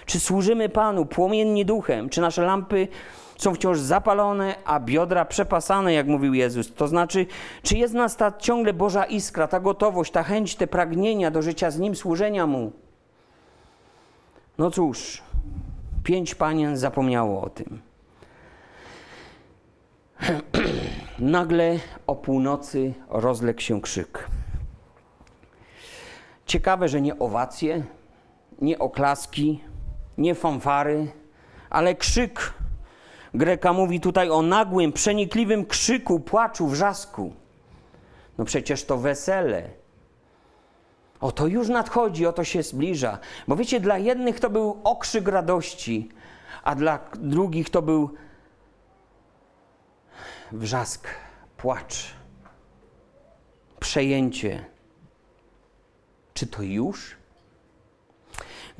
Czy 0.05 0.19
służymy 0.19 0.69
Panu 0.69 1.05
płomiennie 1.05 1.65
duchem? 1.65 2.09
Czy 2.09 2.21
nasze 2.21 2.41
lampy 2.41 2.87
są 3.37 3.53
wciąż 3.53 3.79
zapalone, 3.79 4.55
a 4.65 4.79
biodra 4.79 5.25
przepasane, 5.25 5.93
jak 5.93 6.07
mówił 6.07 6.33
Jezus? 6.33 6.73
To 6.73 6.87
znaczy, 6.87 7.25
czy 7.63 7.77
jest 7.77 7.93
w 7.93 7.97
nas 7.97 8.17
ta 8.17 8.31
ciągle 8.31 8.73
Boża 8.73 9.05
iskra, 9.05 9.47
ta 9.47 9.59
gotowość, 9.59 10.11
ta 10.11 10.23
chęć, 10.23 10.55
te 10.55 10.67
pragnienia 10.67 11.31
do 11.31 11.41
życia 11.41 11.71
z 11.71 11.79
Nim, 11.79 11.95
służenia 11.95 12.47
Mu? 12.47 12.71
No 14.57 14.71
cóż, 14.71 15.21
pięć 16.03 16.35
panien 16.35 16.77
zapomniało 16.77 17.41
o 17.41 17.49
tym. 17.49 17.81
Nagle 21.19 21.79
o 22.07 22.15
północy 22.15 22.93
rozległ 23.09 23.61
się 23.61 23.81
krzyk. 23.81 24.27
Ciekawe, 26.45 26.89
że 26.89 27.01
nie 27.01 27.19
owacje, 27.19 27.83
nie 28.61 28.79
oklaski, 28.79 29.63
nie 30.22 30.36
fanfary, 30.36 31.11
ale 31.69 31.95
krzyk. 31.95 32.53
Greka 33.34 33.74
mówi 33.74 33.99
tutaj 33.99 34.30
o 34.30 34.41
nagłym, 34.41 34.93
przenikliwym 34.93 35.65
krzyku, 35.65 36.19
płaczu, 36.19 36.67
wrzasku. 36.67 37.34
No 38.38 38.45
przecież 38.45 38.86
to 38.86 38.97
wesele. 38.97 39.69
Oto 41.22 41.47
już 41.47 41.69
nadchodzi, 41.69 42.26
oto 42.26 42.43
się 42.43 42.63
zbliża. 42.63 43.19
Bo 43.47 43.55
wiecie, 43.55 43.80
dla 43.80 43.97
jednych 43.97 44.39
to 44.39 44.49
był 44.49 44.82
okrzyk 44.84 45.28
radości, 45.28 46.09
a 46.63 46.76
dla 46.76 46.99
drugich 47.13 47.69
to 47.69 47.82
był 47.82 48.09
wrzask, 50.51 51.07
płacz, 51.57 52.13
przejęcie. 53.80 54.65
Czy 56.34 56.47
to 56.47 56.63
już? 56.63 57.20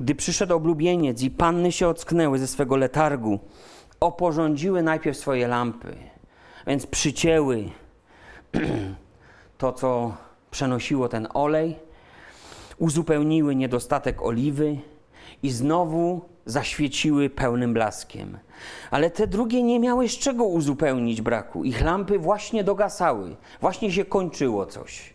Gdy 0.02 0.14
przyszedł 0.14 0.54
oblubieniec 0.54 1.22
i 1.22 1.30
panny 1.30 1.72
się 1.72 1.88
ocknęły 1.88 2.38
ze 2.38 2.46
swego 2.46 2.76
letargu, 2.76 3.38
oporządziły 4.00 4.82
najpierw 4.82 5.18
swoje 5.18 5.48
lampy, 5.48 5.96
więc 6.66 6.86
przycięły 6.86 7.70
to, 9.58 9.72
co 9.72 10.16
przenosiło 10.50 11.08
ten 11.08 11.28
olej, 11.34 11.76
uzupełniły 12.78 13.54
niedostatek 13.54 14.22
oliwy 14.22 14.76
i 15.42 15.50
znowu 15.50 16.20
zaświeciły 16.46 17.30
pełnym 17.30 17.74
blaskiem. 17.74 18.38
Ale 18.90 19.10
te 19.10 19.26
drugie 19.26 19.62
nie 19.62 19.80
miały 19.80 20.08
z 20.08 20.18
czego 20.18 20.44
uzupełnić 20.44 21.22
braku. 21.22 21.64
Ich 21.64 21.82
lampy 21.82 22.18
właśnie 22.18 22.64
dogasały, 22.64 23.36
właśnie 23.60 23.92
się 23.92 24.04
kończyło 24.04 24.66
coś. 24.66 25.14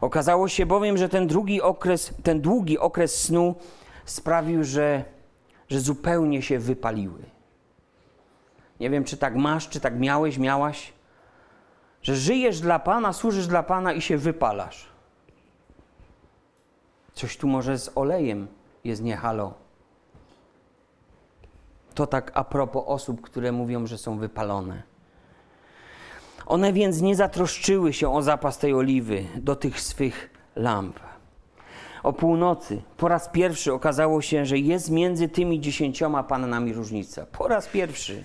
Okazało 0.00 0.48
się 0.48 0.66
bowiem, 0.66 0.98
że 0.98 1.08
ten 1.08 1.26
drugi 1.26 1.62
okres, 1.62 2.14
ten 2.22 2.40
długi 2.40 2.78
okres 2.78 3.22
snu 3.22 3.54
sprawił, 4.10 4.64
że, 4.64 5.04
że 5.68 5.80
zupełnie 5.80 6.42
się 6.42 6.58
wypaliły. 6.58 7.22
Nie 8.80 8.90
wiem, 8.90 9.04
czy 9.04 9.16
tak 9.16 9.36
masz, 9.36 9.68
czy 9.68 9.80
tak 9.80 10.00
miałeś, 10.00 10.38
miałaś, 10.38 10.92
że 12.02 12.16
żyjesz 12.16 12.60
dla 12.60 12.78
Pana, 12.78 13.12
służysz 13.12 13.46
dla 13.46 13.62
Pana 13.62 13.92
i 13.92 14.00
się 14.00 14.18
wypalasz. 14.18 14.88
Coś 17.14 17.36
tu 17.36 17.48
może 17.48 17.78
z 17.78 17.90
olejem 17.94 18.48
jest 18.84 19.02
nie 19.02 19.16
halo. 19.16 19.54
To 21.94 22.06
tak 22.06 22.30
a 22.34 22.44
propos 22.44 22.84
osób, 22.86 23.20
które 23.20 23.52
mówią, 23.52 23.86
że 23.86 23.98
są 23.98 24.18
wypalone. 24.18 24.82
One 26.46 26.72
więc 26.72 27.00
nie 27.00 27.16
zatroszczyły 27.16 27.92
się 27.92 28.12
o 28.12 28.22
zapas 28.22 28.58
tej 28.58 28.74
oliwy 28.74 29.24
do 29.36 29.56
tych 29.56 29.80
swych 29.80 30.30
lamp. 30.56 31.09
O 32.02 32.12
północy 32.12 32.82
po 32.96 33.08
raz 33.08 33.28
pierwszy 33.28 33.72
okazało 33.72 34.22
się, 34.22 34.46
że 34.46 34.58
jest 34.58 34.90
między 34.90 35.28
tymi 35.28 35.60
dziesięcioma 35.60 36.22
pannami 36.22 36.72
różnica. 36.72 37.26
Po 37.26 37.48
raz 37.48 37.66
pierwszy. 37.66 38.24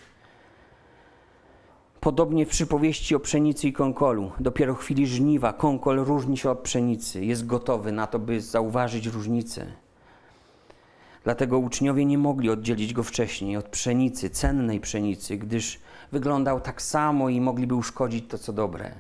Podobnie 2.00 2.46
w 2.46 2.50
przypowieści 2.50 3.16
o 3.16 3.20
pszenicy 3.20 3.68
i 3.68 3.74
konkolu. 3.74 4.32
Dopiero 4.40 4.76
w 4.76 4.80
chwili 4.80 5.08
żniwa 5.08 5.54
konkol 5.54 5.98
różni 5.98 6.38
się 6.38 6.50
od 6.50 6.60
pszenicy. 6.60 7.26
Jest 7.26 7.46
gotowy 7.46 7.92
na 7.92 8.08
to, 8.08 8.20
by 8.20 8.42
zauważyć 8.42 9.06
różnicę. 9.08 9.66
Dlatego 11.24 11.60
uczniowie 11.60 12.06
nie 12.06 12.18
mogli 12.18 12.50
oddzielić 12.50 12.94
go 12.94 13.04
wcześniej 13.04 13.58
od 13.58 13.70
pszenicy, 13.70 14.30
cennej 14.30 14.80
pszenicy, 14.80 15.38
gdyż 15.38 15.80
wyglądał 16.12 16.62
tak 16.62 16.82
samo 16.82 17.30
i 17.30 17.42
mogliby 17.42 17.76
uszkodzić 17.76 18.26
to, 18.28 18.38
co 18.38 18.54
dobre. 18.54 18.92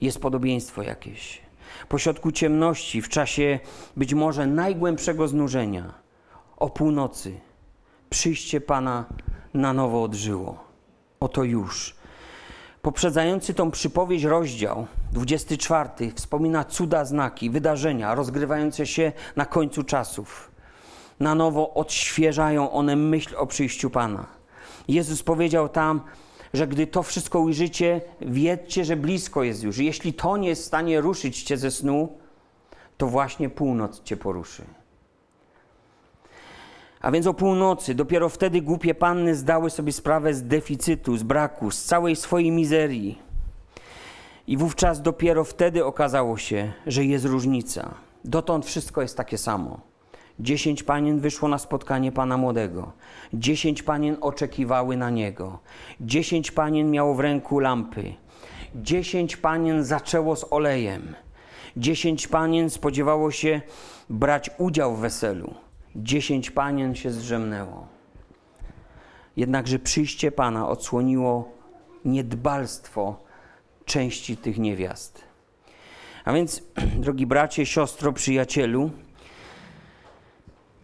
Jest 0.00 0.20
podobieństwo 0.20 0.82
jakieś. 0.82 1.43
Pośrodku 1.88 2.32
ciemności, 2.32 3.02
w 3.02 3.08
czasie 3.08 3.58
być 3.96 4.14
może 4.14 4.46
najgłębszego 4.46 5.28
znużenia, 5.28 5.94
o 6.56 6.70
północy, 6.70 7.40
przyjście 8.10 8.60
Pana 8.60 9.04
na 9.54 9.72
nowo 9.72 10.02
odżyło. 10.02 10.64
Oto 11.20 11.44
już. 11.44 11.96
Poprzedzający 12.82 13.54
tą 13.54 13.70
przypowieść 13.70 14.24
rozdział 14.24 14.86
24 15.12 15.90
wspomina 16.14 16.64
cuda 16.64 17.04
znaki, 17.04 17.50
wydarzenia 17.50 18.14
rozgrywające 18.14 18.86
się 18.86 19.12
na 19.36 19.46
końcu 19.46 19.84
czasów. 19.84 20.50
Na 21.20 21.34
nowo 21.34 21.74
odświeżają 21.74 22.70
one 22.70 22.96
myśl 22.96 23.36
o 23.36 23.46
przyjściu 23.46 23.90
Pana. 23.90 24.26
Jezus 24.88 25.22
powiedział 25.22 25.68
tam, 25.68 26.00
że 26.54 26.66
gdy 26.66 26.86
to 26.86 27.02
wszystko 27.02 27.40
ujrzycie, 27.40 28.00
wiedzcie, 28.20 28.84
że 28.84 28.96
blisko 28.96 29.42
jest 29.42 29.62
już. 29.62 29.78
Jeśli 29.78 30.12
to 30.12 30.36
nie 30.36 30.48
jest 30.48 30.62
w 30.62 30.66
stanie 30.66 31.00
ruszyć 31.00 31.42
cię 31.42 31.56
ze 31.56 31.70
snu, 31.70 32.18
to 32.96 33.06
właśnie 33.06 33.50
północ 33.50 34.02
cię 34.02 34.16
poruszy. 34.16 34.64
A 37.00 37.10
więc 37.10 37.26
o 37.26 37.34
północy, 37.34 37.94
dopiero 37.94 38.28
wtedy 38.28 38.62
głupie 38.62 38.94
panny 38.94 39.34
zdały 39.34 39.70
sobie 39.70 39.92
sprawę 39.92 40.34
z 40.34 40.42
deficytu, 40.42 41.16
z 41.16 41.22
braku, 41.22 41.70
z 41.70 41.84
całej 41.84 42.16
swojej 42.16 42.50
mizerii. 42.50 43.18
I 44.46 44.56
wówczas 44.56 45.02
dopiero 45.02 45.44
wtedy 45.44 45.84
okazało 45.84 46.36
się, 46.36 46.72
że 46.86 47.04
jest 47.04 47.24
różnica. 47.24 47.94
Dotąd 48.24 48.66
wszystko 48.66 49.02
jest 49.02 49.16
takie 49.16 49.38
samo. 49.38 49.93
Dziesięć 50.40 50.82
panien 50.82 51.20
wyszło 51.20 51.48
na 51.48 51.58
spotkanie 51.58 52.12
pana 52.12 52.36
młodego. 52.36 52.92
Dziesięć 53.34 53.82
panien 53.82 54.16
oczekiwały 54.20 54.96
na 54.96 55.10
niego. 55.10 55.58
Dziesięć 56.00 56.50
panien 56.50 56.90
miało 56.90 57.14
w 57.14 57.20
ręku 57.20 57.58
lampy. 57.58 58.14
Dziesięć 58.74 59.36
panien 59.36 59.84
zaczęło 59.84 60.36
z 60.36 60.52
olejem. 60.52 61.14
Dziesięć 61.76 62.28
panien 62.28 62.70
spodziewało 62.70 63.30
się 63.30 63.60
brać 64.10 64.50
udział 64.58 64.96
w 64.96 65.00
weselu. 65.00 65.54
Dziesięć 65.96 66.50
panien 66.50 66.94
się 66.94 67.10
zrzemnęło. 67.10 67.86
Jednakże 69.36 69.78
przyjście 69.78 70.32
Pana 70.32 70.68
odsłoniło 70.68 71.52
niedbalstwo 72.04 73.16
części 73.84 74.36
tych 74.36 74.58
niewiast. 74.58 75.24
A 76.24 76.32
więc, 76.32 76.62
drogi 77.04 77.26
bracie, 77.26 77.66
siostro, 77.66 78.12
przyjacielu, 78.12 78.90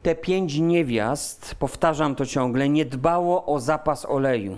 te 0.02 0.14
pięć 0.14 0.58
niewiast, 0.58 1.54
powtarzam 1.54 2.14
to 2.14 2.26
ciągle, 2.26 2.68
nie 2.68 2.84
dbało 2.84 3.46
o 3.46 3.60
zapas 3.60 4.06
oleju. 4.06 4.56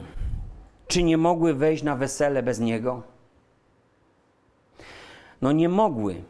Czy 0.86 1.03
nie 1.03 1.16
mogły 1.16 1.55
wejść 1.55 1.82
na 1.82 1.97
wesele 1.97 2.43
bez 2.43 2.61
niego? 2.61 3.03
No 5.43 5.53
nie 5.53 5.68
mogły, 5.68 6.22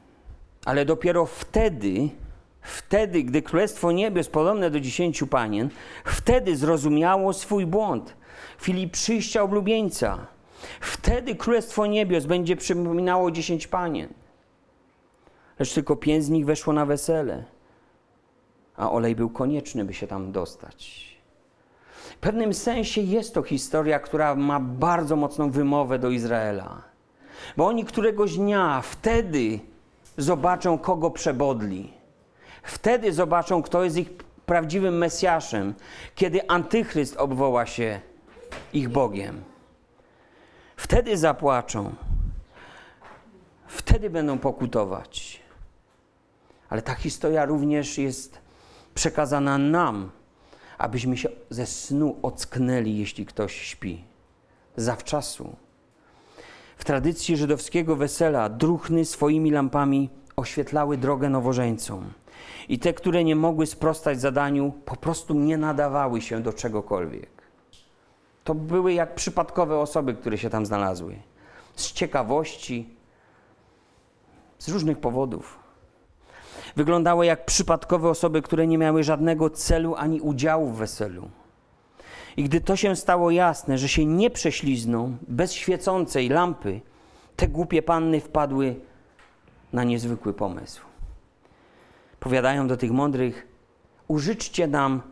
ale 0.64 0.84
dopiero 0.84 1.26
wtedy, 1.26 2.08
wtedy, 2.60 3.22
gdy 3.22 3.42
Królestwo 3.42 3.92
Niebios 3.92 4.28
podobne 4.28 4.70
do 4.70 4.80
dziesięciu 4.80 5.26
panien, 5.26 5.68
wtedy 6.04 6.56
zrozumiało 6.56 7.32
swój 7.32 7.66
błąd. 7.66 8.16
W 8.58 8.62
chwili 8.62 8.88
przyjścia 8.88 9.42
oblubieńca, 9.42 10.26
wtedy 10.80 11.34
Królestwo 11.34 11.86
Niebios 11.86 12.26
będzie 12.26 12.56
przypominało 12.56 13.30
dziesięć 13.30 13.66
panien. 13.66 14.08
Lecz 15.58 15.72
tylko 15.72 15.96
pięć 15.96 16.24
z 16.24 16.30
nich 16.30 16.46
weszło 16.46 16.72
na 16.72 16.86
wesele, 16.86 17.44
a 18.82 18.90
olej 18.90 19.16
był 19.16 19.30
konieczny, 19.30 19.84
by 19.84 19.94
się 19.94 20.06
tam 20.06 20.32
dostać. 20.32 21.08
W 21.94 22.16
pewnym 22.16 22.54
sensie 22.54 23.00
jest 23.00 23.34
to 23.34 23.42
historia, 23.42 23.98
która 23.98 24.34
ma 24.34 24.60
bardzo 24.60 25.16
mocną 25.16 25.50
wymowę 25.50 25.98
do 25.98 26.10
Izraela. 26.10 26.82
Bo 27.56 27.66
oni 27.66 27.84
któregoś 27.84 28.36
dnia 28.36 28.80
wtedy 28.80 29.60
zobaczą, 30.16 30.78
kogo 30.78 31.10
przebodli. 31.10 31.92
Wtedy 32.62 33.12
zobaczą, 33.12 33.62
kto 33.62 33.84
jest 33.84 33.96
ich 33.96 34.12
prawdziwym 34.46 34.98
Mesjaszem, 34.98 35.74
kiedy 36.14 36.48
Antychryst 36.48 37.16
obwoła 37.16 37.66
się 37.66 38.00
ich 38.72 38.88
Bogiem. 38.88 39.42
Wtedy 40.76 41.16
zapłaczą. 41.16 41.94
Wtedy 43.66 44.10
będą 44.10 44.38
pokutować. 44.38 45.40
Ale 46.68 46.82
ta 46.82 46.94
historia 46.94 47.44
również 47.44 47.98
jest 47.98 48.41
przekazana 48.94 49.58
nam, 49.58 50.10
abyśmy 50.78 51.16
się 51.16 51.28
ze 51.50 51.66
snu 51.66 52.16
ocknęli, 52.22 52.96
jeśli 52.96 53.26
ktoś 53.26 53.60
śpi. 53.60 54.04
Zawczasu. 54.76 55.56
W 56.76 56.84
tradycji 56.84 57.36
żydowskiego 57.36 57.96
wesela 57.96 58.48
druchny 58.48 59.04
swoimi 59.04 59.50
lampami 59.50 60.10
oświetlały 60.36 60.96
drogę 60.96 61.28
nowożeńcom. 61.28 62.12
I 62.68 62.78
te, 62.78 62.92
które 62.92 63.24
nie 63.24 63.36
mogły 63.36 63.66
sprostać 63.66 64.20
zadaniu, 64.20 64.72
po 64.84 64.96
prostu 64.96 65.34
nie 65.34 65.56
nadawały 65.56 66.20
się 66.20 66.42
do 66.42 66.52
czegokolwiek. 66.52 67.30
To 68.44 68.54
były 68.54 68.92
jak 68.92 69.14
przypadkowe 69.14 69.78
osoby, 69.78 70.14
które 70.14 70.38
się 70.38 70.50
tam 70.50 70.66
znalazły. 70.66 71.16
Z 71.76 71.92
ciekawości, 71.92 72.94
z 74.58 74.68
różnych 74.68 74.98
powodów. 74.98 75.61
Wyglądały 76.76 77.26
jak 77.26 77.44
przypadkowe 77.44 78.08
osoby, 78.08 78.42
które 78.42 78.66
nie 78.66 78.78
miały 78.78 79.04
żadnego 79.04 79.50
celu 79.50 79.94
ani 79.94 80.20
udziału 80.20 80.68
w 80.68 80.76
weselu. 80.76 81.30
I 82.36 82.44
gdy 82.44 82.60
to 82.60 82.76
się 82.76 82.96
stało 82.96 83.30
jasne, 83.30 83.78
że 83.78 83.88
się 83.88 84.04
nie 84.06 84.30
prześlizną 84.30 85.16
bez 85.28 85.52
świecącej 85.52 86.28
lampy, 86.28 86.80
te 87.36 87.48
głupie 87.48 87.82
panny 87.82 88.20
wpadły 88.20 88.76
na 89.72 89.84
niezwykły 89.84 90.32
pomysł. 90.34 90.82
Powiadają 92.20 92.68
do 92.68 92.76
tych 92.76 92.90
mądrych: 92.90 93.46
Użyczcie 94.08 94.66
nam 94.66 95.02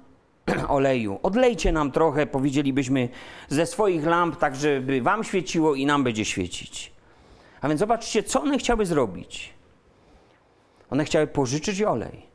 oleju, 0.69 1.19
odlejcie 1.23 1.73
nam 1.73 1.93
trochę, 1.93 2.27
powiedzielibyśmy, 2.27 3.09
ze 3.49 3.67
swoich 3.67 4.07
lamp, 4.07 4.37
tak 4.37 4.57
żeby 4.57 5.03
wam 5.03 5.25
świeciło 5.25 5.75
i 5.75 5.87
nam 5.87 6.05
będzie 6.05 6.25
świecić. 6.25 6.93
A 7.61 7.69
więc 7.69 7.81
zobaczcie, 7.81 8.23
co 8.23 8.43
one 8.43 8.59
chciały 8.59 8.87
zrobić. 8.87 9.60
One 10.91 11.05
chciały 11.05 11.27
pożyczyć 11.27 11.83
olej. 11.83 12.27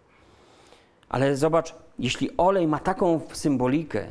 Ale 1.10 1.36
zobacz, 1.36 1.76
jeśli 2.00 2.38
olej 2.38 2.68
ma 2.68 2.80
taką 2.80 3.22
symbolikę, 3.34 4.08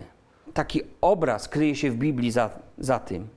taki 0.54 0.80
obraz 1.00 1.48
kryje 1.48 1.76
się 1.76 1.90
w 1.90 1.96
Biblii 1.96 2.30
za, 2.30 2.50
za 2.78 2.98
tym, 2.98 3.28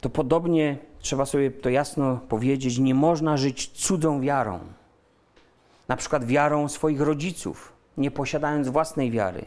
to 0.00 0.10
podobnie 0.10 0.78
trzeba 0.98 1.26
sobie 1.26 1.50
to 1.50 1.70
jasno 1.70 2.20
powiedzieć: 2.28 2.78
nie 2.78 2.94
można 2.94 3.36
żyć 3.36 3.68
cudzą 3.68 4.20
wiarą. 4.20 4.58
Na 5.88 5.96
przykład 5.96 6.24
wiarą 6.24 6.68
swoich 6.68 7.00
rodziców, 7.00 7.72
nie 7.96 8.10
posiadając 8.10 8.68
własnej 8.68 9.10
wiary. 9.10 9.44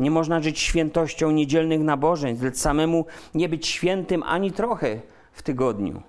Nie 0.00 0.10
można 0.10 0.40
żyć 0.40 0.58
świętością 0.58 1.30
niedzielnych 1.30 1.80
nabożeństw, 1.80 2.44
lecz 2.44 2.56
samemu 2.56 3.06
nie 3.34 3.48
być 3.48 3.66
świętym 3.66 4.22
ani 4.22 4.52
trochę 4.52 5.00
w 5.32 5.42
tygodniu. 5.42 6.02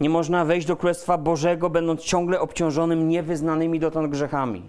Nie 0.00 0.10
można 0.10 0.44
wejść 0.44 0.66
do 0.66 0.76
Królestwa 0.76 1.18
Bożego, 1.18 1.70
będąc 1.70 2.00
ciągle 2.00 2.40
obciążonym 2.40 3.08
niewyznanymi 3.08 3.80
dotąd 3.80 4.10
grzechami. 4.10 4.62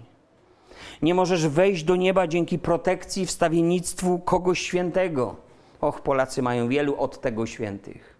Nie 1.02 1.14
możesz 1.14 1.48
wejść 1.48 1.84
do 1.84 1.96
nieba 1.96 2.26
dzięki 2.26 2.58
protekcji, 2.58 3.26
wstawiennictwu 3.26 4.18
kogoś 4.18 4.60
świętego. 4.60 5.36
Och, 5.80 6.00
Polacy 6.00 6.42
mają 6.42 6.68
wielu 6.68 6.96
od 7.00 7.20
tego 7.20 7.46
świętych. 7.46 8.16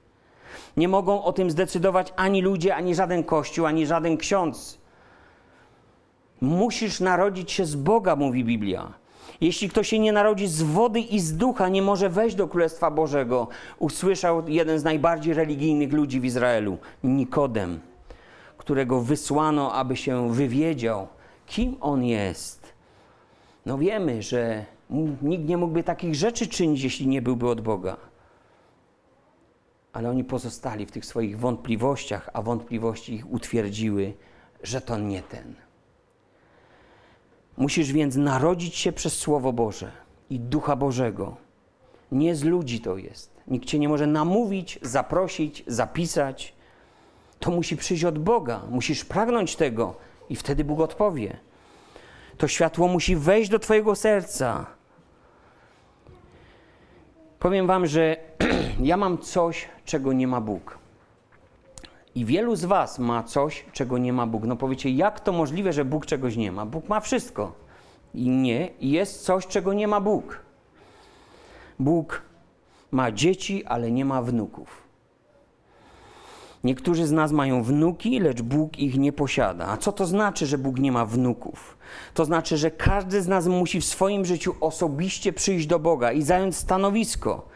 Nie 0.76 0.88
mogą 0.88 1.24
o 1.24 1.32
tym 1.32 1.50
zdecydować 1.50 2.12
ani 2.16 2.42
ludzie, 2.42 2.74
ani 2.74 2.94
żaden 2.94 3.24
kościół, 3.24 3.66
ani 3.66 3.86
żaden 3.86 4.16
ksiądz. 4.16 4.78
Musisz 6.40 7.00
narodzić 7.00 7.52
się 7.52 7.64
z 7.64 7.74
Boga, 7.74 8.16
mówi 8.16 8.44
Biblia. 8.44 8.92
Jeśli 9.40 9.68
ktoś 9.68 9.88
się 9.88 9.98
nie 9.98 10.12
narodzi 10.12 10.46
z 10.46 10.62
wody 10.62 11.00
i 11.00 11.20
z 11.20 11.36
ducha, 11.36 11.68
nie 11.68 11.82
może 11.82 12.08
wejść 12.08 12.36
do 12.36 12.48
Królestwa 12.48 12.90
Bożego. 12.90 13.48
Usłyszał 13.78 14.48
jeden 14.48 14.78
z 14.78 14.84
najbardziej 14.84 15.34
religijnych 15.34 15.92
ludzi 15.92 16.20
w 16.20 16.24
Izraelu, 16.24 16.78
Nikodem, 17.04 17.80
którego 18.56 19.00
wysłano, 19.00 19.72
aby 19.72 19.96
się 19.96 20.32
wywiedział, 20.32 21.08
kim 21.46 21.76
on 21.80 22.04
jest. 22.04 22.72
No 23.66 23.78
wiemy, 23.78 24.22
że 24.22 24.64
nikt 25.22 25.44
nie 25.44 25.56
mógłby 25.56 25.82
takich 25.82 26.14
rzeczy 26.14 26.46
czynić, 26.46 26.82
jeśli 26.82 27.06
nie 27.06 27.22
byłby 27.22 27.48
od 27.48 27.60
Boga. 27.60 27.96
Ale 29.92 30.10
oni 30.10 30.24
pozostali 30.24 30.86
w 30.86 30.90
tych 30.90 31.06
swoich 31.06 31.38
wątpliwościach, 31.38 32.30
a 32.32 32.42
wątpliwości 32.42 33.14
ich 33.14 33.32
utwierdziły, 33.32 34.12
że 34.62 34.80
to 34.80 34.98
nie 34.98 35.22
ten. 35.22 35.67
Musisz 37.58 37.92
więc 37.92 38.16
narodzić 38.16 38.76
się 38.76 38.92
przez 38.92 39.18
Słowo 39.18 39.52
Boże 39.52 39.92
i 40.30 40.40
Ducha 40.40 40.76
Bożego. 40.76 41.36
Nie 42.12 42.34
z 42.36 42.44
ludzi 42.44 42.80
to 42.80 42.96
jest. 42.96 43.30
Nikt 43.48 43.68
cię 43.68 43.78
nie 43.78 43.88
może 43.88 44.06
namówić, 44.06 44.78
zaprosić, 44.82 45.64
zapisać. 45.66 46.54
To 47.40 47.50
musi 47.50 47.76
przyjść 47.76 48.04
od 48.04 48.18
Boga. 48.18 48.60
Musisz 48.70 49.04
pragnąć 49.04 49.56
tego 49.56 49.94
i 50.28 50.36
wtedy 50.36 50.64
Bóg 50.64 50.80
odpowie. 50.80 51.36
To 52.36 52.48
światło 52.48 52.88
musi 52.88 53.16
wejść 53.16 53.50
do 53.50 53.58
Twojego 53.58 53.94
serca. 53.94 54.66
Powiem 57.38 57.66
Wam, 57.66 57.86
że 57.86 58.16
ja 58.82 58.96
mam 58.96 59.18
coś, 59.18 59.68
czego 59.84 60.12
nie 60.12 60.26
ma 60.26 60.40
Bóg. 60.40 60.77
I 62.18 62.24
wielu 62.24 62.56
z 62.56 62.64
Was 62.64 62.98
ma 62.98 63.22
coś, 63.22 63.64
czego 63.72 63.98
nie 63.98 64.12
ma 64.12 64.26
Bóg. 64.26 64.44
No 64.44 64.56
powiecie, 64.56 64.90
jak 64.90 65.20
to 65.20 65.32
możliwe, 65.32 65.72
że 65.72 65.84
Bóg 65.84 66.06
czegoś 66.06 66.36
nie 66.36 66.52
ma? 66.52 66.66
Bóg 66.66 66.88
ma 66.88 67.00
wszystko. 67.00 67.52
I 68.14 68.28
nie, 68.30 68.70
jest 68.80 69.24
coś, 69.24 69.46
czego 69.46 69.72
nie 69.72 69.88
ma 69.88 70.00
Bóg. 70.00 70.40
Bóg 71.78 72.22
ma 72.90 73.12
dzieci, 73.12 73.64
ale 73.64 73.90
nie 73.90 74.04
ma 74.04 74.22
wnuków. 74.22 74.82
Niektórzy 76.64 77.06
z 77.06 77.12
nas 77.12 77.32
mają 77.32 77.62
wnuki, 77.62 78.20
lecz 78.20 78.42
Bóg 78.42 78.78
ich 78.78 78.98
nie 78.98 79.12
posiada. 79.12 79.66
A 79.66 79.76
co 79.76 79.92
to 79.92 80.06
znaczy, 80.06 80.46
że 80.46 80.58
Bóg 80.58 80.78
nie 80.78 80.92
ma 80.92 81.06
wnuków? 81.06 81.78
To 82.14 82.24
znaczy, 82.24 82.56
że 82.56 82.70
każdy 82.70 83.22
z 83.22 83.28
nas 83.28 83.46
musi 83.46 83.80
w 83.80 83.84
swoim 83.84 84.24
życiu 84.24 84.54
osobiście 84.60 85.32
przyjść 85.32 85.66
do 85.66 85.78
Boga 85.78 86.12
i 86.12 86.22
zająć 86.22 86.56
stanowisko 86.56 87.48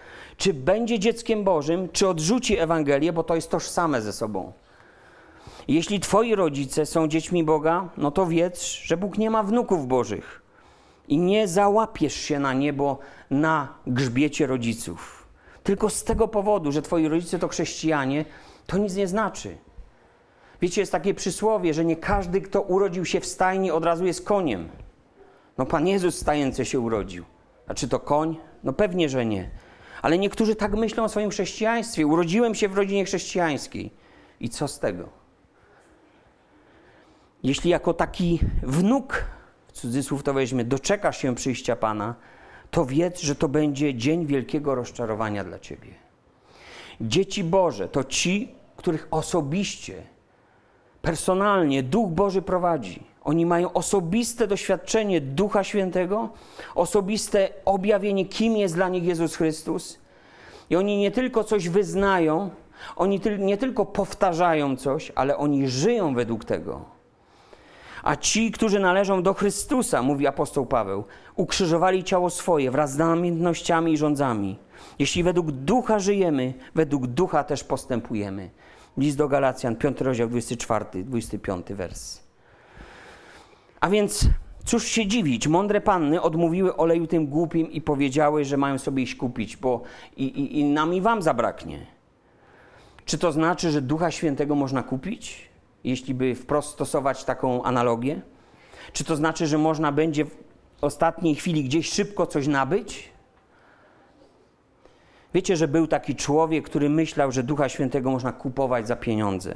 czy 0.43 0.55
będzie 0.55 0.99
dzieckiem 0.99 1.45
Bożym, 1.45 1.89
czy 1.93 2.09
odrzuci 2.09 2.59
Ewangelię, 2.59 3.13
bo 3.13 3.23
to 3.25 3.35
jest 3.35 3.51
tożsame 3.51 4.03
ze 4.03 4.13
sobą. 4.13 4.53
Jeśli 5.69 6.01
twoi 6.01 6.35
rodzice 6.35 6.87
są 6.87 7.09
dziećmi 7.09 7.45
Boga, 7.45 7.89
no 7.97 8.11
to 8.11 8.27
wiedz, 8.27 8.63
że 8.63 8.97
Bóg 8.97 9.19
nie 9.19 9.31
ma 9.31 9.43
wnuków 9.43 9.87
Bożych. 9.87 10.43
I 11.09 11.19
nie 11.19 11.49
załapiesz 11.49 12.15
się 12.15 12.39
na 12.39 12.53
niebo 12.53 12.99
na 13.31 13.69
grzbiecie 13.87 14.47
rodziców. 14.47 15.29
Tylko 15.63 15.91
z 15.91 16.05
tego 16.05 16.29
powodu, 16.29 16.73
że 16.73 16.83
twoi 16.83 17.09
rodzice 17.09 17.39
to 17.39 17.49
chrześcijanie, 17.49 18.25
to 18.67 18.79
nic 18.79 18.95
nie 18.95 19.09
znaczy. 19.09 19.57
Wiecie, 20.61 20.81
jest 20.81 20.93
takie 20.93 21.15
przysłowie, 21.15 21.75
że 21.75 21.85
nie 21.85 21.97
każdy, 21.97 22.41
kto 22.41 22.63
urodził 22.63 23.05
się 23.05 23.21
w 23.21 23.27
stajni, 23.27 23.71
od 23.71 23.85
razu 23.85 24.07
jest 24.07 24.27
koniem. 24.27 24.69
No 25.59 25.67
Pan 25.67 25.87
Jezus 25.89 26.19
stający 26.19 26.65
się 26.65 26.81
urodził. 26.81 27.25
A 27.67 27.75
czy 27.75 27.89
to 27.89 28.01
koń? 28.01 28.37
No 28.65 28.73
pewnie, 28.73 29.09
że 29.09 29.27
nie. 29.27 29.51
Ale 30.03 30.19
niektórzy 30.19 30.57
tak 30.57 30.75
myślą 30.75 31.05
o 31.05 31.09
swoim 31.09 31.31
chrześcijaństwie. 31.31 32.07
Urodziłem 32.07 32.55
się 32.55 32.69
w 32.69 32.77
rodzinie 32.77 33.05
chrześcijańskiej. 33.05 33.91
I 34.41 34.49
co 34.49 34.69
z 34.69 34.79
tego? 34.79 35.09
Jeśli 37.43 37.71
jako 37.71 37.95
taki 37.95 38.41
wnuk, 38.63 39.25
w 39.69 39.73
cudzysłów 39.73 40.23
to 40.23 40.35
weźmie, 40.35 40.65
doczekasz 40.65 41.19
się 41.19 41.35
przyjścia 41.35 41.77
Pana, 41.77 42.15
to 42.71 42.87
wiedz, 42.87 43.21
że 43.21 43.35
to 43.35 43.49
będzie 43.49 43.95
dzień 43.95 44.27
wielkiego 44.27 44.75
rozczarowania 44.75 45.45
dla 45.45 45.59
ciebie. 45.59 45.89
Dzieci 47.01 47.45
Boże 47.45 47.89
to 47.89 48.05
ci, 48.05 48.55
których 48.77 49.09
osobiście, 49.11 50.03
personalnie 51.03 51.83
Duch 51.83 52.11
Boży 52.11 52.43
prowadzi. 52.43 53.12
Oni 53.25 53.47
mają 53.47 53.73
osobiste 53.73 54.47
doświadczenie 54.47 55.21
Ducha 55.21 55.65
Świętego, 55.65 56.29
osobiste 56.75 57.49
objawienie, 57.65 58.27
kim 58.27 58.57
jest 58.57 58.75
dla 58.75 58.89
nich 58.89 59.05
Jezus 59.05 59.37
Chrystus. 59.37 59.99
I 60.71 60.77
oni 60.77 60.97
nie 60.97 61.11
tylko 61.11 61.45
coś 61.45 61.69
wyznają, 61.69 62.51
oni 62.97 63.21
nie 63.39 63.57
tylko 63.57 63.87
powtarzają 63.87 64.77
coś, 64.77 65.13
ale 65.15 65.37
oni 65.37 65.69
żyją 65.69 66.15
według 66.15 66.45
tego. 66.45 66.85
A 68.03 68.17
ci, 68.17 68.51
którzy 68.51 68.81
należą 68.81 69.23
do 69.23 69.35
Chrystusa, 69.35 70.03
mówi 70.03 70.27
apostoł 70.27 70.67
Paweł, 70.67 71.05
ukrzyżowali 71.37 72.05
ciało 72.05 72.31
swoje 72.31 72.71
wraz 72.71 72.93
z 72.93 72.99
namiętnościami 72.99 73.93
i 73.93 73.97
rządzami. 73.97 74.59
Jeśli 74.99 75.23
według 75.23 75.51
ducha 75.51 75.99
żyjemy, 75.99 76.55
według 76.75 77.07
ducha 77.07 77.45
też 77.45 77.65
postępujemy. 77.65 78.51
List 78.97 79.17
do 79.17 79.29
Galacjan, 79.29 79.77
5 79.77 80.01
rozdział, 80.01 80.29
24, 80.29 81.05
25 81.05 81.67
wers. 81.73 82.22
A 83.83 83.91
więc 83.91 84.29
cóż 84.65 84.87
się 84.87 85.07
dziwić, 85.07 85.49
mądre 85.49 85.81
panny 85.81 86.23
odmówiły 86.23 86.77
oleju 86.77 87.07
tym 87.07 87.27
głupim 87.27 87.73
i 87.73 87.81
powiedziały, 87.81 88.45
że 88.45 88.57
mają 88.57 88.79
sobie 88.79 89.03
iść 89.03 89.15
kupić, 89.15 89.57
bo 89.57 89.83
i, 90.17 90.25
i, 90.25 90.59
i 90.59 90.65
nam 90.65 90.95
i 90.95 91.01
wam 91.01 91.23
zabraknie. 91.23 91.87
Czy 93.05 93.19
to 93.19 93.33
znaczy, 93.33 93.71
że 93.71 93.83
Ducha 93.83 94.11
Świętego 94.11 94.55
można 94.55 94.83
kupić, 94.83 95.49
jeśli 95.85 96.15
by 96.15 96.35
wprost 96.35 96.71
stosować 96.71 97.25
taką 97.25 97.63
analogię? 97.63 98.23
Czy 98.93 99.05
to 99.05 99.17
znaczy, 99.17 99.47
że 99.47 99.59
można 99.59 99.93
będzie 99.93 100.25
w 100.25 100.37
ostatniej 100.81 101.35
chwili 101.35 101.65
gdzieś 101.65 101.93
szybko 101.93 102.27
coś 102.27 102.47
nabyć? 102.47 103.09
Wiecie, 105.35 105.57
że 105.57 105.69
był 105.69 105.87
taki 105.87 106.15
człowiek, 106.15 106.65
który 106.65 106.89
myślał, 106.89 107.33
że 107.33 107.43
Ducha 107.43 107.69
Świętego 107.69 108.11
można 108.11 108.33
kupować 108.33 108.89
za 108.89 108.97
pieniądze. 108.97 109.55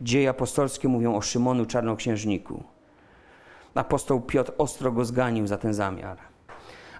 Dzieje 0.00 0.30
apostolskie 0.30 0.88
mówią 0.88 1.16
o 1.16 1.20
Szymonu 1.20 1.66
Czarnoksiężniku. 1.66 2.64
Apostoł 3.74 4.20
Piotr 4.20 4.52
ostro 4.58 4.92
go 4.92 5.04
zganił 5.04 5.46
za 5.46 5.58
ten 5.58 5.74
zamiar. 5.74 6.18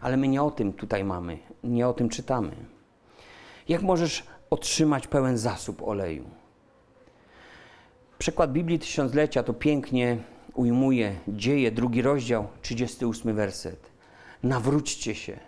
Ale 0.01 0.17
my 0.17 0.29
nie 0.29 0.43
o 0.43 0.51
tym 0.51 0.73
tutaj 0.73 1.05
mamy, 1.05 1.39
nie 1.65 1.89
o 1.89 1.93
tym 1.93 2.09
czytamy. 2.09 2.53
Jak 3.69 3.83
możesz 3.83 4.27
otrzymać 4.51 5.07
pełen 5.07 5.39
zasób 5.39 5.83
oleju? 5.83 6.25
Przekład 8.19 8.53
Biblii 8.53 8.79
Tysiąclecia 8.79 9.43
to 9.43 9.55
pięknie 9.55 10.19
ujmuje 10.55 11.15
dzieje, 11.29 11.73
drugi 11.73 12.03
rozdział, 12.03 12.49
38 12.63 13.35
werset. 13.35 13.91
Nawróćcie 14.43 15.15
się, 15.15 15.39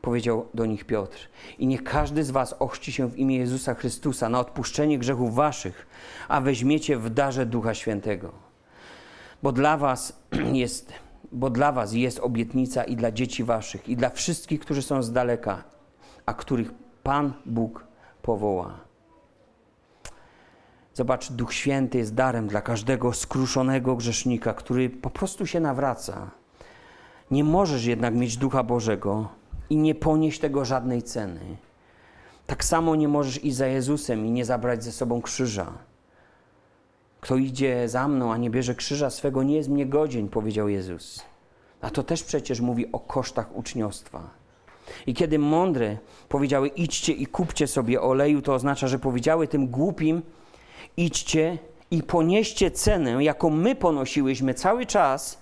powiedział 0.00 0.48
do 0.54 0.66
nich 0.66 0.84
Piotr, 0.84 1.28
i 1.58 1.66
niech 1.66 1.84
każdy 1.84 2.24
z 2.24 2.30
was 2.30 2.52
ochrzci 2.58 2.92
się 2.92 3.10
w 3.10 3.18
imię 3.18 3.36
Jezusa 3.36 3.74
Chrystusa 3.74 4.28
na 4.28 4.40
odpuszczenie 4.40 4.98
grzechów 4.98 5.34
waszych, 5.34 5.86
a 6.28 6.40
weźmiecie 6.40 6.96
w 6.96 7.10
darze 7.10 7.46
Ducha 7.46 7.74
Świętego. 7.74 8.47
Bo 9.42 9.52
dla 9.52 9.76
was 9.76 10.22
jest, 10.52 10.92
bo 11.32 11.50
dla 11.50 11.72
was 11.72 11.92
jest 11.92 12.20
obietnica 12.20 12.84
i 12.84 12.96
dla 12.96 13.12
dzieci 13.12 13.44
waszych, 13.44 13.88
i 13.88 13.96
dla 13.96 14.10
wszystkich, 14.10 14.60
którzy 14.60 14.82
są 14.82 15.02
z 15.02 15.12
daleka, 15.12 15.64
a 16.26 16.34
których 16.34 16.72
Pan 17.02 17.32
Bóg 17.46 17.86
powoła. 18.22 18.88
Zobacz, 20.94 21.32
Duch 21.32 21.54
Święty 21.54 21.98
jest 21.98 22.14
darem 22.14 22.48
dla 22.48 22.60
każdego 22.60 23.12
skruszonego 23.12 23.96
grzesznika, 23.96 24.54
który 24.54 24.90
po 24.90 25.10
prostu 25.10 25.46
się 25.46 25.60
nawraca. 25.60 26.30
Nie 27.30 27.44
możesz 27.44 27.84
jednak 27.84 28.14
mieć 28.14 28.36
Ducha 28.36 28.62
Bożego 28.62 29.28
i 29.70 29.76
nie 29.76 29.94
ponieść 29.94 30.40
tego 30.40 30.64
żadnej 30.64 31.02
ceny. 31.02 31.56
Tak 32.46 32.64
samo 32.64 32.96
nie 32.96 33.08
możesz 33.08 33.44
iść 33.44 33.56
za 33.56 33.66
Jezusem 33.66 34.26
i 34.26 34.30
nie 34.30 34.44
zabrać 34.44 34.84
ze 34.84 34.92
sobą 34.92 35.22
krzyża. 35.22 35.72
Kto 37.20 37.36
idzie 37.36 37.88
za 37.88 38.08
mną, 38.08 38.32
a 38.32 38.36
nie 38.36 38.50
bierze 38.50 38.74
krzyża 38.74 39.10
swego, 39.10 39.42
nie 39.42 39.56
jest 39.56 39.68
mnie 39.68 39.86
godzien, 39.86 40.28
powiedział 40.28 40.68
Jezus. 40.68 41.22
A 41.80 41.90
to 41.90 42.02
też 42.02 42.24
przecież 42.24 42.60
mówi 42.60 42.92
o 42.92 42.98
kosztach 42.98 43.56
uczniostwa. 43.56 44.30
I 45.06 45.14
kiedy 45.14 45.38
mądre 45.38 45.96
powiedziały 46.28 46.68
idźcie 46.68 47.12
i 47.12 47.26
kupcie 47.26 47.66
sobie 47.66 48.00
oleju, 48.00 48.42
to 48.42 48.54
oznacza, 48.54 48.88
że 48.88 48.98
powiedziały 48.98 49.48
tym 49.48 49.68
głupim 49.68 50.22
idźcie 50.96 51.58
i 51.90 52.02
ponieście 52.02 52.70
cenę, 52.70 53.24
jaką 53.24 53.50
my 53.50 53.74
ponosiłyśmy 53.74 54.54
cały 54.54 54.86
czas, 54.86 55.38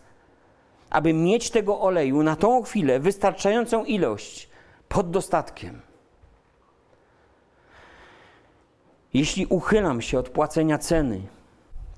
aby 0.90 1.12
mieć 1.12 1.50
tego 1.50 1.80
oleju 1.80 2.22
na 2.22 2.36
tą 2.36 2.62
chwilę 2.62 3.00
wystarczającą 3.00 3.84
ilość 3.84 4.48
pod 4.88 5.10
dostatkiem. 5.10 5.80
Jeśli 9.14 9.46
uchylam 9.46 10.02
się 10.02 10.18
od 10.18 10.28
płacenia 10.28 10.78
ceny, 10.78 11.20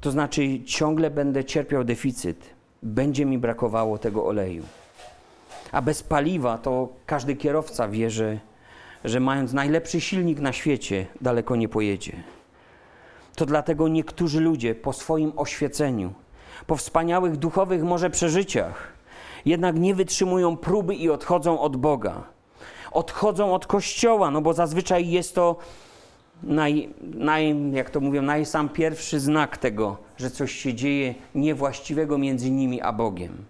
to 0.01 0.11
znaczy 0.11 0.64
ciągle 0.64 1.11
będę 1.11 1.44
cierpiał 1.44 1.84
deficyt, 1.84 2.51
będzie 2.82 3.24
mi 3.24 3.38
brakowało 3.38 3.99
tego 3.99 4.26
oleju. 4.26 4.64
A 5.72 5.82
bez 5.82 6.03
paliwa 6.03 6.59
to 6.59 6.88
każdy 7.07 7.36
kierowca 7.36 7.88
wie, 7.88 8.11
że, 8.11 8.38
że 9.05 9.20
mając 9.20 9.53
najlepszy 9.53 10.01
silnik 10.01 10.40
na 10.40 10.53
świecie, 10.53 11.07
daleko 11.20 11.57
nie 11.57 11.68
pojedzie. 11.68 12.12
To 13.36 13.46
dlatego 13.46 13.88
niektórzy 13.88 14.40
ludzie 14.40 14.74
po 14.74 14.92
swoim 14.92 15.32
oświeceniu, 15.36 16.12
po 16.66 16.76
wspaniałych 16.76 17.36
duchowych 17.36 17.82
może 17.82 18.11
przeżyciach, 18.11 18.92
jednak 19.44 19.78
nie 19.78 19.94
wytrzymują 19.94 20.57
próby 20.57 20.94
i 20.94 21.11
odchodzą 21.11 21.61
od 21.61 21.76
Boga. 21.76 22.22
Odchodzą 22.92 23.55
od 23.55 23.66
Kościoła, 23.66 24.30
no 24.30 24.40
bo 24.40 24.53
zazwyczaj 24.53 25.09
jest 25.09 25.34
to 25.34 25.57
naj, 26.43 26.89
naj, 27.01 27.70
jak 27.72 27.91
to 27.91 28.01
mówią, 28.01 28.22
najsam 28.22 28.68
pierwszy 28.68 29.20
znak 29.20 29.57
tego, 29.57 29.97
że 30.16 30.30
coś 30.30 30.53
się 30.53 30.74
dzieje 30.74 31.14
niewłaściwego 31.34 32.18
między 32.18 32.51
nimi 32.51 32.80
a 32.80 32.93
Bogiem. 32.93 33.45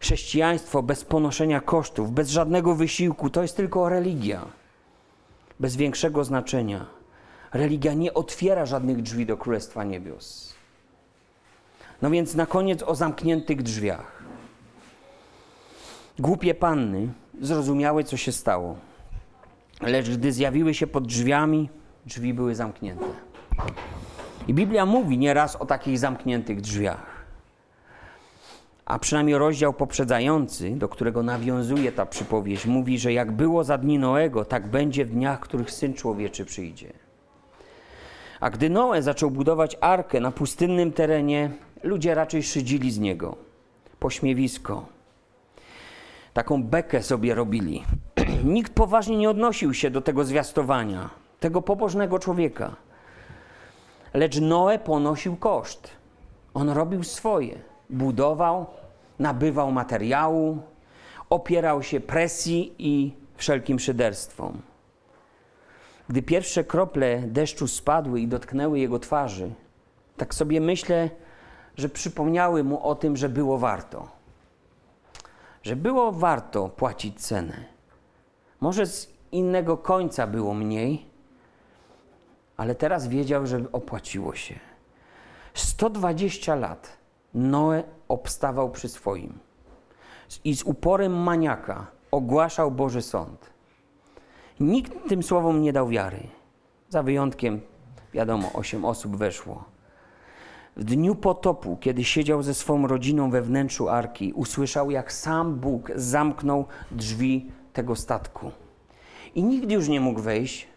Chrześcijaństwo 0.00 0.82
bez 0.82 1.04
ponoszenia 1.04 1.60
kosztów, 1.60 2.12
bez 2.12 2.30
żadnego 2.30 2.74
wysiłku, 2.74 3.30
to 3.30 3.42
jest 3.42 3.56
tylko 3.56 3.88
religia, 3.88 4.46
bez 5.60 5.76
większego 5.76 6.24
znaczenia. 6.24 6.86
Religia 7.52 7.94
nie 7.94 8.14
otwiera 8.14 8.66
żadnych 8.66 9.02
drzwi 9.02 9.26
do 9.26 9.36
Królestwa 9.36 9.84
Niebios. 9.84 10.54
No 12.02 12.10
więc 12.10 12.34
na 12.34 12.46
koniec 12.46 12.82
o 12.82 12.94
zamkniętych 12.94 13.62
drzwiach. 13.62 14.22
Głupie 16.18 16.54
panny 16.54 17.08
zrozumiały, 17.40 18.04
co 18.04 18.16
się 18.16 18.32
stało. 18.32 18.76
Lecz 19.82 20.10
gdy 20.10 20.32
zjawiły 20.32 20.74
się 20.74 20.86
pod 20.86 21.06
drzwiami, 21.06 21.68
drzwi 22.06 22.34
były 22.34 22.54
zamknięte. 22.54 23.04
I 24.48 24.54
Biblia 24.54 24.86
mówi 24.86 25.18
nieraz 25.18 25.56
o 25.56 25.66
takich 25.66 25.98
zamkniętych 25.98 26.60
drzwiach. 26.60 27.24
A 28.84 28.98
przynajmniej 28.98 29.38
rozdział 29.38 29.72
poprzedzający, 29.72 30.70
do 30.70 30.88
którego 30.88 31.22
nawiązuje 31.22 31.92
ta 31.92 32.06
przypowieść, 32.06 32.66
mówi, 32.66 32.98
że 32.98 33.12
jak 33.12 33.32
było 33.32 33.64
za 33.64 33.78
dni 33.78 33.98
Noego, 33.98 34.44
tak 34.44 34.68
będzie 34.68 35.04
w 35.04 35.10
dniach, 35.10 35.40
których 35.40 35.70
Syn 35.70 35.94
Człowieczy 35.94 36.44
przyjdzie. 36.44 36.92
A 38.40 38.50
gdy 38.50 38.70
Noe 38.70 39.02
zaczął 39.02 39.30
budować 39.30 39.76
arkę 39.80 40.20
na 40.20 40.30
pustynnym 40.30 40.92
terenie, 40.92 41.50
ludzie 41.82 42.14
raczej 42.14 42.42
szydzili 42.42 42.90
z 42.90 42.98
niego. 42.98 43.36
Pośmiewisko. 43.98 44.86
Taką 46.34 46.62
bekę 46.62 47.02
sobie 47.02 47.34
robili. 47.34 47.84
Nikt 48.44 48.72
poważnie 48.72 49.16
nie 49.16 49.30
odnosił 49.30 49.74
się 49.74 49.90
do 49.90 50.00
tego 50.00 50.24
zwiastowania, 50.24 51.10
tego 51.40 51.62
pobożnego 51.62 52.18
człowieka. 52.18 52.76
Lecz 54.14 54.40
Noe 54.40 54.78
ponosił 54.78 55.36
koszt. 55.36 55.90
On 56.54 56.70
robił 56.70 57.04
swoje. 57.04 57.58
Budował, 57.90 58.66
nabywał 59.18 59.72
materiału, 59.72 60.58
opierał 61.30 61.82
się 61.82 62.00
presji 62.00 62.74
i 62.78 63.14
wszelkim 63.36 63.78
szyderstwom. 63.78 64.62
Gdy 66.08 66.22
pierwsze 66.22 66.64
krople 66.64 67.22
deszczu 67.26 67.68
spadły 67.68 68.20
i 68.20 68.28
dotknęły 68.28 68.78
jego 68.78 68.98
twarzy, 68.98 69.50
tak 70.16 70.34
sobie 70.34 70.60
myślę, 70.60 71.10
że 71.76 71.88
przypomniały 71.88 72.64
mu 72.64 72.86
o 72.86 72.94
tym, 72.94 73.16
że 73.16 73.28
było 73.28 73.58
warto. 73.58 74.08
Że 75.62 75.76
było 75.76 76.12
warto 76.12 76.68
płacić 76.68 77.20
cenę. 77.20 77.79
Może 78.60 78.86
z 78.86 79.12
innego 79.32 79.76
końca 79.76 80.26
było 80.26 80.54
mniej, 80.54 81.06
ale 82.56 82.74
teraz 82.74 83.08
wiedział, 83.08 83.46
że 83.46 83.64
opłaciło 83.72 84.34
się. 84.34 84.54
120 85.54 86.54
lat 86.54 86.98
Noe 87.34 87.82
obstawał 88.08 88.70
przy 88.70 88.88
swoim 88.88 89.38
i 90.44 90.56
z 90.56 90.62
uporem 90.62 91.22
maniaka 91.22 91.86
ogłaszał 92.10 92.70
Boży 92.70 93.02
Sąd. 93.02 93.50
Nikt 94.60 95.08
tym 95.08 95.22
słowom 95.22 95.62
nie 95.62 95.72
dał 95.72 95.88
wiary. 95.88 96.20
Za 96.88 97.02
wyjątkiem, 97.02 97.60
wiadomo, 98.14 98.52
osiem 98.52 98.84
osób 98.84 99.16
weszło. 99.16 99.64
w 100.76 100.84
dniu 100.84 101.14
potopu, 101.14 101.76
kiedy 101.76 102.04
siedział 102.04 102.42
ze 102.42 102.54
swą 102.54 102.86
rodziną 102.86 103.30
we 103.30 103.42
wnętrzu 103.42 103.88
arki, 103.88 104.32
usłyszał, 104.32 104.90
jak 104.90 105.12
sam 105.12 105.54
Bóg 105.54 105.92
zamknął 105.94 106.66
drzwi 106.90 107.50
tego 107.80 107.96
statku. 107.96 108.50
I 109.34 109.42
nikt 109.42 109.70
już 109.70 109.88
nie 109.88 110.00
mógł 110.00 110.20
wejść, 110.20 110.68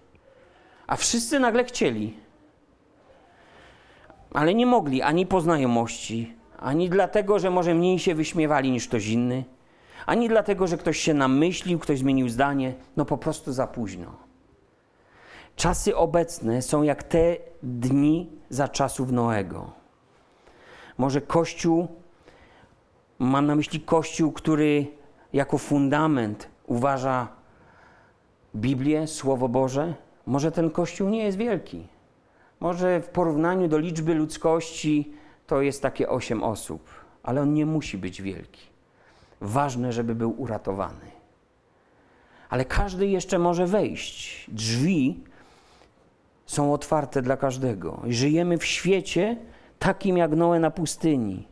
a 0.87 0.95
wszyscy 0.95 1.39
nagle 1.39 1.63
chcieli. 1.63 2.17
Ale 4.33 4.53
nie 4.53 4.65
mogli 4.65 5.01
ani 5.01 5.25
po 5.25 5.41
znajomości, 5.41 6.33
ani 6.59 6.89
dlatego, 6.89 7.39
że 7.39 7.49
może 7.49 7.73
mniej 7.73 7.99
się 7.99 8.15
wyśmiewali 8.15 8.71
niż 8.71 8.87
ktoś 8.87 9.07
inny, 9.07 9.43
ani 10.05 10.29
dlatego, 10.29 10.67
że 10.67 10.77
ktoś 10.77 10.97
się 10.97 11.13
namyślił, 11.13 11.79
ktoś 11.79 11.99
zmienił 11.99 12.29
zdanie. 12.29 12.73
No 12.97 13.05
po 13.05 13.17
prostu 13.17 13.53
za 13.53 13.67
późno. 13.67 14.15
Czasy 15.55 15.95
obecne 15.95 16.61
są 16.61 16.83
jak 16.83 17.03
te 17.03 17.37
dni 17.63 18.29
za 18.49 18.67
czasów 18.67 19.11
Noego. 19.11 19.71
Może 20.97 21.21
Kościół, 21.21 21.87
mam 23.19 23.45
na 23.45 23.55
myśli 23.55 23.81
Kościół, 23.81 24.31
który 24.31 24.87
jako 25.33 25.57
fundament 25.57 26.52
uważa 26.73 27.27
Biblię, 28.55 29.07
Słowo 29.07 29.49
Boże, 29.49 29.93
może 30.25 30.51
ten 30.51 30.69
Kościół 30.69 31.09
nie 31.09 31.23
jest 31.23 31.37
wielki. 31.37 31.87
Może 32.59 33.01
w 33.01 33.09
porównaniu 33.09 33.67
do 33.67 33.77
liczby 33.77 34.13
ludzkości 34.15 35.13
to 35.47 35.61
jest 35.61 35.81
takie 35.81 36.09
osiem 36.09 36.43
osób, 36.43 36.89
ale 37.23 37.41
on 37.41 37.53
nie 37.53 37.65
musi 37.65 37.97
być 37.97 38.21
wielki. 38.21 38.61
Ważne, 39.41 39.93
żeby 39.93 40.15
był 40.15 40.41
uratowany. 40.41 41.11
Ale 42.49 42.65
każdy 42.65 43.07
jeszcze 43.07 43.39
może 43.39 43.67
wejść. 43.67 44.45
Drzwi 44.51 45.23
są 46.45 46.73
otwarte 46.73 47.21
dla 47.21 47.37
każdego. 47.37 48.01
Żyjemy 48.07 48.57
w 48.57 48.65
świecie 48.65 49.37
takim 49.79 50.17
jak 50.17 50.31
Noe 50.31 50.59
na 50.59 50.71
pustyni. 50.71 51.47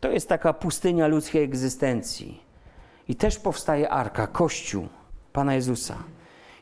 To 0.00 0.10
jest 0.10 0.28
taka 0.28 0.52
pustynia 0.52 1.06
ludzkiej 1.06 1.42
egzystencji. 1.44 2.43
I 3.08 3.14
też 3.14 3.38
powstaje 3.38 3.90
arka, 3.90 4.26
Kościół 4.26 4.88
Pana 5.32 5.54
Jezusa. 5.54 5.96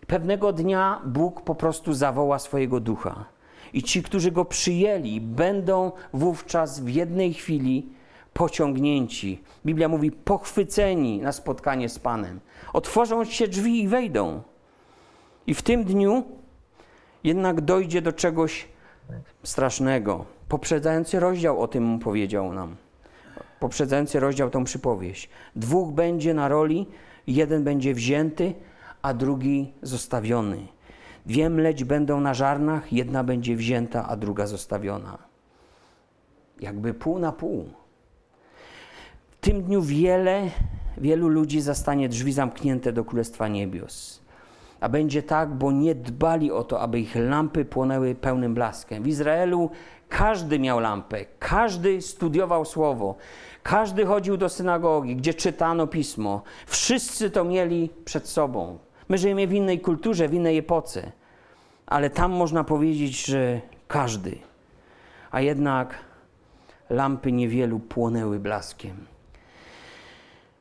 I 0.03 0.07
pewnego 0.07 0.53
dnia 0.53 1.01
Bóg 1.05 1.40
po 1.40 1.55
prostu 1.55 1.95
zawoła 1.95 2.38
swojego 2.38 2.80
ducha. 2.80 3.24
I 3.72 3.82
ci, 3.82 4.03
którzy 4.03 4.30
go 4.30 4.45
przyjęli, 4.45 5.20
będą 5.20 5.93
wówczas 6.12 6.80
w 6.80 6.88
jednej 6.88 7.34
chwili 7.34 7.88
pociągnięci. 8.32 9.43
Biblia 9.66 9.88
mówi 9.88 10.12
pochwyceni 10.12 11.20
na 11.20 11.32
spotkanie 11.32 11.88
z 11.88 11.99
Panem. 11.99 12.40
Otworzą 12.72 13.24
się 13.24 13.49
drzwi 13.49 13.82
i 13.82 13.88
wejdą. 13.88 14.43
I 15.47 15.55
w 15.55 15.62
tym 15.62 15.84
dniu 15.84 16.24
jednak 17.24 17.61
dojdzie 17.61 18.03
do 18.03 18.12
czegoś 18.12 18.68
strasznego. 19.43 20.24
Poprzedzający 20.49 21.20
rozdział 21.20 21.62
o 21.62 21.68
tym 21.68 21.99
powiedział 21.99 22.53
nam. 22.53 22.76
Poprzedzający 23.63 24.21
rozdział 24.21 24.51
tą 24.51 24.65
przypowieść. 24.65 25.29
Dwóch 25.57 25.93
będzie 25.93 26.35
na 26.35 26.49
roli, 26.49 26.87
jeden 27.27 27.65
będzie 27.65 27.95
wzięty, 27.95 28.55
a 29.03 29.15
drugi 29.15 29.73
zostawiony. 29.83 30.67
Dwie 31.27 31.51
mleć 31.51 31.85
będą 31.85 32.21
na 32.21 32.35
żarnach, 32.35 32.93
jedna 32.93 33.25
będzie 33.25 33.57
wzięta, 33.57 34.09
a 34.09 34.17
druga 34.17 34.47
zostawiona. 34.47 35.19
Jakby 36.61 36.95
pół 36.95 37.19
na 37.19 37.33
pół. 37.33 37.69
W 39.31 39.37
tym 39.41 39.63
dniu 39.63 39.83
wiele, 39.83 40.51
wielu 40.99 41.29
ludzi 41.29 41.61
zastanie 41.61 42.09
drzwi 42.09 42.33
zamknięte 42.33 42.93
do 42.93 43.05
Królestwa 43.05 43.49
Niebios. 43.49 44.23
A 44.83 44.89
będzie 44.89 45.22
tak, 45.22 45.55
bo 45.55 45.72
nie 45.72 45.95
dbali 45.95 46.53
o 46.53 46.64
to, 46.64 46.80
aby 46.80 47.01
ich 47.01 47.16
lampy 47.16 47.64
płonęły 47.64 48.14
pełnym 48.14 48.55
blaskiem. 48.55 49.03
W 49.03 49.07
Izraelu 49.07 49.70
każdy 50.09 50.59
miał 50.59 50.80
lampę, 50.80 51.24
każdy 51.39 52.03
studiował 52.03 52.64
słowo, 52.64 53.16
każdy 53.62 54.07
chodził 54.07 54.37
do 54.37 54.49
synagogi, 54.49 55.16
gdzie 55.16 55.35
czytano 55.35 55.87
pismo. 55.87 56.43
Wszyscy 56.66 57.30
to 57.30 57.45
mieli 57.45 57.91
przed 58.05 58.28
sobą. 58.28 58.78
My 59.09 59.18
żyjemy 59.18 59.47
w 59.47 59.53
innej 59.53 59.80
kulturze, 59.80 60.28
w 60.28 60.35
innej 60.35 60.59
epoce, 60.59 61.12
ale 61.87 62.11
tam 62.11 62.33
można 62.33 62.64
powiedzieć, 62.64 63.26
że 63.26 63.61
każdy. 63.89 64.39
A 65.30 65.41
jednak 65.41 65.95
lampy 66.91 67.33
niewielu 67.33 67.78
płonęły 67.78 68.39
blaskiem. 68.39 69.07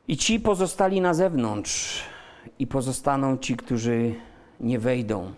I 0.08 0.18
ci 0.18 0.40
pozostali 0.40 1.02
na 1.02 1.14
zewnątrz, 1.14 2.11
i 2.60 2.68
pozostaną 2.68 3.38
ci, 3.38 3.58
którzy 3.58 4.16
nie 4.60 4.80
wejdą 4.80 5.34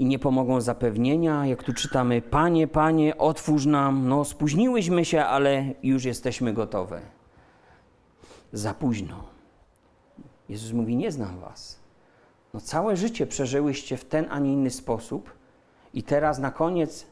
i 0.00 0.04
nie 0.04 0.18
pomogą 0.18 0.60
zapewnienia. 0.60 1.46
Jak 1.46 1.62
tu 1.62 1.72
czytamy, 1.72 2.22
Panie, 2.22 2.68
Panie, 2.68 3.18
otwórz 3.18 3.66
nam. 3.66 4.08
No, 4.08 4.24
spóźniłyśmy 4.24 5.04
się, 5.04 5.24
ale 5.24 5.64
już 5.82 6.04
jesteśmy 6.04 6.52
gotowe. 6.52 7.00
Za 8.52 8.74
późno. 8.74 9.24
Jezus 10.48 10.72
mówi: 10.72 10.96
Nie 10.96 11.12
znam 11.12 11.38
Was. 11.38 11.80
No, 12.54 12.60
całe 12.60 12.96
życie 12.96 13.26
przeżyłyście 13.26 13.96
w 13.96 14.04
ten, 14.04 14.26
a 14.30 14.38
nie 14.38 14.52
inny 14.52 14.70
sposób, 14.70 15.30
i 15.94 16.02
teraz 16.02 16.38
na 16.38 16.50
koniec 16.50 17.06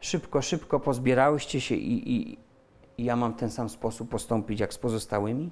szybko, 0.00 0.42
szybko 0.42 0.80
pozbierałyście 0.80 1.60
się, 1.60 1.74
i, 1.74 2.16
i, 2.16 2.38
i 2.98 3.04
ja 3.04 3.16
mam 3.16 3.34
ten 3.34 3.50
sam 3.50 3.68
sposób 3.68 4.08
postąpić 4.08 4.60
jak 4.60 4.74
z 4.74 4.78
pozostałymi? 4.78 5.50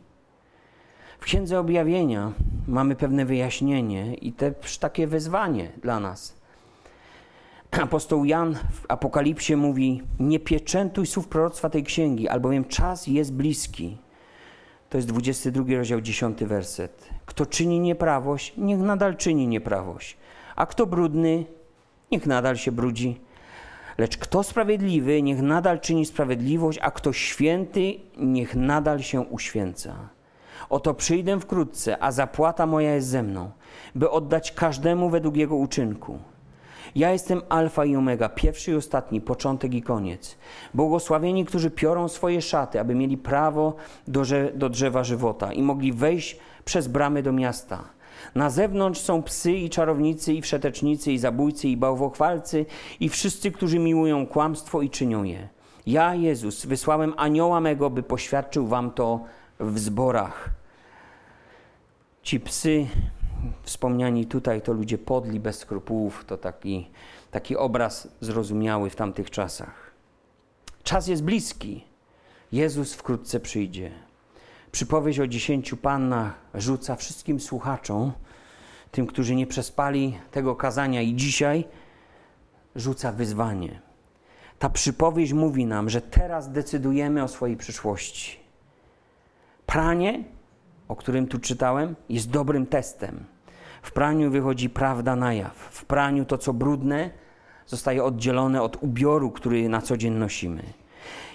W 1.20 1.22
Księdze 1.22 1.60
Objawienia 1.60 2.32
mamy 2.68 2.96
pewne 2.96 3.24
wyjaśnienie 3.24 4.14
i 4.14 4.32
też 4.32 4.78
takie 4.78 5.06
wezwanie 5.06 5.72
dla 5.82 6.00
nas. 6.00 6.36
Apostoł 7.70 8.24
Jan 8.24 8.54
w 8.54 8.84
Apokalipsie 8.88 9.56
mówi: 9.56 10.02
Nie 10.20 10.40
pieczętuj 10.40 11.06
słów 11.06 11.28
proroctwa 11.28 11.70
tej 11.70 11.84
księgi, 11.84 12.28
albowiem 12.28 12.64
czas 12.64 13.06
jest 13.06 13.32
bliski. 13.32 13.96
To 14.90 14.98
jest 14.98 15.08
22 15.08 15.76
rozdział, 15.76 16.00
10 16.00 16.44
werset. 16.44 17.08
Kto 17.26 17.46
czyni 17.46 17.80
nieprawość, 17.80 18.54
niech 18.56 18.78
nadal 18.78 19.16
czyni 19.16 19.48
nieprawość. 19.48 20.16
A 20.56 20.66
kto 20.66 20.86
brudny, 20.86 21.44
niech 22.12 22.26
nadal 22.26 22.56
się 22.56 22.72
brudzi. 22.72 23.20
Lecz 23.98 24.16
kto 24.18 24.42
sprawiedliwy, 24.42 25.22
niech 25.22 25.42
nadal 25.42 25.80
czyni 25.80 26.06
sprawiedliwość, 26.06 26.78
a 26.82 26.90
kto 26.90 27.12
święty, 27.12 27.94
niech 28.16 28.54
nadal 28.54 29.02
się 29.02 29.20
uświęca. 29.20 30.19
Oto 30.70 30.94
przyjdę 30.94 31.40
wkrótce, 31.40 32.02
a 32.02 32.12
zapłata 32.12 32.66
moja 32.66 32.94
jest 32.94 33.08
ze 33.08 33.22
mną, 33.22 33.50
by 33.94 34.10
oddać 34.10 34.52
każdemu 34.52 35.10
według 35.10 35.36
jego 35.36 35.56
uczynku. 35.56 36.18
Ja 36.94 37.12
jestem 37.12 37.42
Alfa 37.48 37.84
i 37.84 37.96
Omega, 37.96 38.28
pierwszy 38.28 38.70
i 38.70 38.74
ostatni, 38.74 39.20
początek 39.20 39.74
i 39.74 39.82
koniec. 39.82 40.36
Błogosławieni, 40.74 41.44
którzy 41.44 41.70
piorą 41.70 42.08
swoje 42.08 42.42
szaty, 42.42 42.80
aby 42.80 42.94
mieli 42.94 43.18
prawo 43.18 43.74
do, 44.08 44.22
do 44.54 44.68
drzewa 44.68 45.04
żywota 45.04 45.52
i 45.52 45.62
mogli 45.62 45.92
wejść 45.92 46.38
przez 46.64 46.88
bramy 46.88 47.22
do 47.22 47.32
miasta. 47.32 47.84
Na 48.34 48.50
zewnątrz 48.50 49.00
są 49.00 49.22
psy 49.22 49.52
i 49.52 49.70
czarownicy, 49.70 50.34
i 50.34 50.42
wszetecznicy, 50.42 51.12
i 51.12 51.18
zabójcy, 51.18 51.68
i 51.68 51.76
bałwochwalcy, 51.76 52.66
i 53.00 53.08
wszyscy, 53.08 53.50
którzy 53.50 53.78
miłują 53.78 54.26
kłamstwo 54.26 54.82
i 54.82 54.90
czynią 54.90 55.24
je. 55.24 55.48
Ja, 55.86 56.14
Jezus, 56.14 56.66
wysłałem 56.66 57.14
anioła 57.16 57.60
mego, 57.60 57.90
by 57.90 58.02
poświadczył 58.02 58.66
wam 58.66 58.90
to 58.90 59.20
w 59.60 59.78
zborach. 59.78 60.59
Ci 62.22 62.40
psy 62.40 62.86
wspomniani 63.62 64.26
tutaj 64.26 64.62
to 64.62 64.72
ludzie 64.72 64.98
podli, 64.98 65.40
bez 65.40 65.58
skrupułów, 65.58 66.24
to 66.24 66.36
taki, 66.36 66.90
taki 67.30 67.56
obraz 67.56 68.08
zrozumiały 68.20 68.90
w 68.90 68.96
tamtych 68.96 69.30
czasach. 69.30 69.90
Czas 70.82 71.08
jest 71.08 71.24
bliski. 71.24 71.84
Jezus 72.52 72.94
wkrótce 72.94 73.40
przyjdzie. 73.40 73.90
Przypowieść 74.72 75.20
o 75.20 75.26
dziesięciu 75.26 75.76
pannach 75.76 76.34
rzuca 76.54 76.96
wszystkim 76.96 77.40
słuchaczom, 77.40 78.12
tym, 78.90 79.06
którzy 79.06 79.34
nie 79.34 79.46
przespali 79.46 80.18
tego 80.30 80.56
kazania 80.56 81.02
i 81.02 81.14
dzisiaj, 81.14 81.64
rzuca 82.76 83.12
wyzwanie. 83.12 83.80
Ta 84.58 84.70
przypowieść 84.70 85.32
mówi 85.32 85.66
nam, 85.66 85.90
że 85.90 86.00
teraz 86.00 86.52
decydujemy 86.52 87.22
o 87.22 87.28
swojej 87.28 87.56
przyszłości. 87.56 88.40
Pranie 89.66 90.24
o 90.90 90.96
którym 90.96 91.26
tu 91.26 91.38
czytałem, 91.38 91.96
jest 92.08 92.30
dobrym 92.30 92.66
testem. 92.66 93.24
W 93.82 93.92
praniu 93.92 94.30
wychodzi 94.30 94.70
prawda 94.70 95.16
na 95.16 95.34
jaw. 95.34 95.54
W 95.54 95.84
praniu 95.84 96.24
to, 96.24 96.38
co 96.38 96.52
brudne, 96.52 97.10
zostaje 97.66 98.04
oddzielone 98.04 98.62
od 98.62 98.82
ubioru, 98.82 99.30
który 99.30 99.68
na 99.68 99.82
co 99.82 99.96
dzień 99.96 100.14
nosimy. 100.14 100.62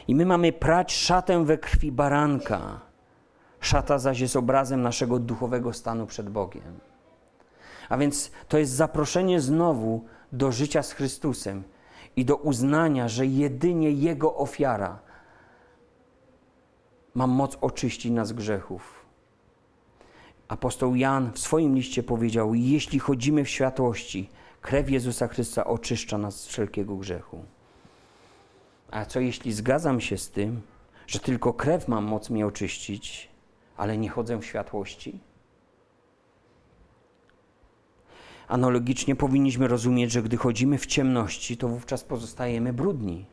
I 0.08 0.16
my 0.16 0.26
mamy 0.26 0.52
prać 0.52 0.94
szatę 0.94 1.46
we 1.46 1.58
krwi 1.58 1.92
baranka. 1.92 2.80
Szata 3.60 3.98
zaś 3.98 4.20
jest 4.20 4.36
obrazem 4.36 4.82
naszego 4.82 5.20
duchowego 5.20 5.74
stanu 5.74 6.08
przed 6.08 6.30
Bogiem. 6.30 6.80
A 7.90 7.98
więc 7.98 8.32
to 8.48 8.58
jest 8.58 8.72
zaproszenie 8.72 9.42
znowu 9.42 10.06
do 10.32 10.52
życia 10.52 10.84
z 10.84 10.92
Chrystusem 10.92 11.64
i 12.16 12.26
do 12.26 12.36
uznania, 12.36 13.08
że 13.08 13.26
jedynie 13.26 13.92
Jego 13.92 14.36
ofiara 14.36 15.00
ma 17.14 17.28
moc 17.28 17.58
oczyścić 17.62 18.12
nas 18.12 18.32
grzechów 18.32 18.95
Apostoł 20.48 20.96
Jan 20.96 21.32
w 21.32 21.40
swoim 21.40 21.76
liście 21.76 22.04
powiedział: 22.04 22.56
Jeśli 22.56 23.00
chodzimy 23.00 23.44
w 23.44 23.50
światłości, 23.50 24.30
krew 24.62 24.90
Jezusa 24.90 25.28
Chrystusa 25.28 25.66
oczyszcza 25.66 26.18
nas 26.18 26.40
z 26.42 26.48
wszelkiego 26.48 26.96
grzechu. 26.96 27.46
A 28.92 29.06
co 29.06 29.20
jeśli 29.20 29.54
zgadzam 29.54 30.02
się 30.02 30.18
z 30.18 30.32
tym, 30.32 30.62
że 31.08 31.20
tylko 31.20 31.54
krew 31.54 31.88
ma 31.88 32.02
moc 32.02 32.30
mnie 32.30 32.48
oczyścić, 32.48 33.30
ale 33.78 33.98
nie 33.98 34.10
chodzę 34.10 34.38
w 34.38 34.46
światłości? 34.46 35.20
Analogicznie 38.48 39.16
powinniśmy 39.16 39.68
rozumieć, 39.68 40.12
że 40.12 40.24
gdy 40.24 40.38
chodzimy 40.38 40.78
w 40.78 40.86
ciemności, 40.86 41.58
to 41.58 41.68
wówczas 41.68 42.04
pozostajemy 42.04 42.74
brudni. 42.74 43.26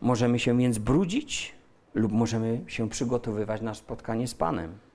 Możemy 0.00 0.38
się 0.38 0.58
więc 0.58 0.78
brudzić, 0.78 1.54
lub 1.94 2.12
możemy 2.12 2.64
się 2.66 2.88
przygotowywać 2.88 3.60
na 3.60 3.74
spotkanie 3.74 4.28
z 4.28 4.34
Panem. 4.34 4.85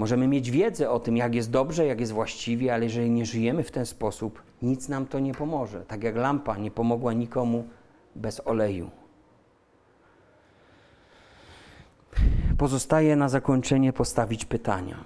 Możemy 0.00 0.28
mieć 0.28 0.50
wiedzę 0.50 0.90
o 0.90 1.00
tym, 1.00 1.16
jak 1.16 1.34
jest 1.34 1.50
dobrze, 1.50 1.86
jak 1.86 2.00
jest 2.00 2.12
właściwie, 2.12 2.74
ale 2.74 2.84
jeżeli 2.84 3.10
nie 3.10 3.26
żyjemy 3.26 3.62
w 3.62 3.70
ten 3.70 3.86
sposób, 3.86 4.42
nic 4.62 4.88
nam 4.88 5.06
to 5.06 5.18
nie 5.18 5.34
pomoże. 5.34 5.80
Tak 5.80 6.02
jak 6.02 6.16
lampa 6.16 6.56
nie 6.56 6.70
pomogła 6.70 7.12
nikomu 7.12 7.68
bez 8.16 8.46
oleju. 8.46 8.90
Pozostaje 12.58 13.16
na 13.16 13.28
zakończenie 13.28 13.92
postawić 13.92 14.44
pytania. 14.44 15.04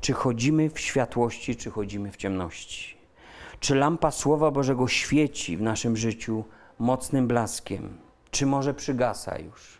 Czy 0.00 0.12
chodzimy 0.12 0.70
w 0.70 0.80
światłości, 0.80 1.56
czy 1.56 1.70
chodzimy 1.70 2.12
w 2.12 2.16
ciemności? 2.16 2.96
Czy 3.60 3.74
lampa 3.74 4.10
Słowa 4.10 4.50
Bożego 4.50 4.88
świeci 4.88 5.56
w 5.56 5.62
naszym 5.62 5.96
życiu 5.96 6.44
mocnym 6.78 7.28
blaskiem, 7.28 7.98
czy 8.30 8.46
może 8.46 8.74
przygasa 8.74 9.38
już? 9.38 9.79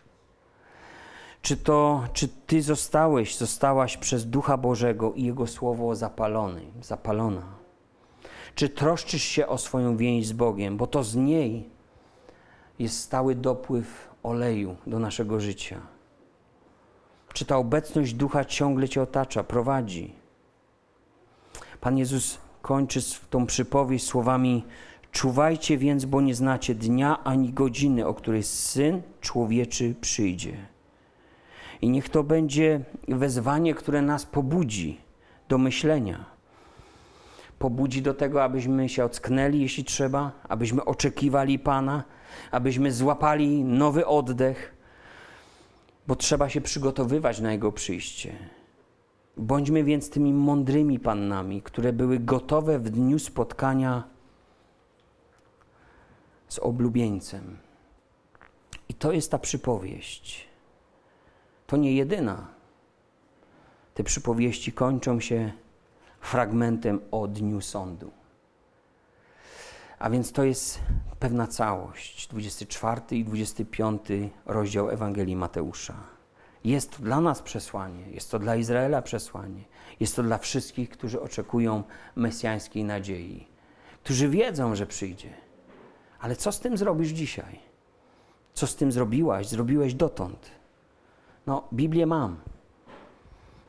Czy 1.41 1.57
to, 1.57 2.03
czy 2.13 2.27
Ty 2.27 2.61
zostałeś, 2.61 3.37
zostałaś 3.37 3.97
przez 3.97 4.25
Ducha 4.25 4.57
Bożego 4.57 5.13
i 5.13 5.23
Jego 5.23 5.47
Słowo 5.47 5.95
zapalony, 5.95 6.61
zapalona? 6.81 7.43
Czy 8.55 8.69
troszczysz 8.69 9.23
się 9.23 9.47
o 9.47 9.57
swoją 9.57 9.97
więź 9.97 10.27
z 10.27 10.31
Bogiem, 10.31 10.77
bo 10.77 10.87
to 10.87 11.03
z 11.03 11.15
niej 11.15 11.69
jest 12.79 12.99
stały 12.99 13.35
dopływ 13.35 14.09
oleju 14.23 14.75
do 14.87 14.99
naszego 14.99 15.39
życia? 15.39 15.81
Czy 17.33 17.45
ta 17.45 17.57
obecność 17.57 18.13
Ducha 18.13 18.45
ciągle 18.45 18.89
Cię 18.89 19.01
otacza, 19.01 19.43
prowadzi? 19.43 20.13
Pan 21.81 21.97
Jezus 21.97 22.37
kończy 22.61 22.99
tą 23.29 23.45
przypowieść 23.45 24.05
słowami: 24.05 24.63
Czuwajcie 25.11 25.77
więc, 25.77 26.05
bo 26.05 26.21
nie 26.21 26.35
znacie 26.35 26.75
dnia 26.75 27.23
ani 27.23 27.53
godziny, 27.53 28.07
o 28.07 28.13
której 28.13 28.43
syn 28.43 29.01
człowieczy 29.21 29.95
przyjdzie. 30.01 30.70
I 31.81 31.89
niech 31.89 32.09
to 32.09 32.23
będzie 32.23 32.81
wezwanie, 33.07 33.73
które 33.73 34.01
nas 34.01 34.25
pobudzi 34.25 35.01
do 35.49 35.57
myślenia. 35.57 36.25
Pobudzi 37.59 38.01
do 38.01 38.13
tego, 38.13 38.43
abyśmy 38.43 38.89
się 38.89 39.05
ocknęli, 39.05 39.61
jeśli 39.61 39.83
trzeba, 39.83 40.31
abyśmy 40.49 40.85
oczekiwali 40.85 41.59
Pana, 41.59 42.03
abyśmy 42.51 42.91
złapali 42.91 43.63
nowy 43.63 44.05
oddech, 44.05 44.75
bo 46.07 46.15
trzeba 46.15 46.49
się 46.49 46.61
przygotowywać 46.61 47.39
na 47.39 47.51
Jego 47.51 47.71
przyjście. 47.71 48.35
Bądźmy 49.37 49.83
więc 49.83 50.09
tymi 50.09 50.33
mądrymi 50.33 50.99
pannami, 50.99 51.61
które 51.61 51.93
były 51.93 52.19
gotowe 52.19 52.79
w 52.79 52.89
dniu 52.89 53.19
spotkania 53.19 54.03
z 56.47 56.59
oblubieńcem. 56.59 57.57
I 58.89 58.93
to 58.93 59.11
jest 59.11 59.31
ta 59.31 59.39
przypowieść. 59.39 60.50
To 61.71 61.77
nie 61.77 61.93
jedyna. 61.93 62.47
Te 63.93 64.03
przypowieści 64.03 64.71
kończą 64.71 65.19
się 65.19 65.51
fragmentem 66.19 67.01
o 67.11 67.27
dniu 67.27 67.61
sądu. 67.61 68.11
A 69.99 70.09
więc 70.09 70.31
to 70.31 70.43
jest 70.43 70.79
pewna 71.19 71.47
całość. 71.47 72.27
24 72.27 73.01
i 73.11 73.25
25 73.25 74.01
rozdział 74.45 74.89
Ewangelii 74.89 75.35
Mateusza. 75.35 75.95
Jest 76.63 76.97
to 76.97 77.03
dla 77.03 77.21
nas 77.21 77.41
przesłanie, 77.41 78.09
jest 78.09 78.31
to 78.31 78.39
dla 78.39 78.55
Izraela 78.55 79.01
przesłanie, 79.01 79.63
jest 79.99 80.15
to 80.15 80.23
dla 80.23 80.37
wszystkich, 80.37 80.89
którzy 80.89 81.21
oczekują 81.21 81.83
mesjańskiej 82.15 82.83
nadziei, 82.83 83.47
którzy 84.03 84.29
wiedzą, 84.29 84.75
że 84.75 84.87
przyjdzie. 84.87 85.33
Ale 86.19 86.35
co 86.35 86.51
z 86.51 86.59
tym 86.59 86.77
zrobisz 86.77 87.09
dzisiaj? 87.09 87.59
Co 88.53 88.67
z 88.67 88.75
tym 88.75 88.91
zrobiłaś, 88.91 89.47
zrobiłeś 89.47 89.93
dotąd? 89.93 90.60
No, 91.47 91.63
Biblię 91.73 92.05
mam. 92.05 92.37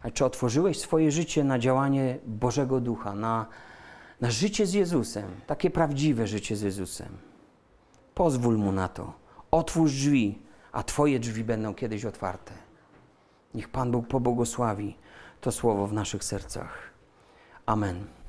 A 0.02 0.10
czy 0.10 0.24
otworzyłeś 0.24 0.80
swoje 0.80 1.10
życie 1.10 1.44
na 1.44 1.58
działanie 1.58 2.18
Bożego 2.26 2.80
Ducha, 2.80 3.14
na, 3.14 3.46
na 4.20 4.30
życie 4.30 4.66
z 4.66 4.72
Jezusem, 4.72 5.30
takie 5.46 5.70
prawdziwe 5.70 6.26
życie 6.26 6.56
z 6.56 6.62
Jezusem? 6.62 7.08
Pozwól 8.14 8.58
mu 8.58 8.72
na 8.72 8.88
to. 8.88 9.12
Otwórz 9.50 9.92
drzwi, 9.92 10.38
a 10.72 10.82
Twoje 10.82 11.20
drzwi 11.20 11.44
będą 11.44 11.74
kiedyś 11.74 12.04
otwarte. 12.04 12.52
Niech 13.54 13.68
Pan 13.68 13.90
Bóg 13.90 14.06
pobłogosławi 14.06 14.96
to 15.40 15.52
słowo 15.52 15.86
w 15.86 15.92
naszych 15.92 16.24
sercach. 16.24 16.90
Amen. 17.66 18.21